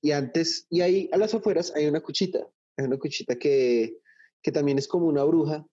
[0.00, 2.46] Y antes, y ahí a las afueras hay una cuchita.
[2.76, 3.98] Hay una cuchita que,
[4.42, 5.66] que también es como una bruja.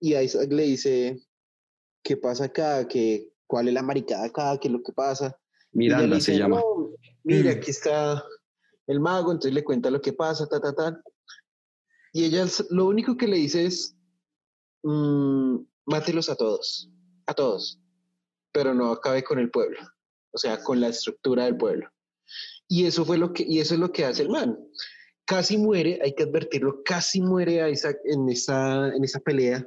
[0.00, 1.22] Y a Isaac le dice,
[2.04, 2.86] ¿qué pasa acá?
[2.86, 4.56] ¿Qué, ¿Cuál es la maricada acá?
[4.60, 5.36] ¿Qué es lo que pasa?
[5.72, 6.60] Miranda le se dice, llama.
[6.60, 6.90] "No,
[7.24, 7.56] mira, Mm.
[7.56, 8.22] aquí está
[8.86, 11.02] el mago, entonces le cuenta lo que pasa, ta, ta, ta.
[12.12, 13.96] Y ella lo único que le dice es,
[14.84, 15.56] "Mm,
[15.86, 16.88] mátelos a todos,
[17.26, 17.80] a todos,
[18.52, 19.80] pero no acabe con el pueblo,
[20.32, 21.88] o sea, con la estructura del pueblo.
[22.68, 24.56] Y eso fue lo que, y eso es lo que hace el man.
[25.26, 29.66] Casi muere, hay que advertirlo, casi muere Isaac en esa, en esa pelea,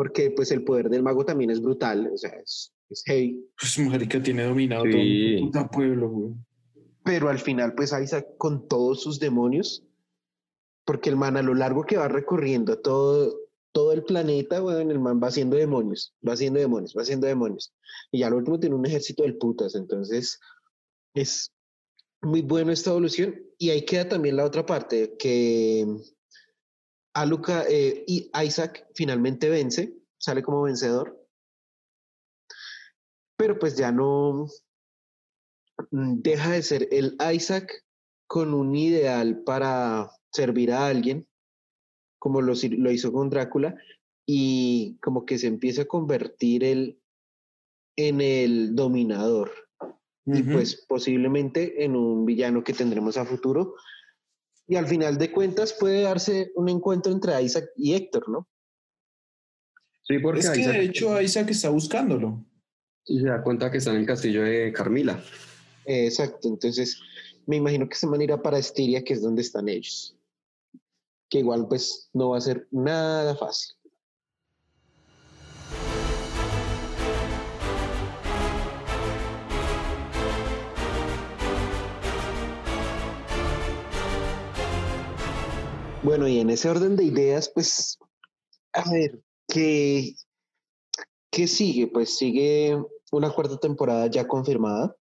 [0.00, 3.46] porque pues el poder del mago también es brutal, o sea, es es heavy.
[3.60, 4.90] Pues marica tiene dominado Sí.
[4.92, 6.34] todo el puta pueblo, güey.
[7.04, 9.84] Pero al final, pues Isaac con todos sus demonios,
[10.86, 13.36] porque el man a lo largo que va recorriendo todo,
[13.72, 17.74] todo el planeta, weón, el man va haciendo demonios, va haciendo demonios, va haciendo demonios.
[18.10, 20.40] Y ya al último tiene un ejército del putas, entonces
[21.12, 21.52] es
[22.22, 23.38] muy bueno esta evolución.
[23.58, 25.86] Y ahí queda también la otra parte, que
[27.14, 31.26] Aluka eh, y Isaac finalmente vence, sale como vencedor.
[33.36, 34.46] Pero pues ya no
[35.90, 37.84] mm, deja de ser el Isaac
[38.26, 41.26] con un ideal para servir a alguien,
[42.20, 43.76] como lo, hizo con Drácula,
[44.24, 47.00] y como que se empieza a convertir él
[47.96, 49.50] en el dominador
[50.26, 53.74] y pues posiblemente en un villano que tendremos a futuro.
[54.70, 58.48] Y al final de cuentas puede darse un encuentro entre Isaac y Héctor, ¿no?
[60.02, 62.46] Sí, porque es que Isaac de hecho Isaac está buscándolo.
[63.04, 65.20] se da cuenta que está en el castillo de Carmila.
[65.86, 67.00] Exacto, entonces
[67.46, 70.16] me imagino que se van a ir a para Estiria, que es donde están ellos.
[71.28, 73.74] Que igual pues no va a ser nada fácil.
[86.02, 87.98] Bueno, y en ese orden de ideas, pues,
[88.72, 90.14] a ver, ¿qué,
[91.30, 91.88] qué sigue?
[91.88, 92.82] Pues sigue
[93.12, 94.96] una cuarta temporada ya confirmada.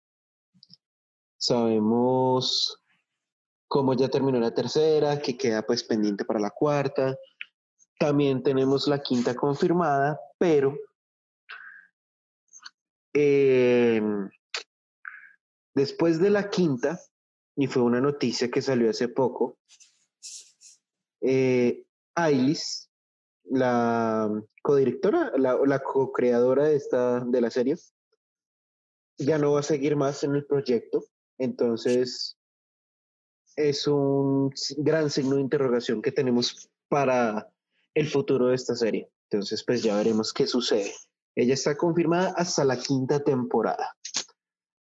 [1.38, 2.78] Sabemos
[3.70, 7.18] cómo ya terminó la tercera, que queda pues pendiente para la cuarta.
[7.98, 10.76] También tenemos la quinta confirmada, pero
[13.14, 14.02] eh,
[15.74, 17.00] después de la quinta,
[17.56, 19.60] y fue una noticia que salió hace poco,
[21.22, 21.84] eh,
[22.16, 22.90] Ailis,
[23.46, 24.30] la
[24.62, 26.82] codirectora, la, la co-creadora de,
[27.26, 27.78] de la serie,
[29.18, 31.04] ya no va a seguir más en el proyecto.
[31.38, 32.38] Entonces,
[33.56, 37.52] es un gran signo de interrogación que tenemos para
[37.94, 39.10] el futuro de esta serie.
[39.30, 40.94] Entonces, pues ya veremos qué sucede.
[41.36, 43.96] Ella está confirmada hasta la quinta temporada.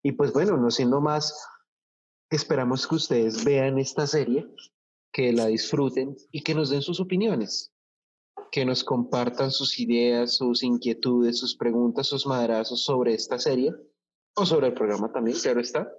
[0.02, 1.46] Y pues bueno, no siendo más,
[2.30, 4.48] esperamos que ustedes vean esta serie,
[5.12, 7.72] que la disfruten y que nos den sus opiniones,
[8.50, 13.72] que nos compartan sus ideas, sus inquietudes, sus preguntas, sus madrazos sobre esta serie
[14.34, 15.90] o sobre el programa también, claro está.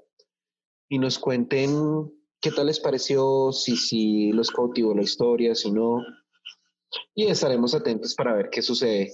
[0.89, 2.11] Y nos cuenten
[2.41, 5.99] qué tal les pareció, si, si los cautivó la historia, si no.
[7.15, 9.11] Y estaremos atentos para ver qué sucede.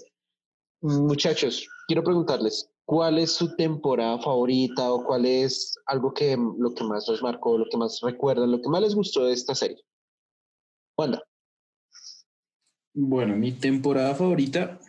[0.81, 6.85] Muchachos, quiero preguntarles, ¿cuál es su temporada favorita o cuál es algo que lo que
[6.85, 9.83] más les marcó, lo que más recuerdan, lo que más les gustó de esta serie?
[10.97, 11.21] Wanda.
[12.93, 14.79] Bueno, mi temporada favorita,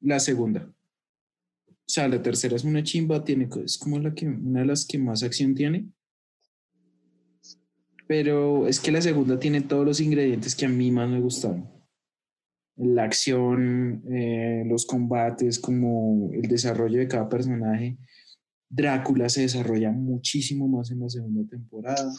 [0.00, 0.66] la segunda.
[1.68, 4.86] O sea, la tercera es una chimba, tiene, es como la que, una de las
[4.86, 5.90] que más acción tiene.
[8.08, 11.79] Pero es que la segunda tiene todos los ingredientes que a mí más me gustaron.
[12.76, 17.98] La acción, eh, los combates, como el desarrollo de cada personaje.
[18.68, 22.10] Drácula se desarrolla muchísimo más en la segunda temporada.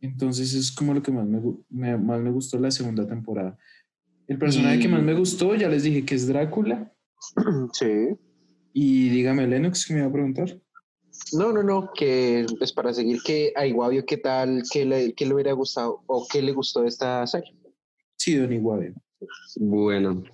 [0.00, 1.40] Entonces es como lo que más me,
[1.70, 3.58] me- más me gustó la segunda temporada.
[4.28, 6.92] El personaje que más me gustó, ya les dije que es Drácula.
[7.72, 8.08] Sí.
[8.72, 10.60] Y dígame, Lennox, que me iba a preguntar.
[11.32, 14.62] No, no, no, que pues para seguir que a Iguavio, ¿qué tal?
[14.70, 17.56] ¿Qué le, qué le hubiera gustado o qué le gustó de esta serie?
[18.18, 18.92] Sí, Don Iguave.
[19.56, 20.24] Bueno,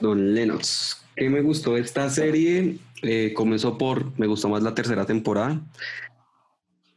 [0.00, 2.78] don Lennox, ¿qué me gustó esta serie?
[3.02, 5.60] Eh, comenzó por, me gustó más la tercera temporada.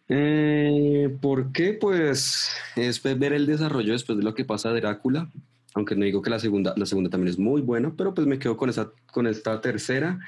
[0.08, 1.74] Eh, ¿Por qué?
[1.74, 5.32] Pues es ver el desarrollo después de lo que pasa a Drácula,
[5.74, 8.38] aunque no digo que la segunda, la segunda también es muy buena, pero pues me
[8.38, 10.20] quedo con, esa, con esta tercera.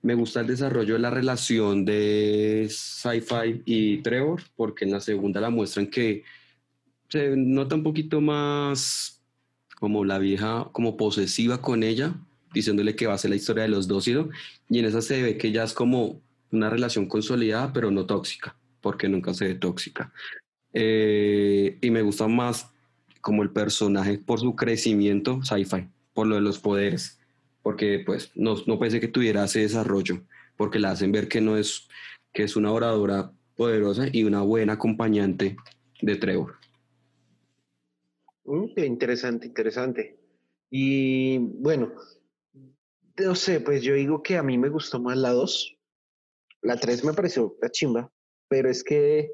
[0.00, 5.40] Me gusta el desarrollo de la relación de Sci-Fi y Trevor, porque en la segunda
[5.40, 6.24] la muestran que
[7.08, 9.21] se nota un poquito más
[9.82, 12.14] como la vieja, como posesiva con ella,
[12.54, 14.28] diciéndole que va a ser la historia de los dos, ¿sí, no?
[14.70, 16.20] y en esa se ve que ya es como
[16.52, 20.12] una relación consolidada, pero no tóxica, porque nunca se ve tóxica.
[20.72, 22.70] Eh, y me gusta más
[23.20, 27.18] como el personaje por su crecimiento sci-fi, por lo de los poderes,
[27.64, 30.22] porque pues no, no pensé que tuviera ese desarrollo,
[30.56, 31.88] porque la hacen ver que no es,
[32.32, 35.56] que es una oradora poderosa y una buena acompañante
[36.00, 36.61] de Trevor.
[38.44, 40.18] Mm, interesante, interesante.
[40.70, 41.92] Y bueno,
[43.18, 45.78] no sé, pues yo digo que a mí me gustó más la 2.
[46.62, 48.12] La 3 me pareció la chimba,
[48.48, 49.32] pero es que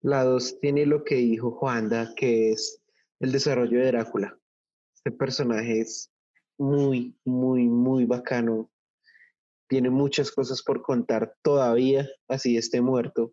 [0.00, 2.82] la 2 tiene lo que dijo Juanda, que es
[3.20, 4.38] el desarrollo de Drácula.
[4.94, 6.12] Este personaje es
[6.58, 8.70] muy, muy, muy bacano.
[9.68, 13.32] tiene muchas cosas por contar todavía, así esté muerto.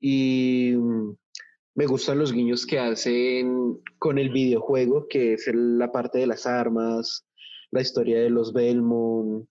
[0.00, 1.16] Y mm,
[1.76, 6.46] me gustan los guiños que hacen con el videojuego, que es la parte de las
[6.46, 7.26] armas,
[7.70, 9.46] la historia de los Belmont,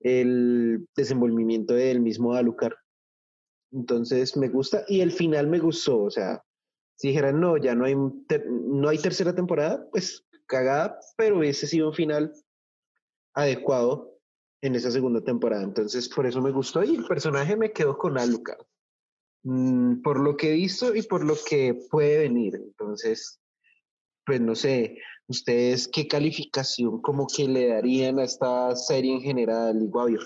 [0.00, 2.72] el desenvolvimiento del mismo Alucard.
[3.72, 6.42] Entonces me gusta y el final me gustó, o sea,
[6.96, 11.88] si dijeran no, ya no hay, no hay tercera temporada, pues cagada, pero hubiese sido
[11.88, 12.32] un final
[13.34, 14.18] adecuado
[14.62, 15.62] en esa segunda temporada.
[15.62, 18.64] Entonces por eso me gustó y el personaje me quedó con Alucard.
[19.44, 22.54] Mm, por lo que he visto y por lo que puede venir.
[22.56, 23.40] Entonces,
[24.24, 24.96] pues no sé,
[25.26, 30.20] ustedes qué calificación como que le darían a esta serie en general, Iguavio.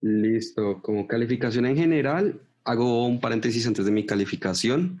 [0.00, 4.98] Listo, como calificación en general, hago un paréntesis antes de mi calificación.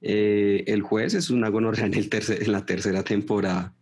[0.00, 3.74] Eh, el juez es una gonorrea en, el tercer- en la tercera temporada,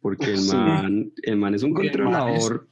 [0.00, 0.56] porque el Sí.
[0.56, 2.68] man, el man es un controlador,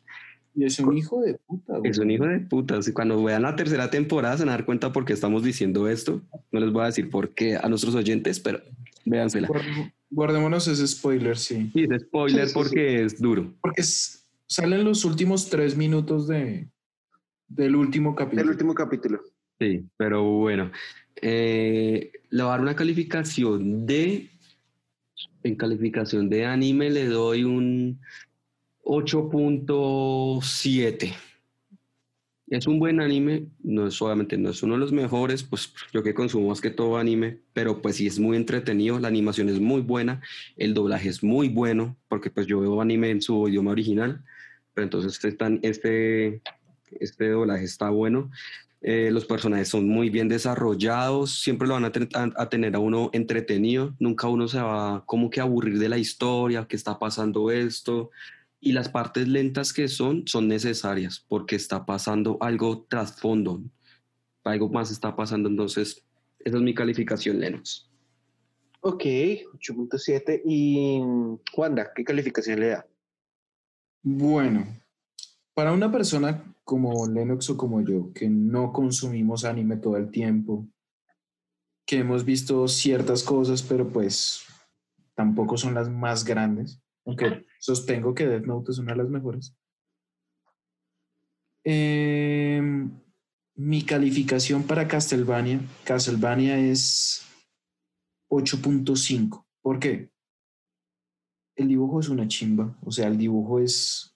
[0.56, 1.90] Y es un hijo de puta, güey.
[1.90, 2.78] es un hijo de puta.
[2.92, 6.20] Cuando vean la tercera temporada se van a dar cuenta por qué estamos diciendo esto.
[6.52, 8.60] No les voy a decir por qué a nuestros oyentes, pero
[9.04, 9.48] véansela.
[9.48, 11.72] Guard- Guardémonos ese spoiler, sí.
[11.74, 13.52] Y es spoiler Sí, sí, porque es duro.
[13.60, 16.68] Porque es- salen los últimos tres minutos de,
[17.48, 18.42] del último capítulo.
[18.42, 19.20] El último capítulo.
[19.58, 20.70] Sí, pero bueno.
[21.20, 24.30] Eh, le voy a dar una calificación de.
[25.42, 27.98] En calificación de anime le doy un
[28.84, 31.14] 8.7.
[32.46, 36.02] Es un buen anime, no es obviamente no es uno de los mejores, pues yo
[36.02, 39.60] que consumo más que todo anime, pero pues sí es muy entretenido, la animación es
[39.60, 40.20] muy buena,
[40.56, 44.22] el doblaje es muy bueno, porque pues yo veo anime en su idioma original,
[44.74, 46.42] pero entonces este, este,
[47.00, 48.30] este doblaje está bueno.
[48.82, 51.92] Eh, los personajes son muy bien desarrollados, siempre lo van a-
[52.36, 55.96] a tener a uno entretenido, nunca uno se va como que a aburrir de la
[55.96, 58.10] historia, que está pasando esto,
[58.64, 63.62] y las partes lentas que son, son necesarias, porque está pasando algo trasfondo,
[64.42, 66.02] algo más está pasando, entonces
[66.40, 67.90] esa es mi calificación, Lennox.
[68.80, 70.42] Ok, 8.7.
[70.44, 71.00] Y
[71.56, 72.86] Wanda, ¿qué calificación le da?
[74.02, 74.66] Bueno,
[75.54, 80.66] para una persona como Lennox o como yo, que no consumimos anime todo el tiempo,
[81.86, 84.44] que hemos visto ciertas cosas, pero pues
[85.14, 89.54] tampoco son las más grandes, aunque sostengo que Death Note es una de las mejores.
[91.64, 92.90] Em,
[93.56, 97.26] mi calificación para Castlevania, Castlevania es
[98.28, 99.46] 8.5.
[99.62, 100.10] ¿Por qué?
[101.56, 104.10] El dibujo es una chimba, o sea, el dibujo es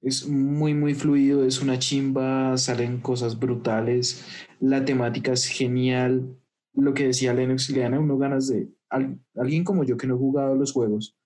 [0.00, 4.24] es muy, muy fluido, es una chimba, salen cosas brutales,
[4.60, 6.36] la temática es genial.
[6.72, 10.06] Lo que decía Lennox, le dan a uno ganas de, al- alguien como yo que
[10.06, 11.16] no he jugado los juegos,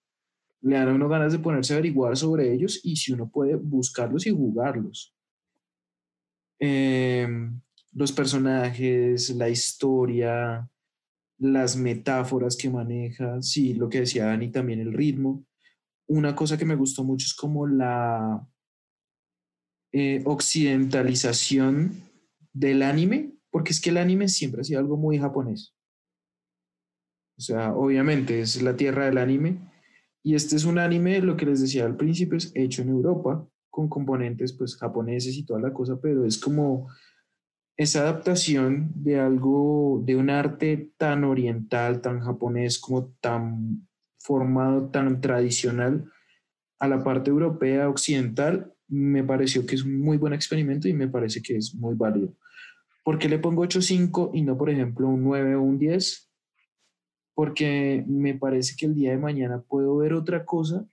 [0.63, 3.57] le dan a uno ganas de ponerse a averiguar sobre ellos y si uno puede
[3.57, 5.15] buscarlos y jugarlos.
[6.59, 7.61] Em,
[7.93, 10.69] los personajes, la historia,
[11.39, 15.45] las metáforas que maneja, sí, lo que decía Dani, también el ritmo.
[16.07, 18.47] Una cosa que me gustó mucho es como la
[19.93, 22.03] eh, occidentalización
[22.53, 25.75] del anime, porque es que el anime siempre ha sido algo muy japonés.
[27.37, 29.72] O sea, obviamente es la tierra del anime.
[30.23, 33.47] Y este es un anime, lo que les decía al principio, es hecho en Europa,
[33.71, 36.89] con componentes pues japoneses y toda la cosa, pero es como
[37.77, 43.89] esa adaptación de algo, de un arte tan oriental, tan japonés, como tan
[44.21, 46.11] formado, tan tradicional,
[46.79, 51.09] a la parte europea, occidental, me pareció que es un muy buen experimento y me
[51.09, 52.35] parece que es muy válido.
[53.05, 56.32] ¿Por qué le pongo 8.5 y no, por ejemplo, un 9 o un 10?
[57.35, 60.87] Porque me parece que el día de mañana puedo ver otra cosa,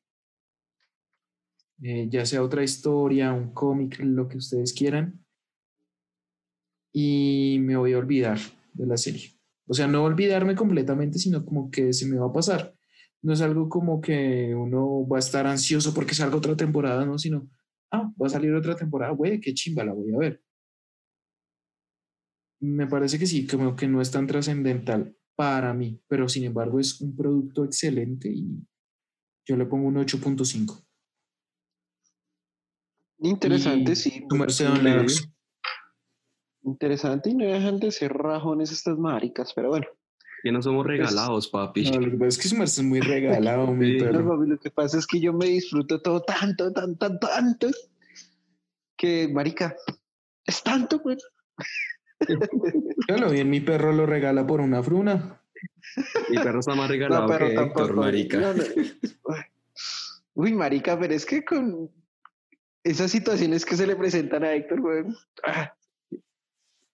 [1.81, 5.23] eh, ya sea otra historia, un cómic, lo que ustedes quieran,
[6.93, 8.39] y me voy a olvidar
[8.73, 9.31] de la serie.
[9.67, 12.75] O sea, no olvidarme completamente, sino como que se me va a pasar.
[13.21, 17.17] No es algo como que uno va a estar ansioso porque salga otra temporada, no,
[17.17, 17.49] sino,
[17.91, 20.43] ah, va a salir otra temporada, güey, qué chimba, la voy a ver.
[22.61, 26.81] Me parece que sí, como que no es tan trascendental para mí, pero sin embargo
[26.81, 28.61] es un producto excelente y
[29.45, 30.83] yo le pongo un 8.5.
[33.19, 34.25] Interesante, Y sí.
[34.83, 35.29] Lennox.
[36.63, 39.87] Interesante y no dejan de ser rajones estas maricas, pero bueno.
[40.43, 41.89] Que no somos regalados, papi.
[41.89, 43.97] No, lo que pasa es que su merced es muy regalado, mi Sí.
[43.99, 44.29] No, perro.
[44.37, 47.69] papi, lo que pasa es que yo me disfruto todo tanto, tan, tan, tanto,
[48.97, 49.73] que, marica,
[50.45, 51.01] es tanto,
[52.19, 52.73] pues.
[53.07, 55.41] Claro, bien, mi perro lo regala por una fruna.
[56.29, 58.01] Mi perro está más regalado No, pero que Héctor, tampoco.
[58.01, 58.39] marica.
[58.39, 58.63] no, no.
[60.35, 61.89] Uy, marica, pero es que con
[62.83, 65.03] esas situaciones que se le presentan a Héctor, güey.
[65.45, 65.73] ah,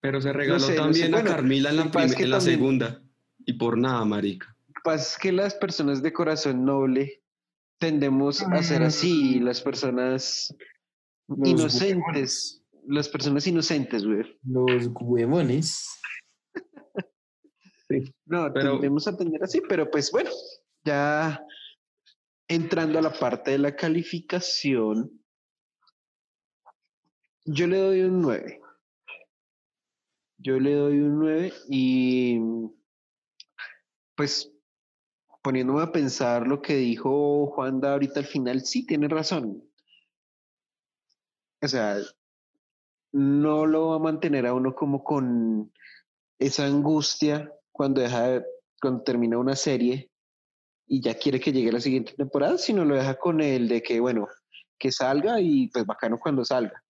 [0.01, 1.11] Pero se regaló sé, no también sé.
[1.11, 3.01] Bueno, a Carmila en la, lo que pasa es prim- que en la también- segunda.
[3.47, 4.55] Y por nada, marica.
[4.67, 7.21] Lo que pasa es que las personas de corazón noble
[7.77, 10.55] tendemos a ser así, las personas
[11.43, 14.37] inocentes, las personas inocentes, güey.
[14.43, 15.87] Los huevones.
[18.25, 20.31] No, Pero- tendemos a tener así, pero pues bueno,
[20.83, 21.39] ya
[22.47, 25.23] entrando a la parte de la calificación,
[27.45, 28.59] yo le doy un 9.
[30.39, 32.39] Yo le doy un 9 y
[34.15, 34.51] pues
[35.43, 39.63] poniéndome a pensar lo que dijo Juanda ahorita al final, sí, tiene razón.
[41.61, 41.97] O sea,
[43.15, 45.71] no lo va a mantener a uno como con
[46.37, 48.45] esa angustia cuando deja de-
[48.81, 50.11] cuando termina una serie
[50.85, 54.01] y ya quiere que llegue la siguiente temporada, sino lo deja con el de que,
[54.01, 54.27] bueno,
[54.77, 56.83] que salga y pues bacano cuando salga.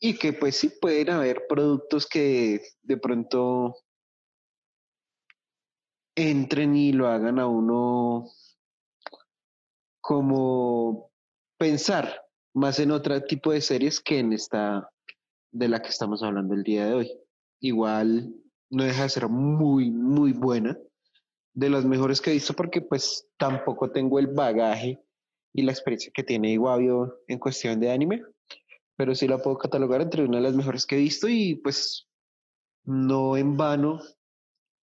[0.00, 3.74] Y que pues sí pueden haber productos que de pronto
[6.14, 8.30] entren y lo hagan a uno
[10.00, 11.10] como
[11.58, 12.22] pensar
[12.54, 14.88] más en otro tipo de series que en esta
[15.54, 17.12] de la que estamos hablando el día de hoy.
[17.60, 18.34] Igual
[18.70, 20.76] no deja de ser muy, muy buena.
[21.54, 25.00] De las mejores que he visto porque pues tampoco tengo el bagaje
[25.52, 28.24] y la experiencia que tiene Iguavio en cuestión de anime,
[28.96, 32.08] pero sí la puedo catalogar entre una de las mejores que he visto y pues
[32.82, 34.00] no en vano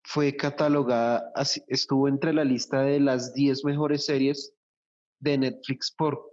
[0.04, 1.34] fue catalogada,
[1.68, 4.54] estuvo entre la lista de las 10 mejores series
[5.20, 6.32] de Netflix por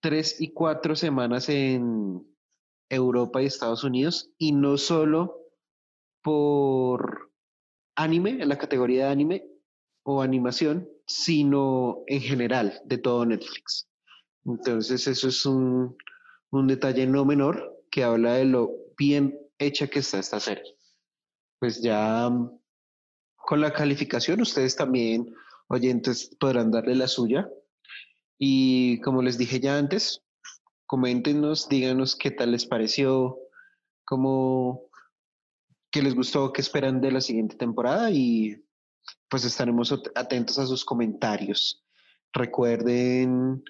[0.00, 2.33] tres y cuatro semanas en
[2.88, 5.40] Europa y Estados Unidos, y no solo
[6.22, 7.32] por
[7.96, 9.46] anime, en la categoría de anime
[10.04, 13.88] o animación, sino en general de todo Netflix.
[14.44, 15.96] Entonces eso es un,
[16.50, 20.76] un detalle no menor que habla de lo bien hecha que está esta serie.
[21.58, 22.30] Pues ya
[23.36, 25.34] con la calificación ustedes también,
[25.68, 27.48] oyentes, podrán darle la suya.
[28.38, 30.23] Y como les dije ya antes,
[30.86, 33.38] coméntenos, díganos qué tal les pareció,
[34.04, 34.88] cómo,
[35.90, 38.62] qué les gustó, qué esperan de la siguiente temporada y
[39.28, 41.84] pues estaremos at- atentos a sus comentarios.
[42.32, 43.62] Recuerden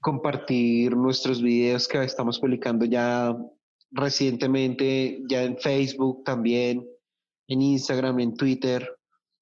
[0.00, 3.36] compartir nuestros videos que estamos publicando ya
[3.90, 6.88] recientemente, ya en Facebook también,
[7.48, 8.88] en Instagram, en Twitter.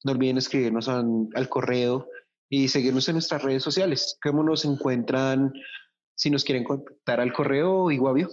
[0.05, 2.09] No olviden escribirnos al, al correo
[2.49, 4.19] y seguirnos en nuestras redes sociales.
[4.23, 5.53] ¿Cómo nos encuentran
[6.19, 8.28] si nos quieren contactar al correo, Iguavio?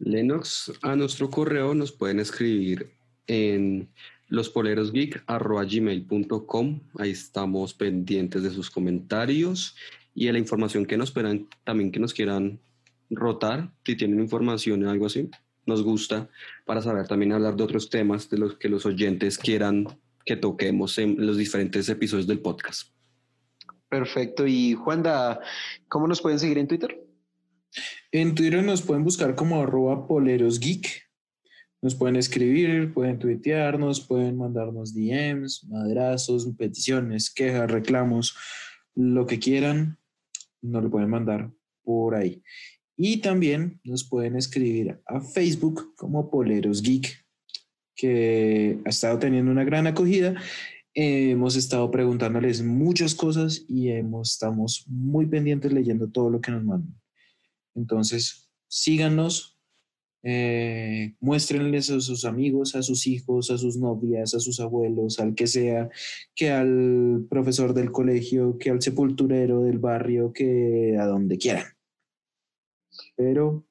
[0.00, 2.90] Lennox, a nuestro correo nos pueden escribir
[3.28, 3.88] en
[4.26, 6.80] lospolerosgeek.gmail.com.
[6.98, 9.76] Ahí estamos pendientes de sus comentarios
[10.16, 11.14] y de la información que nos
[11.62, 12.58] también que nos quieran
[13.08, 15.30] rotar, si tienen información o algo así.
[15.66, 16.28] Nos gusta
[16.66, 19.86] para saber también hablar de otros temas de los que los oyentes quieran
[20.24, 22.90] que toquemos en los diferentes episodios del podcast.
[23.90, 24.46] Perfecto.
[24.46, 25.40] Y Juanda,
[25.88, 27.04] ¿cómo nos pueden seguir en Twitter?
[28.12, 31.10] En Twitter nos pueden buscar como arroba polerosgeek.
[31.82, 38.36] Nos pueden escribir, pueden tuitearnos, pueden mandarnos DMs, madrazos, peticiones, quejas, reclamos,
[38.94, 39.98] lo que quieran,
[40.60, 41.50] nos lo pueden mandar
[41.82, 42.42] por ahí.
[42.96, 47.24] Y también nos pueden escribir a Facebook como Poleros Geek,
[47.96, 50.34] que ha estado teniendo una gran acogida.
[50.94, 56.50] Eh, hemos estado preguntándoles muchas cosas y hemos, estamos muy pendientes leyendo todo lo que
[56.50, 57.00] nos mandan.
[57.76, 59.56] Entonces, síganos,
[60.22, 65.34] eh, muéstrenles a sus amigos, a sus hijos, a sus novias, a sus abuelos, al
[65.34, 65.88] que sea,
[66.34, 71.66] que al profesor del colegio, que al sepulturero del barrio, que a donde quieran.
[73.16, 73.64] Pero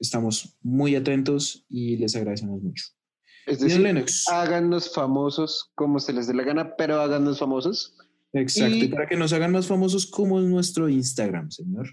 [0.00, 2.97] estamos muy atentos y les agradecemos mucho.
[3.48, 4.28] Es decir, Lennox.
[4.28, 7.94] háganos famosos como se les dé la gana, pero háganos famosos.
[8.32, 11.88] Exacto, y y- para que nos hagan más famosos, como es nuestro Instagram, señor.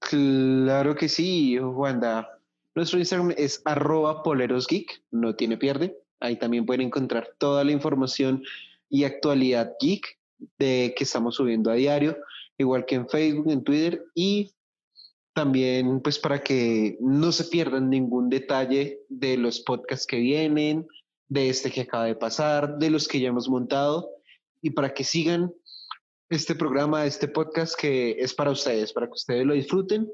[0.00, 2.28] Claro que sí, Wanda.
[2.74, 5.96] Nuestro Instagram es arroba polerosgeek, no tiene pierde.
[6.20, 8.42] Ahí también pueden encontrar toda la información
[8.90, 10.18] y actualidad geek
[10.58, 12.18] de que estamos subiendo a diario,
[12.58, 14.52] igual que en Facebook, en Twitter y
[15.34, 20.86] también pues para que no se pierdan ningún detalle de los podcasts que vienen,
[21.28, 24.08] de este que acaba de pasar, de los que ya hemos montado
[24.62, 25.52] y para que sigan
[26.30, 30.10] este programa, este podcast que es para ustedes, para que ustedes lo disfruten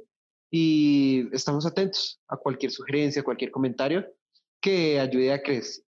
[0.50, 4.06] y estamos atentos a cualquier sugerencia, cualquier comentario
[4.60, 5.40] que ayude a,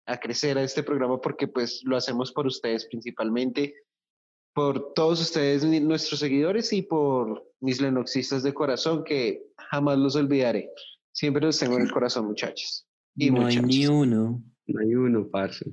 [0.06, 3.74] a crecer a este programa porque pues lo hacemos por ustedes principalmente
[4.53, 10.69] por todos ustedes, nuestros seguidores, y por mis lenoxistas de corazón, que jamás los olvidaré.
[11.11, 12.86] Siempre los tengo en el corazón, muchachos.
[13.15, 14.41] Y no hay ni uno.
[14.68, 15.72] No hay uno, parce.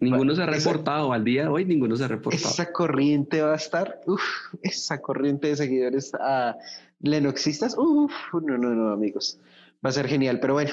[0.00, 1.12] Ninguno se ha Esa- reportado.
[1.12, 2.48] Al día de hoy, ninguno se ha reportado.
[2.48, 4.22] Esa corriente va a estar, uff,
[4.62, 6.56] esa corriente de seguidores a
[7.00, 9.38] lenoxistas, uff, no, no, no, amigos.
[9.84, 10.70] Va a ser genial, pero bueno,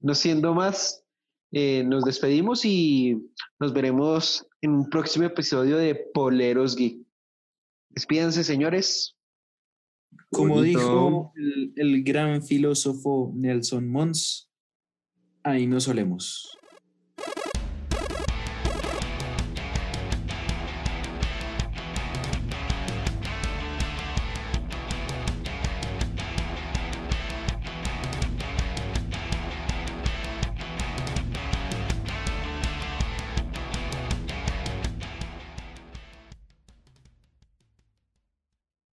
[0.00, 1.02] no siendo más,
[1.52, 3.16] eh, nos despedimos y
[3.58, 6.98] nos veremos en un próximo episodio de Poleros Geek.
[7.90, 9.16] Despídense, señores.
[10.30, 10.78] Como Bonito.
[10.78, 14.50] dijo el, el gran filósofo Nelson Mons,
[15.42, 16.58] ahí nos solemos.